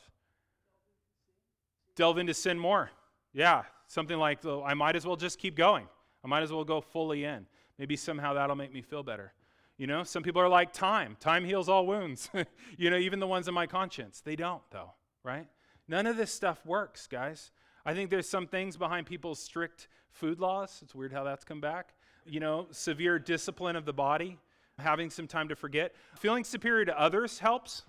Delve 1.94 2.16
into 2.16 2.33
sin 2.33 2.59
more. 2.59 2.90
Yeah, 3.35 3.64
something 3.87 4.16
like, 4.16 4.46
I 4.46 4.72
might 4.72 4.96
as 4.96 5.04
well 5.04 5.16
just 5.16 5.38
keep 5.38 5.56
going. 5.56 5.87
I 6.24 6.26
might 6.26 6.42
as 6.42 6.52
well 6.52 6.64
go 6.64 6.80
fully 6.80 7.24
in. 7.24 7.44
Maybe 7.78 7.96
somehow 7.96 8.33
that'll 8.33 8.56
make 8.56 8.72
me 8.72 8.80
feel 8.80 9.02
better. 9.02 9.35
You 9.76 9.88
know, 9.88 10.04
some 10.04 10.22
people 10.22 10.40
are 10.40 10.48
like 10.48 10.72
time. 10.72 11.18
Time 11.20 11.44
heals 11.44 11.68
all 11.68 11.87
wounds. 11.87 12.30
you 12.78 12.88
know, 12.88 12.96
even 12.96 13.20
the 13.20 13.26
ones 13.26 13.46
in 13.46 13.52
my 13.52 13.66
conscience. 13.66 14.22
They 14.22 14.37
don't, 14.37 14.62
though, 14.70 14.94
right? 15.22 15.48
None 15.87 16.06
of 16.06 16.16
this 16.16 16.33
stuff 16.33 16.64
works, 16.64 17.06
guys. 17.06 17.50
I 17.84 17.94
think 17.94 18.10
there's 18.10 18.28
some 18.28 18.46
things 18.46 18.76
behind 18.76 19.06
people's 19.06 19.38
strict 19.38 19.88
food 20.12 20.40
laws. 20.40 20.80
It's 20.82 20.94
weird 20.94 21.12
how 21.12 21.24
that's 21.24 21.44
come 21.44 21.60
back. 21.60 21.94
You 22.26 22.40
know, 22.40 22.66
severe 22.70 23.18
discipline 23.18 23.76
of 23.76 23.84
the 23.84 23.92
body, 23.92 24.38
having 24.78 25.10
some 25.10 25.26
time 25.26 25.48
to 25.48 25.56
forget. 25.56 25.94
Feeling 26.16 26.44
superior 26.44 26.84
to 26.84 27.00
others 27.00 27.38
helps. 27.38 27.82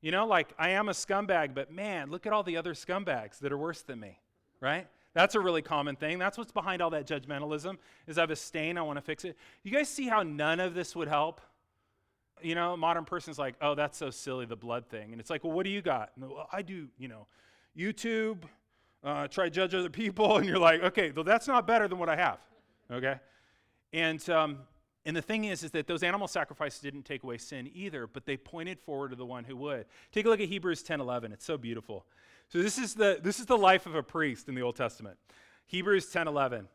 You 0.00 0.10
know, 0.10 0.26
like 0.26 0.52
I 0.58 0.70
am 0.70 0.88
a 0.88 0.92
scumbag, 0.92 1.54
but 1.54 1.72
man, 1.72 2.10
look 2.10 2.26
at 2.26 2.32
all 2.32 2.42
the 2.42 2.56
other 2.56 2.74
scumbags 2.74 3.38
that 3.40 3.52
are 3.52 3.58
worse 3.58 3.82
than 3.82 4.00
me, 4.00 4.18
right? 4.60 4.86
That's 5.14 5.34
a 5.34 5.40
really 5.40 5.62
common 5.62 5.96
thing. 5.96 6.18
That's 6.18 6.36
what's 6.36 6.52
behind 6.52 6.82
all 6.82 6.90
that 6.90 7.06
judgmentalism. 7.06 7.78
Is 8.06 8.18
I 8.18 8.20
have 8.20 8.30
a 8.30 8.36
stain, 8.36 8.76
I 8.76 8.82
want 8.82 8.98
to 8.98 9.02
fix 9.02 9.24
it. 9.24 9.36
You 9.62 9.72
guys 9.72 9.88
see 9.88 10.08
how 10.08 10.22
none 10.22 10.60
of 10.60 10.74
this 10.74 10.94
would 10.94 11.08
help? 11.08 11.40
You 12.42 12.54
know, 12.54 12.74
a 12.74 12.76
modern 12.76 13.06
person's 13.06 13.38
like, 13.38 13.54
"Oh, 13.62 13.74
that's 13.74 13.96
so 13.96 14.10
silly, 14.10 14.44
the 14.44 14.56
blood 14.56 14.88
thing," 14.88 15.12
and 15.12 15.20
it's 15.20 15.30
like, 15.30 15.42
"Well, 15.42 15.54
what 15.54 15.64
do 15.64 15.70
you 15.70 15.80
got?" 15.80 16.12
well, 16.18 16.46
I 16.52 16.60
do, 16.60 16.88
you 16.98 17.08
know, 17.08 17.26
YouTube, 17.74 18.42
uh, 19.04 19.28
try 19.28 19.44
to 19.44 19.50
judge 19.50 19.74
other 19.74 19.90
people, 19.90 20.36
and 20.38 20.46
you're 20.46 20.58
like, 20.58 20.82
"Okay, 20.82 21.12
well, 21.14 21.24
that's 21.24 21.48
not 21.48 21.66
better 21.66 21.88
than 21.88 21.98
what 21.98 22.08
I 22.08 22.16
have." 22.16 22.38
Okay, 22.90 23.16
and 23.92 24.28
um, 24.30 24.58
and 25.04 25.16
the 25.16 25.22
thing 25.22 25.44
is, 25.44 25.62
is 25.62 25.70
that 25.70 25.86
those 25.86 26.02
animal 26.02 26.28
sacrifices 26.28 26.80
didn't 26.80 27.04
take 27.04 27.22
away 27.22 27.38
sin 27.38 27.70
either, 27.72 28.06
but 28.06 28.26
they 28.26 28.36
pointed 28.36 28.80
forward 28.80 29.10
to 29.10 29.16
the 29.16 29.26
one 29.26 29.44
who 29.44 29.56
would. 29.56 29.86
Take 30.10 30.26
a 30.26 30.28
look 30.28 30.40
at 30.40 30.48
Hebrews 30.48 30.82
10 30.82 31.00
11. 31.00 31.32
It's 31.32 31.44
so 31.44 31.56
beautiful. 31.56 32.04
So 32.48 32.62
this 32.62 32.76
is 32.78 32.94
the 32.94 33.20
this 33.22 33.38
is 33.38 33.46
the 33.46 33.56
life 33.56 33.86
of 33.86 33.94
a 33.94 34.02
priest 34.02 34.48
in 34.48 34.54
the 34.54 34.62
Old 34.62 34.76
Testament. 34.76 35.16
Hebrews 35.66 36.06
10 36.10 36.28
11. 36.28 36.68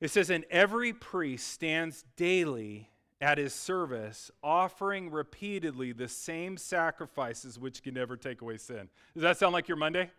It 0.00 0.10
says, 0.10 0.30
And 0.30 0.44
every 0.50 0.92
priest 0.92 1.48
stands 1.48 2.04
daily 2.16 2.90
at 3.20 3.38
his 3.38 3.54
service, 3.54 4.30
offering 4.42 5.10
repeatedly 5.10 5.92
the 5.92 6.08
same 6.08 6.56
sacrifices 6.56 7.58
which 7.58 7.82
can 7.82 7.94
never 7.94 8.16
take 8.16 8.42
away 8.42 8.58
sin. 8.58 8.88
Does 9.14 9.22
that 9.22 9.38
sound 9.38 9.52
like 9.52 9.68
your 9.68 9.76
Monday? 9.76 10.10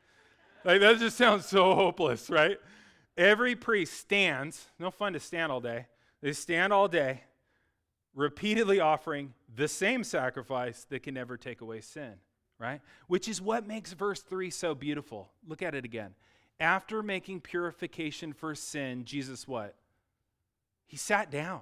Like 0.66 0.82
that 0.82 0.98
just 0.98 1.16
sounds 1.16 1.46
so 1.46 1.76
hopeless, 1.76 2.28
right? 2.30 2.60
Every 3.16 3.56
priest 3.56 3.94
stands, 3.94 4.66
no 4.80 4.90
fun 4.90 5.14
to 5.14 5.20
stand 5.20 5.52
all 5.52 5.62
day. 5.62 5.86
They 6.22 6.34
stand 6.34 6.74
all 6.74 6.88
day, 6.88 7.22
repeatedly 8.16 8.80
offering 8.80 9.36
the 9.56 9.68
same 9.68 10.04
sacrifice 10.04 10.86
that 10.90 11.04
can 11.04 11.14
never 11.14 11.38
take 11.38 11.62
away 11.62 11.82
sin, 11.82 12.16
right? 12.58 12.82
Which 13.08 13.30
is 13.30 13.40
what 13.40 13.68
makes 13.68 13.94
verse 13.94 14.22
3 14.22 14.50
so 14.50 14.74
beautiful. 14.74 15.30
Look 15.48 15.62
at 15.62 15.76
it 15.76 15.86
again. 15.86 16.16
After 16.60 17.04
making 17.04 17.42
purification 17.42 18.34
for 18.34 18.56
sin, 18.56 19.06
Jesus 19.06 19.48
what? 19.48 19.76
He 20.88 20.98
sat 20.98 21.30
down. 21.30 21.62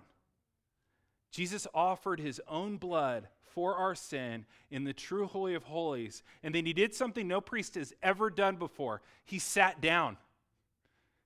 Jesus 1.30 1.68
offered 1.74 2.22
his 2.22 2.40
own 2.48 2.78
blood 2.78 3.28
for 3.54 3.76
our 3.76 3.96
sin 3.96 4.46
in 4.72 4.84
the 4.84 4.94
true 4.94 5.28
Holy 5.28 5.54
of 5.54 5.64
Holies. 5.64 6.24
And 6.44 6.54
then 6.54 6.66
he 6.66 6.74
did 6.74 6.94
something 6.94 7.28
no 7.28 7.42
priest 7.42 7.76
has 7.76 7.94
ever 8.02 8.30
done 8.30 8.56
before. 8.56 9.02
He 9.26 9.40
sat 9.40 9.82
down. 9.82 10.18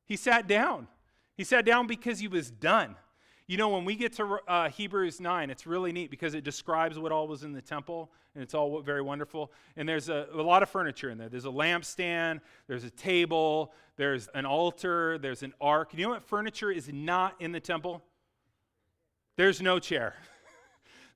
He 0.05 0.15
sat 0.15 0.47
down. 0.47 0.87
He 1.35 1.43
sat 1.43 1.65
down 1.65 1.87
because 1.87 2.19
he 2.19 2.27
was 2.27 2.49
done. 2.49 2.95
You 3.47 3.55
know, 3.55 3.69
when 3.69 3.85
we 3.85 3.95
get 3.95 4.11
to 4.13 4.39
uh, 4.45 4.69
Hebrews 4.69 5.21
9, 5.21 5.49
it's 5.49 5.65
really 5.65 5.93
neat 5.93 6.11
because 6.11 6.33
it 6.33 6.43
describes 6.43 6.99
what 6.99 7.13
all 7.13 7.29
was 7.29 7.43
in 7.43 7.53
the 7.53 7.61
temple, 7.61 8.11
and 8.33 8.43
it's 8.43 8.53
all 8.53 8.81
very 8.81 9.01
wonderful. 9.01 9.53
And 9.77 9.87
there's 9.87 10.09
a, 10.09 10.27
a 10.33 10.41
lot 10.41 10.63
of 10.63 10.69
furniture 10.69 11.09
in 11.09 11.17
there. 11.17 11.29
There's 11.29 11.45
a 11.45 11.49
lampstand, 11.49 12.41
there's 12.67 12.83
a 12.83 12.89
table, 12.89 13.71
there's 13.95 14.27
an 14.33 14.45
altar, 14.45 15.17
there's 15.17 15.43
an 15.43 15.53
ark. 15.61 15.91
You 15.93 16.03
know 16.03 16.09
what 16.09 16.23
furniture 16.23 16.71
is 16.71 16.89
not 16.91 17.35
in 17.39 17.53
the 17.53 17.61
temple? 17.61 18.03
There's 19.37 19.61
no 19.61 19.79
chair. 19.79 20.15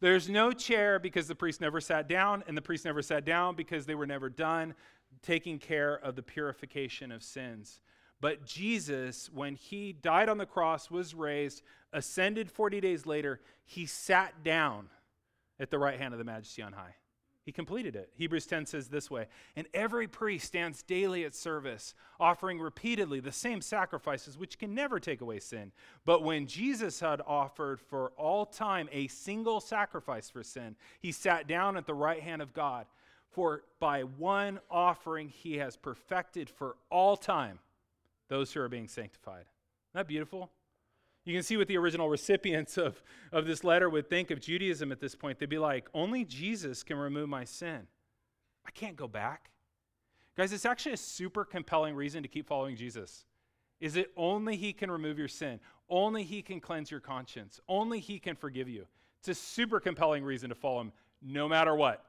there's 0.02 0.30
no 0.30 0.52
chair 0.52 1.00
because 1.00 1.28
the 1.28 1.36
priest 1.36 1.62
never 1.62 1.80
sat 1.80 2.10
down, 2.10 2.44
and 2.48 2.58
the 2.58 2.62
priest 2.62 2.86
never 2.86 3.02
sat 3.02 3.24
down 3.24 3.56
because 3.56 3.86
they 3.86 3.96
were 3.96 4.08
never 4.08 4.30
done 4.30 4.74
taking 5.22 5.60
care 5.60 5.96
of 5.96 6.16
the 6.16 6.24
purification 6.24 7.12
of 7.12 7.24
sins. 7.24 7.82
But 8.20 8.46
Jesus, 8.46 9.30
when 9.34 9.56
he 9.56 9.94
died 9.94 10.30
on 10.30 10.38
the 10.38 10.46
cross, 10.46 10.92
was 10.92 11.14
raised, 11.14 11.64
ascended 11.94 12.52
40 12.52 12.82
days 12.82 13.06
later, 13.06 13.42
he 13.64 13.86
sat 13.86 14.44
down 14.44 14.90
at 15.60 15.72
the 15.72 15.80
right 15.80 16.00
hand 16.00 16.14
of 16.14 16.18
the 16.18 16.24
majesty 16.24 16.62
on 16.62 16.74
high. 16.74 16.96
He 17.52 17.54
completed 17.54 17.98
it. 17.98 18.10
Hebrews 18.16 18.46
10 18.46 18.66
says 18.66 18.88
this 18.88 19.12
way 19.12 19.28
And 19.58 19.68
every 19.74 20.08
priest 20.08 20.48
stands 20.48 20.84
daily 20.84 21.26
at 21.26 21.36
service, 21.36 21.94
offering 22.18 22.62
repeatedly 22.62 23.20
the 23.20 23.34
same 23.34 23.60
sacrifices 23.60 24.38
which 24.38 24.58
can 24.58 24.74
never 24.74 25.02
take 25.02 25.20
away 25.20 25.40
sin. 25.40 25.74
But 26.06 26.24
when 26.24 26.48
Jesus 26.48 27.02
had 27.02 27.20
offered 27.28 27.82
for 27.82 28.14
all 28.16 28.46
time 28.46 28.88
a 28.94 29.08
single 29.08 29.60
sacrifice 29.60 30.30
for 30.30 30.44
sin, 30.44 30.78
he 31.02 31.12
sat 31.12 31.46
down 31.46 31.76
at 31.76 31.86
the 31.86 31.94
right 31.94 32.22
hand 32.22 32.42
of 32.42 32.54
God. 32.54 32.86
For 33.32 33.64
by 33.82 34.04
one 34.04 34.62
offering 34.70 35.28
he 35.28 35.58
has 35.58 35.76
perfected 35.76 36.50
for 36.50 36.78
all 36.90 37.18
time 37.18 37.60
those 38.30 38.54
who 38.54 38.62
are 38.62 38.70
being 38.70 38.88
sanctified. 38.88 39.42
Isn't 39.42 39.96
that 39.96 40.08
beautiful? 40.08 40.50
You 41.24 41.36
can 41.36 41.44
see 41.44 41.58
what 41.58 41.68
the 41.68 41.78
original 41.78 42.10
recipients 42.10 42.78
of, 42.78 43.02
of 43.32 43.46
this 43.46 43.64
letter 43.64 43.90
would 43.90 44.10
think 44.10 44.32
of 44.32 44.40
Judaism 44.40 44.92
at 44.92 45.00
this 45.00 45.16
point. 45.16 45.40
They'd 45.40 45.50
be 45.50 45.60
like, 45.60 45.88
only 45.94 46.26
Jesus 46.26 46.82
can 46.84 46.98
remove 46.98 47.30
my 47.30 47.44
sin. 47.44 47.88
I 48.66 48.72
can't 48.72 48.96
go 48.96 49.08
back. 49.08 49.52
Guys, 50.36 50.54
it's 50.54 50.66
actually 50.66 50.94
a 50.94 50.98
super 50.98 51.46
compelling 51.46 51.96
reason 51.96 52.24
to 52.24 52.30
keep 52.30 52.48
following 52.48 52.76
Jesus. 52.76 53.26
Is 53.80 53.96
it 53.96 54.12
only 54.16 54.56
he 54.56 54.74
can 54.74 54.90
remove 54.90 55.20
your 55.20 55.28
sin? 55.28 55.60
Only 55.90 56.24
he 56.24 56.42
can 56.42 56.60
cleanse 56.60 56.90
your 56.90 57.00
conscience. 57.00 57.60
Only 57.68 58.00
he 58.00 58.20
can 58.20 58.36
forgive 58.36 58.70
you. 58.70 58.88
It's 59.20 59.28
a 59.28 59.36
super 59.36 59.80
compelling 59.80 60.24
reason 60.24 60.50
to 60.50 60.56
follow 60.56 60.82
him 60.82 60.92
no 61.22 61.48
matter 61.48 61.76
what. 61.76 62.06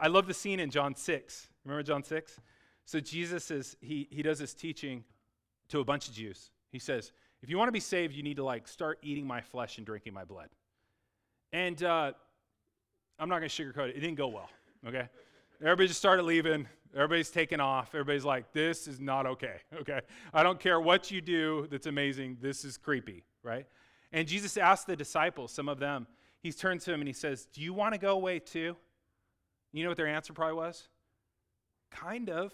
I 0.00 0.08
love 0.08 0.26
the 0.26 0.34
scene 0.34 0.60
in 0.60 0.70
John 0.70 0.94
6. 0.94 1.48
Remember 1.64 1.82
John 1.82 2.02
6? 2.02 2.40
So 2.84 3.00
Jesus 3.00 3.50
is 3.50 3.76
he 3.80 4.08
he 4.10 4.22
does 4.22 4.38
this 4.38 4.54
teaching 4.54 5.04
to 5.68 5.80
a 5.80 5.84
bunch 5.84 6.08
of 6.08 6.14
Jews. 6.14 6.50
He 6.70 6.78
says, 6.78 7.12
if 7.42 7.50
you 7.50 7.56
want 7.58 7.68
to 7.68 7.72
be 7.72 7.80
saved, 7.80 8.14
you 8.14 8.22
need 8.22 8.36
to 8.36 8.44
like 8.44 8.66
start 8.66 8.98
eating 9.02 9.26
my 9.26 9.40
flesh 9.40 9.78
and 9.78 9.86
drinking 9.86 10.12
my 10.12 10.24
blood. 10.24 10.48
And 11.52 11.82
uh, 11.82 12.12
I'm 13.18 13.28
not 13.28 13.38
going 13.38 13.48
to 13.48 13.62
sugarcoat 13.62 13.90
it. 13.90 13.96
It 13.96 14.00
didn't 14.00 14.16
go 14.16 14.28
well. 14.28 14.50
Okay, 14.86 15.08
everybody 15.60 15.88
just 15.88 15.98
started 15.98 16.22
leaving. 16.24 16.66
Everybody's 16.94 17.30
taking 17.30 17.60
off. 17.60 17.88
Everybody's 17.94 18.24
like, 18.24 18.52
this 18.52 18.88
is 18.88 19.00
not 19.00 19.26
okay. 19.26 19.56
Okay, 19.80 20.00
I 20.32 20.42
don't 20.42 20.58
care 20.58 20.80
what 20.80 21.10
you 21.10 21.20
do. 21.20 21.66
That's 21.70 21.86
amazing. 21.86 22.38
This 22.40 22.64
is 22.64 22.76
creepy, 22.76 23.24
right? 23.42 23.66
And 24.12 24.26
Jesus 24.26 24.56
asked 24.56 24.86
the 24.86 24.96
disciples, 24.96 25.52
some 25.52 25.68
of 25.68 25.78
them. 25.78 26.06
He 26.40 26.52
turns 26.52 26.84
to 26.84 26.92
them 26.92 27.00
and 27.00 27.08
he 27.08 27.12
says, 27.12 27.46
"Do 27.52 27.60
you 27.60 27.72
want 27.72 27.94
to 27.94 27.98
go 27.98 28.12
away 28.12 28.38
too?" 28.38 28.76
You 29.72 29.82
know 29.82 29.90
what 29.90 29.96
their 29.96 30.06
answer 30.06 30.32
probably 30.32 30.56
was? 30.56 30.88
Kind 31.90 32.30
of. 32.30 32.52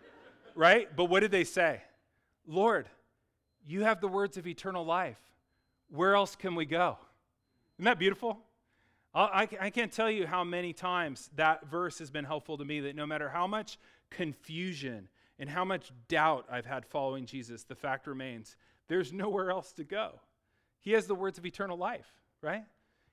right? 0.54 0.88
But 0.94 1.04
what 1.04 1.20
did 1.20 1.30
they 1.30 1.44
say? 1.44 1.82
Lord, 2.46 2.88
you 3.68 3.84
have 3.84 4.00
the 4.00 4.08
words 4.08 4.38
of 4.38 4.46
eternal 4.46 4.84
life. 4.84 5.20
Where 5.90 6.14
else 6.14 6.34
can 6.34 6.54
we 6.54 6.64
go? 6.64 6.96
Isn't 7.76 7.84
that 7.84 7.98
beautiful? 7.98 8.38
I, 9.14 9.48
I 9.60 9.70
can't 9.70 9.92
tell 9.92 10.10
you 10.10 10.26
how 10.26 10.42
many 10.42 10.72
times 10.72 11.30
that 11.36 11.66
verse 11.66 11.98
has 11.98 12.10
been 12.10 12.24
helpful 12.24 12.56
to 12.58 12.64
me 12.64 12.80
that 12.80 12.96
no 12.96 13.06
matter 13.06 13.28
how 13.28 13.46
much 13.46 13.78
confusion 14.10 15.08
and 15.38 15.50
how 15.50 15.64
much 15.64 15.92
doubt 16.08 16.46
I've 16.50 16.66
had 16.66 16.86
following 16.86 17.26
Jesus, 17.26 17.64
the 17.64 17.74
fact 17.74 18.06
remains 18.06 18.56
there's 18.88 19.12
nowhere 19.12 19.50
else 19.50 19.72
to 19.72 19.84
go. 19.84 20.20
He 20.80 20.92
has 20.92 21.06
the 21.06 21.14
words 21.14 21.36
of 21.36 21.44
eternal 21.44 21.76
life, 21.76 22.06
right? 22.40 22.64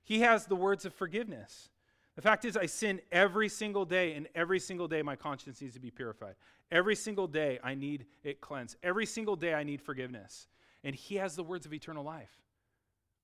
He 0.04 0.20
has 0.22 0.46
the 0.46 0.56
words 0.56 0.86
of 0.86 0.94
forgiveness. 0.94 1.70
The 2.16 2.22
fact 2.22 2.46
is, 2.46 2.56
I 2.56 2.66
sin 2.66 3.02
every 3.12 3.50
single 3.50 3.84
day, 3.84 4.14
and 4.14 4.28
every 4.36 4.60
single 4.60 4.88
day 4.88 5.02
my 5.02 5.16
conscience 5.16 5.62
needs 5.62 5.74
to 5.74 5.82
be 5.82 5.92
purified. 5.92 6.36
Every 6.72 6.96
single 6.96 7.28
day 7.28 7.60
I 7.64 7.76
need 7.76 8.06
it 8.24 8.40
cleansed. 8.40 8.78
Every 8.82 9.06
single 9.06 9.36
day 9.36 9.54
I 9.54 9.64
need 9.64 9.82
forgiveness. 9.82 10.48
And 10.84 10.96
He 10.96 11.16
has 11.16 11.36
the 11.36 11.44
words 11.44 11.66
of 11.66 11.74
eternal 11.74 12.04
life. 12.04 12.32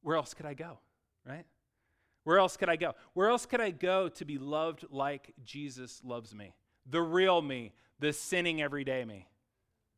Where 0.01 0.17
else 0.17 0.33
could 0.33 0.45
I 0.45 0.55
go, 0.55 0.79
right? 1.25 1.45
Where 2.23 2.37
else 2.37 2.57
could 2.57 2.69
I 2.69 2.75
go? 2.75 2.93
Where 3.13 3.29
else 3.29 3.45
could 3.45 3.61
I 3.61 3.71
go 3.71 4.09
to 4.09 4.25
be 4.25 4.37
loved 4.37 4.85
like 4.91 5.33
Jesus 5.43 6.01
loves 6.03 6.35
me? 6.35 6.53
The 6.89 7.01
real 7.01 7.41
me, 7.41 7.73
the 7.99 8.13
sinning 8.13 8.61
everyday 8.61 9.05
me. 9.05 9.27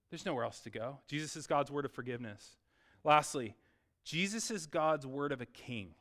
There's 0.09 0.25
nowhere 0.25 0.43
else 0.43 0.59
to 0.61 0.69
go. 0.69 0.99
Jesus 1.07 1.35
is 1.35 1.47
God's 1.47 1.71
word 1.71 1.85
of 1.85 1.91
forgiveness. 1.91 2.57
Lastly, 3.03 3.55
Jesus 4.03 4.51
is 4.51 4.67
God's 4.67 5.07
word 5.07 5.31
of 5.31 5.41
a 5.41 5.45
king. 5.45 5.95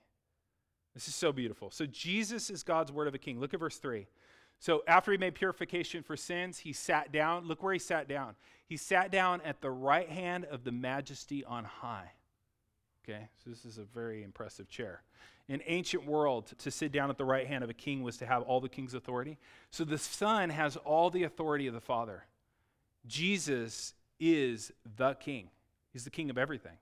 This 0.95 1.09
is 1.09 1.15
so 1.15 1.33
beautiful. 1.33 1.71
So, 1.71 1.87
Jesus 1.87 2.51
is 2.51 2.63
God's 2.63 2.93
word 2.93 3.09
of 3.09 3.15
a 3.15 3.19
king. 3.19 3.41
Look 3.41 3.55
at 3.55 3.61
verse 3.61 3.79
3. 3.79 4.07
So, 4.59 4.83
after 4.87 5.11
he 5.13 5.19
made 5.19 5.35
purification 5.35 6.03
for 6.03 6.17
sins, 6.17 6.59
he 6.59 6.73
sat 6.73 7.13
down. 7.13 7.49
Look 7.49 7.63
where 7.63 7.73
he 7.73 7.79
sat 7.79 8.09
down. 8.09 8.35
He 8.67 8.77
sat 8.77 9.11
down 9.11 9.41
at 9.43 9.61
the 9.61 9.71
right 9.71 10.09
hand 10.09 10.45
of 10.45 10.65
the 10.65 10.73
majesty 10.73 11.45
on 11.45 11.65
high. 11.65 12.13
Okay, 13.05 13.29
so 13.43 13.51
this 13.51 13.65
is 13.65 13.79
a 13.79 13.83
very 13.83 14.23
impressive 14.23 14.69
chair. 14.69 15.03
In 15.49 15.61
ancient 15.67 16.07
world, 16.07 16.53
to 16.59 16.71
sit 16.71 16.93
down 16.93 17.11
at 17.11 17.19
the 17.19 17.25
right 17.25 17.47
hand 17.47 17.65
of 17.65 17.71
a 17.71 17.75
king 17.75 18.03
was 18.03 18.17
to 18.19 18.27
have 18.27 18.43
all 18.43 18.61
the 18.61 18.69
king's 18.69 18.95
authority. 18.95 19.39
So 19.71 19.85
the 19.85 19.99
Son 19.99 20.51
has 20.51 20.77
all 20.77 21.11
the 21.11 21.25
authority 21.25 21.67
of 21.67 21.75
the 21.75 21.81
Father. 21.81 22.25
Jesus 23.07 23.95
is 24.21 24.71
the 24.97 25.15
king. 25.15 25.51
He's 25.93 26.05
the 26.05 26.11
king 26.11 26.31
of 26.31 26.39
everything. 26.39 26.79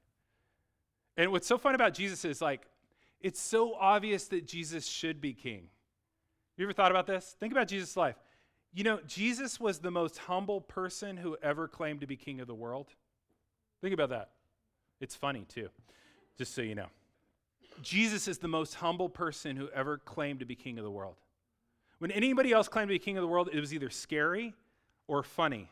And 1.16 1.32
what's 1.32 1.46
so 1.46 1.56
fun 1.56 1.74
about 1.74 1.94
Jesus 1.94 2.24
is 2.24 2.42
like 2.42 2.66
It's 3.20 3.40
so 3.40 3.74
obvious 3.74 4.28
that 4.28 4.46
Jesus 4.46 4.86
should 4.86 5.20
be 5.20 5.32
king. 5.34 5.68
You 6.56 6.64
ever 6.64 6.72
thought 6.72 6.90
about 6.90 7.06
this? 7.06 7.36
Think 7.38 7.52
about 7.52 7.68
Jesus' 7.68 7.96
life. 7.96 8.16
You 8.72 8.84
know, 8.84 9.00
Jesus 9.06 9.58
was 9.58 9.78
the 9.78 9.90
most 9.90 10.18
humble 10.18 10.60
person 10.60 11.16
who 11.16 11.36
ever 11.42 11.66
claimed 11.66 12.00
to 12.02 12.06
be 12.06 12.16
king 12.16 12.40
of 12.40 12.46
the 12.46 12.54
world. 12.54 12.88
Think 13.80 13.94
about 13.94 14.10
that. 14.10 14.30
It's 15.00 15.14
funny, 15.14 15.44
too, 15.48 15.68
just 16.38 16.54
so 16.54 16.62
you 16.62 16.74
know. 16.74 16.86
Jesus 17.82 18.28
is 18.28 18.38
the 18.38 18.48
most 18.48 18.74
humble 18.74 19.08
person 19.08 19.56
who 19.56 19.68
ever 19.70 19.98
claimed 19.98 20.40
to 20.40 20.46
be 20.46 20.54
king 20.54 20.78
of 20.78 20.84
the 20.84 20.90
world. 20.90 21.16
When 21.98 22.10
anybody 22.10 22.52
else 22.52 22.68
claimed 22.68 22.88
to 22.88 22.94
be 22.94 22.98
king 22.98 23.16
of 23.16 23.22
the 23.22 23.28
world, 23.28 23.48
it 23.52 23.60
was 23.60 23.74
either 23.74 23.90
scary 23.90 24.54
or 25.08 25.22
funny. 25.22 25.70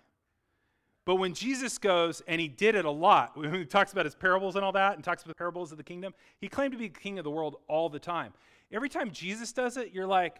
But 1.09 1.15
when 1.15 1.33
Jesus 1.33 1.79
goes, 1.79 2.21
and 2.29 2.39
he 2.39 2.49
did 2.49 2.75
it 2.75 2.85
a 2.85 2.91
lot, 2.91 3.35
when 3.35 3.55
he 3.55 3.65
talks 3.65 3.93
about 3.93 4.05
his 4.05 4.15
parables 4.15 4.57
and 4.57 4.65
all 4.65 4.73
that, 4.73 4.95
and 4.95 5.03
talks 5.03 5.23
about 5.23 5.31
the 5.31 5.39
parables 5.39 5.73
of 5.73 5.79
the 5.79 5.83
kingdom, 5.83 6.13
he 6.39 6.49
claimed 6.49 6.73
to 6.73 6.79
be 6.79 6.91
king 6.91 7.17
of 7.17 7.25
the 7.25 7.31
world 7.31 7.57
all 7.67 7.89
the 7.89 7.99
time. 7.99 8.35
Every 8.71 8.91
time 8.91 9.11
Jesus 9.11 9.51
does 9.55 9.79
it, 9.79 9.95
you're 9.95 10.07
like, 10.07 10.37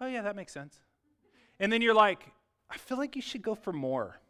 oh, 0.00 0.06
yeah, 0.06 0.22
that 0.22 0.36
makes 0.36 0.52
sense. 0.52 0.78
And 1.58 1.72
then 1.72 1.82
you're 1.82 1.92
like, 1.92 2.30
I 2.70 2.76
feel 2.76 2.98
like 2.98 3.16
you 3.16 3.20
should 3.20 3.42
go 3.42 3.56
for 3.56 3.72
more. 3.72 4.20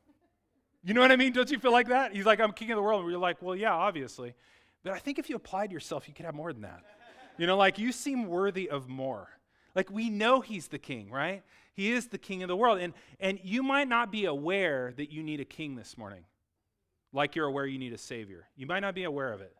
You 0.83 0.95
know 0.95 1.03
what 1.03 1.13
I 1.13 1.17
mean? 1.17 1.35
Don't 1.35 1.51
you 1.51 1.59
feel 1.59 1.73
like 1.73 1.89
that? 1.89 2.17
He's 2.17 2.25
like, 2.25 2.41
I'm 2.41 2.53
king 2.53 2.71
of 2.71 2.77
the 2.77 2.83
world. 2.83 3.03
And 3.03 3.11
you're 3.11 3.21
like, 3.21 3.43
well, 3.43 3.55
yeah, 3.55 3.75
obviously. 3.75 4.33
But 4.85 4.95
I 4.95 4.99
think 4.99 5.19
if 5.19 5.29
you 5.29 5.37
applied 5.37 5.71
yourself, 5.71 6.09
you 6.09 6.15
could 6.15 6.25
have 6.25 6.35
more 6.35 6.55
than 6.55 6.63
that. 6.63 6.81
You 7.37 7.47
know, 7.47 7.59
like 7.59 7.79
you 7.79 7.93
seem 7.93 8.29
worthy 8.29 8.71
of 8.71 8.89
more. 8.89 9.29
Like 9.75 9.91
we 9.91 10.09
know 10.09 10.41
he's 10.41 10.69
the 10.69 10.79
king, 10.79 11.11
right? 11.11 11.43
He 11.75 11.93
is 11.93 12.09
the 12.09 12.19
king 12.19 12.43
of 12.43 12.49
the 12.49 12.57
world. 12.57 12.79
And, 12.81 12.93
and 13.19 13.41
you 13.43 13.63
might 13.63 13.89
not 13.89 14.13
be 14.13 14.27
aware 14.27 14.93
that 14.97 15.11
you 15.11 15.23
need 15.23 15.41
a 15.41 15.45
king 15.45 15.75
this 15.75 15.97
morning, 15.97 16.25
like 17.13 17.35
you're 17.35 17.47
aware 17.47 17.67
you 17.67 17.79
need 17.79 17.93
a 17.93 17.99
savior. 17.99 18.49
You 18.57 18.67
might 18.67 18.81
not 18.81 18.95
be 18.95 19.05
aware 19.05 19.33
of 19.33 19.41
it. 19.41 19.55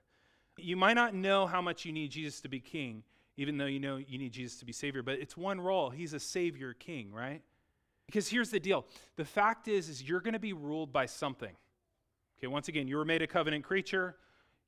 You 0.59 0.77
might 0.77 0.95
not 0.95 1.15
know 1.15 1.47
how 1.47 1.63
much 1.63 1.85
you 1.85 1.93
need 1.93 2.11
Jesus 2.11 2.41
to 2.43 2.49
be 2.49 2.61
king, 2.61 3.03
even 3.37 3.57
though 3.57 3.67
you 3.67 3.81
know 3.81 3.97
you 3.97 4.19
need 4.19 4.33
Jesus 4.33 4.59
to 4.59 4.67
be 4.67 4.73
savior, 4.73 5.03
but 5.03 5.19
it's 5.19 5.37
one 5.37 5.61
role. 5.61 5.89
He's 5.89 6.13
a 6.13 6.21
savior 6.21 6.75
king, 6.75 7.11
right? 7.11 7.41
Because 8.07 8.29
here's 8.29 8.51
the 8.51 8.61
deal. 8.61 8.85
The 9.17 9.25
fact 9.25 9.69
is, 9.69 9.89
is 9.89 10.03
you're 10.03 10.21
going 10.21 10.35
to 10.35 10.39
be 10.39 10.53
ruled 10.53 10.93
by 10.93 11.07
something. 11.07 11.55
Okay, 12.39 12.47
once 12.49 12.69
again, 12.69 12.89
you 12.89 12.97
were 12.97 13.05
made 13.05 13.23
a 13.23 13.27
covenant 13.27 13.65
creature. 13.65 14.17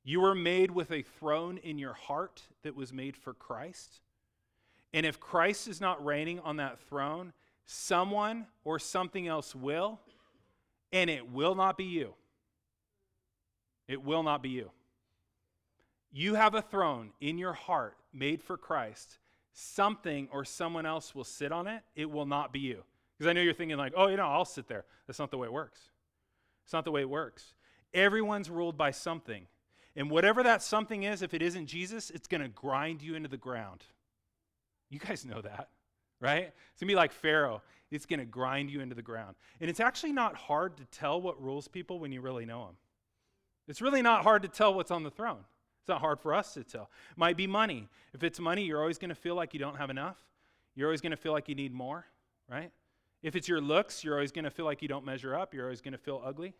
You 0.03 0.21
were 0.21 0.33
made 0.33 0.71
with 0.71 0.91
a 0.91 1.03
throne 1.03 1.57
in 1.57 1.77
your 1.77 1.93
heart 1.93 2.41
that 2.63 2.75
was 2.75 2.91
made 2.91 3.15
for 3.15 3.33
Christ. 3.33 3.99
And 4.95 5.05
if 5.05 5.19
Christ 5.19 5.67
is 5.67 5.81
not 5.81 6.03
reigning 6.05 6.39
on 6.39 6.55
that 6.55 6.79
throne, 6.79 7.33
someone 7.65 8.47
or 8.63 8.79
something 8.79 9.27
else 9.27 9.53
will, 9.53 9.99
and 10.93 11.09
it 11.09 11.29
will 11.29 11.53
not 11.53 11.77
be 11.77 11.83
you. 11.83 12.13
It 13.89 14.01
will 14.01 14.23
not 14.23 14.41
be 14.41 14.49
you. 14.49 14.71
You 16.13 16.35
have 16.35 16.55
a 16.55 16.61
throne 16.61 17.09
in 17.19 17.37
your 17.37 17.51
heart 17.51 17.97
made 18.13 18.41
for 18.41 18.55
Christ. 18.55 19.19
Something 19.51 20.29
or 20.31 20.45
someone 20.45 20.85
else 20.85 21.13
will 21.13 21.25
sit 21.25 21.51
on 21.51 21.67
it. 21.67 21.83
It 21.93 22.09
will 22.09 22.25
not 22.25 22.53
be 22.53 22.59
you. 22.59 22.85
Because 23.17 23.29
I 23.29 23.33
know 23.33 23.41
you're 23.41 23.53
thinking, 23.53 23.75
like, 23.75 23.93
oh, 23.97 24.07
you 24.07 24.15
know, 24.15 24.27
I'll 24.27 24.45
sit 24.45 24.69
there. 24.69 24.85
That's 25.07 25.19
not 25.19 25.29
the 25.29 25.37
way 25.37 25.47
it 25.47 25.53
works. 25.53 25.89
It's 26.63 26.71
not 26.71 26.85
the 26.85 26.91
way 26.91 27.01
it 27.01 27.09
works. 27.09 27.53
Everyone's 27.93 28.49
ruled 28.49 28.77
by 28.77 28.91
something. 28.91 29.47
And 29.93 30.09
whatever 30.09 30.41
that 30.43 30.63
something 30.63 31.03
is, 31.03 31.21
if 31.21 31.33
it 31.33 31.41
isn't 31.41 31.65
Jesus, 31.65 32.11
it's 32.11 32.29
going 32.29 32.41
to 32.41 32.47
grind 32.47 33.01
you 33.01 33.15
into 33.15 33.27
the 33.27 33.35
ground. 33.35 33.83
You 34.95 35.01
guys 35.01 35.25
know 35.25 35.41
that, 35.41 35.67
right? 36.21 36.45
It's 36.45 36.79
going 36.79 36.87
to 36.87 36.93
be 36.93 36.95
like 36.95 37.11
Pharaoh. 37.11 37.61
It's 37.91 38.05
going 38.05 38.21
to 38.21 38.25
grind 38.25 38.69
you 38.69 38.79
into 38.79 38.95
the 38.95 39.01
ground. 39.01 39.35
And 39.59 39.69
it's 39.69 39.81
actually 39.81 40.13
not 40.13 40.37
hard 40.37 40.77
to 40.77 40.85
tell 40.85 41.19
what 41.21 41.41
rules 41.43 41.67
people 41.67 41.99
when 41.99 42.13
you 42.13 42.21
really 42.21 42.45
know 42.45 42.67
them. 42.67 42.77
It's 43.67 43.81
really 43.81 44.01
not 44.01 44.23
hard 44.23 44.41
to 44.43 44.47
tell 44.47 44.73
what's 44.73 44.91
on 44.91 45.03
the 45.03 45.11
throne. 45.11 45.43
It's 45.81 45.89
not 45.89 45.99
hard 45.99 46.21
for 46.21 46.33
us 46.33 46.53
to 46.53 46.63
tell. 46.63 46.89
It 47.11 47.17
might 47.17 47.35
be 47.35 47.45
money. 47.45 47.89
If 48.13 48.23
it's 48.23 48.39
money, 48.39 48.63
you're 48.63 48.79
always 48.79 48.97
going 48.97 49.09
to 49.09 49.15
feel 49.15 49.35
like 49.35 49.53
you 49.53 49.59
don't 49.59 49.75
have 49.75 49.89
enough. 49.89 50.15
You're 50.75 50.87
always 50.87 51.01
going 51.01 51.11
to 51.11 51.17
feel 51.17 51.33
like 51.33 51.49
you 51.49 51.55
need 51.55 51.73
more, 51.73 52.05
right? 52.49 52.71
If 53.21 53.35
it's 53.35 53.49
your 53.49 53.59
looks, 53.59 54.01
you're 54.01 54.13
always 54.13 54.31
going 54.31 54.45
to 54.45 54.49
feel 54.49 54.63
like 54.63 54.81
you 54.81 54.87
don't 54.87 55.03
measure 55.03 55.35
up. 55.35 55.53
You're 55.53 55.65
always 55.65 55.81
going 55.81 55.91
to 55.91 55.97
feel 55.97 56.21
ugly. 56.23 56.53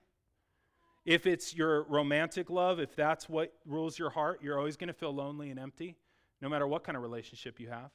If 1.05 1.25
it's 1.25 1.55
your 1.55 1.83
romantic 1.83 2.49
love, 2.49 2.81
if 2.81 2.97
that's 2.97 3.29
what 3.29 3.53
rules 3.65 3.97
your 3.97 4.09
heart, 4.09 4.41
you're 4.43 4.59
always 4.59 4.75
going 4.75 4.89
to 4.89 4.93
feel 4.93 5.15
lonely 5.15 5.51
and 5.51 5.57
empty, 5.57 5.95
no 6.41 6.49
matter 6.49 6.67
what 6.67 6.83
kind 6.83 6.97
of 6.97 7.01
relationship 7.01 7.61
you 7.61 7.69
have. 7.69 7.91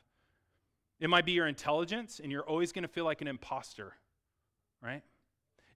It 1.01 1.09
might 1.09 1.25
be 1.25 1.33
your 1.33 1.47
intelligence, 1.47 2.21
and 2.23 2.31
you're 2.31 2.49
always 2.49 2.73
going 2.73 2.83
to 2.83 2.89
feel 2.89 3.05
like 3.05 3.23
an 3.23 3.29
imposter, 3.29 3.95
right? 4.83 5.03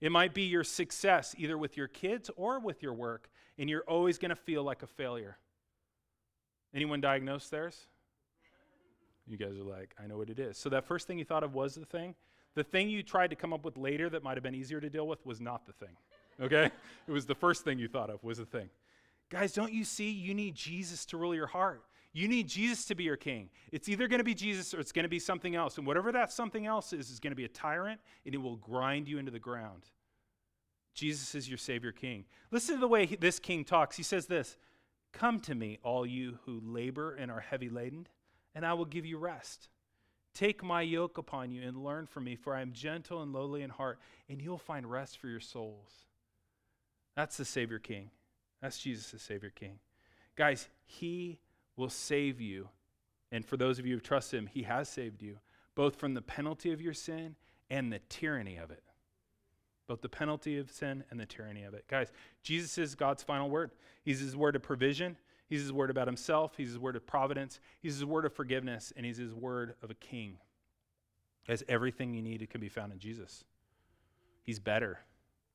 It 0.00 0.12
might 0.12 0.34
be 0.34 0.42
your 0.42 0.64
success, 0.64 1.34
either 1.38 1.56
with 1.56 1.76
your 1.76 1.88
kids 1.88 2.30
or 2.36 2.60
with 2.60 2.82
your 2.82 2.92
work, 2.92 3.30
and 3.58 3.70
you're 3.70 3.84
always 3.88 4.18
going 4.18 4.30
to 4.30 4.36
feel 4.36 4.62
like 4.62 4.82
a 4.82 4.86
failure. 4.86 5.38
Anyone 6.74 7.00
diagnosed 7.00 7.50
theirs? 7.50 7.86
You 9.26 9.38
guys 9.38 9.56
are 9.56 9.62
like, 9.62 9.94
I 10.02 10.06
know 10.06 10.18
what 10.18 10.28
it 10.28 10.38
is. 10.38 10.58
So 10.58 10.68
that 10.68 10.84
first 10.84 11.06
thing 11.06 11.18
you 11.18 11.24
thought 11.24 11.42
of 11.42 11.54
was 11.54 11.74
the 11.74 11.86
thing. 11.86 12.14
The 12.54 12.64
thing 12.64 12.90
you 12.90 13.02
tried 13.02 13.30
to 13.30 13.36
come 13.36 13.52
up 13.52 13.64
with 13.64 13.78
later 13.78 14.10
that 14.10 14.22
might 14.22 14.36
have 14.36 14.42
been 14.42 14.54
easier 14.54 14.80
to 14.80 14.90
deal 14.90 15.08
with 15.08 15.24
was 15.24 15.40
not 15.40 15.66
the 15.66 15.72
thing 15.72 15.96
okay? 16.40 16.70
it 17.08 17.12
was 17.12 17.26
the 17.26 17.34
first 17.34 17.64
thing 17.64 17.78
you 17.78 17.88
thought 17.88 18.10
of 18.10 18.22
was 18.22 18.38
the 18.38 18.46
thing. 18.46 18.68
Guys, 19.30 19.52
don't 19.52 19.72
you 19.72 19.84
see 19.84 20.10
you 20.10 20.34
need 20.34 20.54
Jesus 20.54 21.04
to 21.06 21.16
rule 21.16 21.34
your 21.34 21.46
heart? 21.46 21.82
You 22.14 22.28
need 22.28 22.48
Jesus 22.48 22.84
to 22.86 22.94
be 22.94 23.02
your 23.02 23.16
king. 23.16 23.50
It's 23.72 23.88
either 23.88 24.06
going 24.06 24.18
to 24.18 24.24
be 24.24 24.34
Jesus 24.34 24.72
or 24.72 24.78
it's 24.78 24.92
going 24.92 25.02
to 25.02 25.08
be 25.08 25.18
something 25.18 25.56
else. 25.56 25.78
And 25.78 25.86
whatever 25.86 26.12
that 26.12 26.32
something 26.32 26.64
else 26.64 26.92
is, 26.92 27.10
is 27.10 27.18
going 27.18 27.32
to 27.32 27.36
be 27.36 27.44
a 27.44 27.48
tyrant 27.48 28.00
and 28.24 28.32
it 28.32 28.38
will 28.38 28.56
grind 28.56 29.08
you 29.08 29.18
into 29.18 29.32
the 29.32 29.40
ground. 29.40 29.82
Jesus 30.94 31.34
is 31.34 31.48
your 31.48 31.58
Savior 31.58 31.90
King. 31.90 32.24
Listen 32.52 32.76
to 32.76 32.80
the 32.80 32.86
way 32.86 33.04
he, 33.04 33.16
this 33.16 33.40
king 33.40 33.64
talks. 33.64 33.96
He 33.96 34.04
says 34.04 34.26
this 34.26 34.56
Come 35.12 35.40
to 35.40 35.56
me, 35.56 35.80
all 35.82 36.06
you 36.06 36.38
who 36.46 36.60
labor 36.64 37.14
and 37.14 37.32
are 37.32 37.40
heavy 37.40 37.68
laden, 37.68 38.06
and 38.54 38.64
I 38.64 38.74
will 38.74 38.84
give 38.84 39.04
you 39.04 39.18
rest. 39.18 39.68
Take 40.34 40.62
my 40.62 40.82
yoke 40.82 41.18
upon 41.18 41.50
you 41.50 41.62
and 41.62 41.76
learn 41.76 42.06
from 42.06 42.24
me, 42.24 42.36
for 42.36 42.54
I 42.54 42.62
am 42.62 42.72
gentle 42.72 43.22
and 43.22 43.32
lowly 43.32 43.62
in 43.62 43.70
heart, 43.70 43.98
and 44.28 44.40
you'll 44.40 44.58
find 44.58 44.88
rest 44.88 45.18
for 45.18 45.26
your 45.26 45.40
souls. 45.40 46.06
That's 47.16 47.36
the 47.36 47.44
Savior 47.44 47.80
King. 47.80 48.10
That's 48.62 48.78
Jesus, 48.78 49.10
the 49.10 49.18
Savior 49.18 49.50
King. 49.50 49.78
Guys, 50.36 50.68
He 50.86 51.40
will 51.76 51.90
save 51.90 52.40
you. 52.40 52.68
And 53.32 53.44
for 53.44 53.56
those 53.56 53.78
of 53.78 53.86
you 53.86 53.94
who 53.94 54.00
trust 54.00 54.32
Him, 54.32 54.46
He 54.46 54.62
has 54.62 54.88
saved 54.88 55.22
you, 55.22 55.38
both 55.74 55.96
from 55.96 56.14
the 56.14 56.22
penalty 56.22 56.72
of 56.72 56.80
your 56.80 56.94
sin 56.94 57.36
and 57.70 57.92
the 57.92 58.00
tyranny 58.08 58.56
of 58.56 58.70
it. 58.70 58.82
Both 59.86 60.00
the 60.00 60.08
penalty 60.08 60.58
of 60.58 60.70
sin 60.70 61.04
and 61.10 61.20
the 61.20 61.26
tyranny 61.26 61.64
of 61.64 61.74
it. 61.74 61.84
Guys, 61.88 62.12
Jesus 62.42 62.78
is 62.78 62.94
God's 62.94 63.22
final 63.22 63.50
word. 63.50 63.70
He's 64.02 64.20
His 64.20 64.36
word 64.36 64.56
of 64.56 64.62
provision, 64.62 65.16
He's 65.48 65.60
His 65.60 65.72
word 65.72 65.90
about 65.90 66.08
Himself, 66.08 66.54
He's 66.56 66.68
His 66.68 66.78
word 66.78 66.96
of 66.96 67.06
providence, 67.06 67.60
He's 67.80 67.94
His 67.94 68.04
word 68.04 68.24
of 68.24 68.32
forgiveness, 68.32 68.92
and 68.96 69.04
He's 69.04 69.18
His 69.18 69.34
word 69.34 69.74
of 69.82 69.90
a 69.90 69.94
king. 69.94 70.38
Guys, 71.46 71.62
everything 71.68 72.14
you 72.14 72.22
need 72.22 72.48
can 72.48 72.60
be 72.60 72.68
found 72.68 72.92
in 72.92 72.98
Jesus. 72.98 73.44
He's 74.42 74.58
better, 74.58 75.00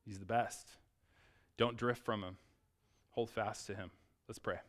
He's 0.05 0.19
the 0.19 0.25
best. 0.25 0.67
Don't 1.59 1.75
drift 1.75 2.05
from 2.05 2.23
him. 2.23 2.37
Hold 3.11 3.29
fast 3.29 3.67
to 3.67 3.75
him. 3.75 3.91
Let's 4.29 4.39
pray. 4.39 4.59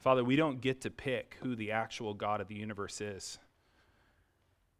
Father, 0.00 0.24
we 0.24 0.34
don't 0.34 0.60
get 0.60 0.80
to 0.82 0.90
pick 0.90 1.36
who 1.42 1.54
the 1.54 1.72
actual 1.72 2.14
God 2.14 2.40
of 2.40 2.48
the 2.48 2.54
universe 2.54 3.00
is. 3.00 3.38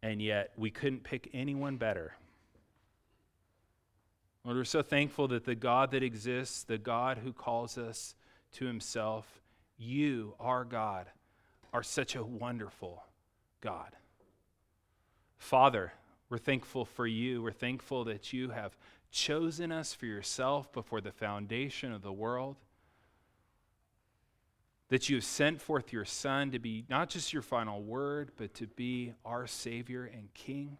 And 0.01 0.21
yet, 0.21 0.51
we 0.57 0.71
couldn't 0.71 1.03
pick 1.03 1.29
anyone 1.31 1.77
better. 1.77 2.15
Lord, 4.43 4.57
we're 4.57 4.63
so 4.65 4.81
thankful 4.81 5.27
that 5.27 5.45
the 5.45 5.53
God 5.53 5.91
that 5.91 6.01
exists, 6.01 6.63
the 6.63 6.79
God 6.79 7.19
who 7.19 7.33
calls 7.33 7.77
us 7.77 8.15
to 8.53 8.65
himself, 8.65 9.41
you, 9.77 10.33
our 10.39 10.65
God, 10.65 11.05
are 11.71 11.83
such 11.83 12.15
a 12.15 12.23
wonderful 12.23 13.03
God. 13.61 13.95
Father, 15.37 15.93
we're 16.29 16.39
thankful 16.39 16.85
for 16.85 17.05
you. 17.05 17.43
We're 17.43 17.51
thankful 17.51 18.03
that 18.05 18.33
you 18.33 18.49
have 18.49 18.75
chosen 19.11 19.71
us 19.71 19.93
for 19.93 20.07
yourself 20.07 20.73
before 20.73 21.01
the 21.01 21.11
foundation 21.11 21.91
of 21.91 22.01
the 22.01 22.11
world. 22.11 22.55
That 24.91 25.09
you 25.09 25.15
have 25.15 25.25
sent 25.25 25.61
forth 25.61 25.91
your 25.91 26.05
Son 26.05 26.51
to 26.51 26.59
be 26.59 26.85
not 26.89 27.09
just 27.09 27.33
your 27.33 27.41
final 27.41 27.81
word, 27.81 28.31
but 28.35 28.53
to 28.55 28.67
be 28.67 29.13
our 29.25 29.47
Savior 29.47 30.03
and 30.03 30.31
King. 30.33 30.77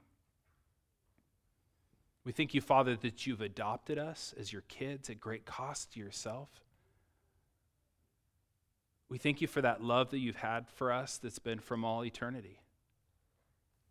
We 2.25 2.33
thank 2.33 2.53
you, 2.53 2.59
Father, 2.59 2.95
that 2.97 3.25
you've 3.25 3.41
adopted 3.41 3.97
us 3.97 4.35
as 4.37 4.51
your 4.51 4.63
kids 4.67 5.09
at 5.09 5.19
great 5.19 5.45
cost 5.45 5.93
to 5.93 5.99
yourself. 5.99 6.49
We 9.07 9.17
thank 9.17 9.39
you 9.39 9.47
for 9.47 9.61
that 9.61 9.81
love 9.81 10.11
that 10.11 10.19
you've 10.19 10.35
had 10.35 10.67
for 10.67 10.91
us 10.91 11.17
that's 11.17 11.39
been 11.39 11.59
from 11.59 11.85
all 11.85 12.03
eternity. 12.03 12.59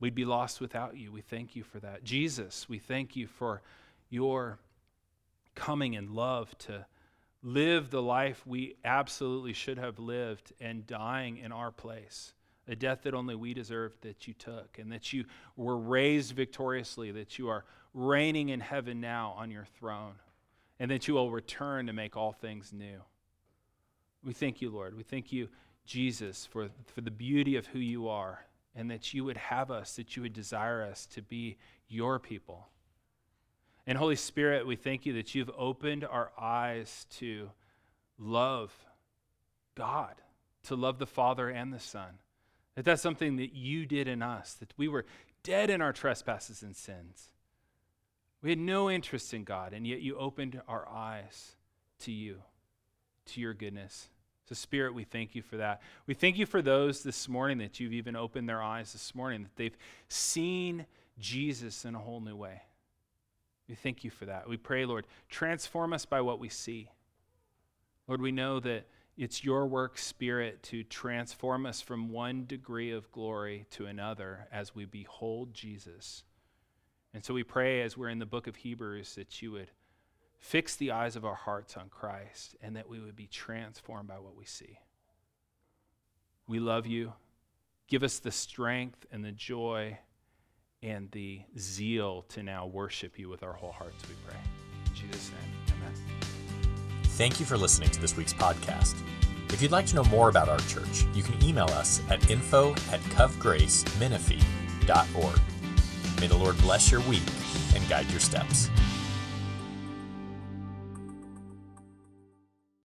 We'd 0.00 0.14
be 0.14 0.26
lost 0.26 0.60
without 0.60 0.98
you. 0.98 1.10
We 1.10 1.22
thank 1.22 1.56
you 1.56 1.62
for 1.62 1.80
that. 1.80 2.04
Jesus, 2.04 2.68
we 2.68 2.78
thank 2.78 3.16
you 3.16 3.26
for 3.26 3.62
your 4.10 4.58
coming 5.54 5.94
in 5.94 6.14
love 6.14 6.56
to 6.58 6.84
live 7.42 7.90
the 7.90 8.02
life 8.02 8.46
we 8.46 8.76
absolutely 8.84 9.52
should 9.52 9.78
have 9.78 9.98
lived 9.98 10.52
and 10.60 10.86
dying 10.86 11.38
in 11.38 11.52
our 11.52 11.70
place. 11.70 12.34
A 12.68 12.76
death 12.76 13.02
that 13.02 13.14
only 13.14 13.34
we 13.34 13.54
deserved 13.54 14.02
that 14.02 14.28
you 14.28 14.34
took, 14.34 14.78
and 14.78 14.92
that 14.92 15.12
you 15.12 15.24
were 15.56 15.76
raised 15.76 16.32
victoriously, 16.32 17.10
that 17.12 17.38
you 17.38 17.48
are 17.48 17.64
reigning 17.94 18.50
in 18.50 18.60
heaven 18.60 19.00
now 19.00 19.34
on 19.36 19.50
your 19.50 19.64
throne, 19.78 20.14
and 20.78 20.90
that 20.90 21.08
you 21.08 21.14
will 21.14 21.30
return 21.30 21.86
to 21.86 21.92
make 21.92 22.16
all 22.16 22.32
things 22.32 22.72
new. 22.72 23.00
We 24.22 24.34
thank 24.34 24.60
you, 24.60 24.70
Lord. 24.70 24.96
We 24.96 25.02
thank 25.02 25.32
you, 25.32 25.48
Jesus, 25.84 26.46
for, 26.46 26.68
for 26.94 27.00
the 27.00 27.10
beauty 27.10 27.56
of 27.56 27.66
who 27.66 27.80
you 27.80 28.08
are 28.08 28.46
and 28.74 28.90
that 28.90 29.12
you 29.12 29.24
would 29.24 29.36
have 29.36 29.70
us, 29.70 29.96
that 29.96 30.16
you 30.16 30.22
would 30.22 30.32
desire 30.32 30.82
us 30.82 31.06
to 31.06 31.22
be 31.22 31.56
your 31.88 32.18
people. 32.18 32.68
And 33.90 33.98
Holy 33.98 34.14
Spirit, 34.14 34.68
we 34.68 34.76
thank 34.76 35.04
you 35.04 35.14
that 35.14 35.34
you've 35.34 35.50
opened 35.58 36.04
our 36.04 36.30
eyes 36.40 37.08
to 37.18 37.50
love 38.20 38.72
God, 39.74 40.14
to 40.68 40.76
love 40.76 41.00
the 41.00 41.08
Father 41.08 41.48
and 41.48 41.72
the 41.72 41.80
Son. 41.80 42.20
That 42.76 42.84
that's 42.84 43.02
something 43.02 43.34
that 43.38 43.52
you 43.52 43.86
did 43.86 44.06
in 44.06 44.22
us, 44.22 44.54
that 44.60 44.72
we 44.76 44.86
were 44.86 45.06
dead 45.42 45.70
in 45.70 45.82
our 45.82 45.92
trespasses 45.92 46.62
and 46.62 46.76
sins. 46.76 47.30
We 48.42 48.50
had 48.50 48.60
no 48.60 48.88
interest 48.88 49.34
in 49.34 49.42
God, 49.42 49.72
and 49.72 49.84
yet 49.84 50.02
you 50.02 50.16
opened 50.16 50.62
our 50.68 50.88
eyes 50.88 51.56
to 52.02 52.12
you, 52.12 52.42
to 53.32 53.40
your 53.40 53.54
goodness. 53.54 54.08
So, 54.48 54.54
Spirit, 54.54 54.94
we 54.94 55.02
thank 55.02 55.34
you 55.34 55.42
for 55.42 55.56
that. 55.56 55.82
We 56.06 56.14
thank 56.14 56.38
you 56.38 56.46
for 56.46 56.62
those 56.62 57.02
this 57.02 57.28
morning 57.28 57.58
that 57.58 57.80
you've 57.80 57.92
even 57.92 58.14
opened 58.14 58.48
their 58.48 58.62
eyes 58.62 58.92
this 58.92 59.16
morning, 59.16 59.42
that 59.42 59.56
they've 59.56 59.76
seen 60.08 60.86
Jesus 61.18 61.84
in 61.84 61.96
a 61.96 61.98
whole 61.98 62.20
new 62.20 62.36
way. 62.36 62.62
We 63.70 63.76
thank 63.76 64.02
you 64.02 64.10
for 64.10 64.24
that. 64.24 64.48
We 64.48 64.56
pray, 64.56 64.84
Lord, 64.84 65.06
transform 65.28 65.92
us 65.92 66.04
by 66.04 66.22
what 66.22 66.40
we 66.40 66.48
see. 66.48 66.90
Lord, 68.08 68.20
we 68.20 68.32
know 68.32 68.58
that 68.58 68.88
it's 69.16 69.44
your 69.44 69.64
work, 69.64 69.96
Spirit, 69.96 70.60
to 70.64 70.82
transform 70.82 71.66
us 71.66 71.80
from 71.80 72.10
one 72.10 72.46
degree 72.46 72.90
of 72.90 73.12
glory 73.12 73.66
to 73.70 73.86
another 73.86 74.48
as 74.50 74.74
we 74.74 74.86
behold 74.86 75.54
Jesus. 75.54 76.24
And 77.14 77.24
so 77.24 77.32
we 77.32 77.44
pray 77.44 77.82
as 77.82 77.96
we're 77.96 78.08
in 78.08 78.18
the 78.18 78.26
book 78.26 78.48
of 78.48 78.56
Hebrews 78.56 79.14
that 79.14 79.40
you 79.40 79.52
would 79.52 79.70
fix 80.40 80.74
the 80.74 80.90
eyes 80.90 81.14
of 81.14 81.24
our 81.24 81.36
hearts 81.36 81.76
on 81.76 81.90
Christ 81.90 82.56
and 82.60 82.74
that 82.74 82.88
we 82.88 82.98
would 82.98 83.14
be 83.14 83.28
transformed 83.28 84.08
by 84.08 84.18
what 84.18 84.34
we 84.34 84.46
see. 84.46 84.80
We 86.48 86.58
love 86.58 86.88
you. 86.88 87.12
Give 87.86 88.02
us 88.02 88.18
the 88.18 88.32
strength 88.32 89.06
and 89.12 89.24
the 89.24 89.30
joy 89.30 90.00
and 90.82 91.10
the 91.10 91.42
zeal 91.58 92.22
to 92.28 92.42
now 92.42 92.64
worship 92.66 93.18
you 93.18 93.28
with 93.28 93.42
our 93.42 93.52
whole 93.52 93.72
hearts, 93.72 94.02
we 94.08 94.14
pray. 94.26 94.38
In 94.86 94.94
Jesus' 94.94 95.30
name, 95.30 95.40
amen. 95.76 95.92
Thank 97.04 97.38
you 97.38 97.44
for 97.46 97.58
listening 97.58 97.90
to 97.90 98.00
this 98.00 98.16
week's 98.16 98.32
podcast. 98.32 98.96
If 99.52 99.60
you'd 99.60 99.72
like 99.72 99.84
to 99.86 99.96
know 99.96 100.04
more 100.04 100.30
about 100.30 100.48
our 100.48 100.60
church, 100.60 101.04
you 101.12 101.22
can 101.22 101.42
email 101.44 101.68
us 101.70 102.00
at 102.08 102.30
info 102.30 102.70
at 102.90 103.00
covgracemenifee.org. 103.10 105.40
May 106.20 106.26
the 106.26 106.36
Lord 106.36 106.58
bless 106.58 106.90
your 106.90 107.00
week 107.02 107.22
and 107.74 107.88
guide 107.88 108.10
your 108.10 108.20
steps. 108.20 108.68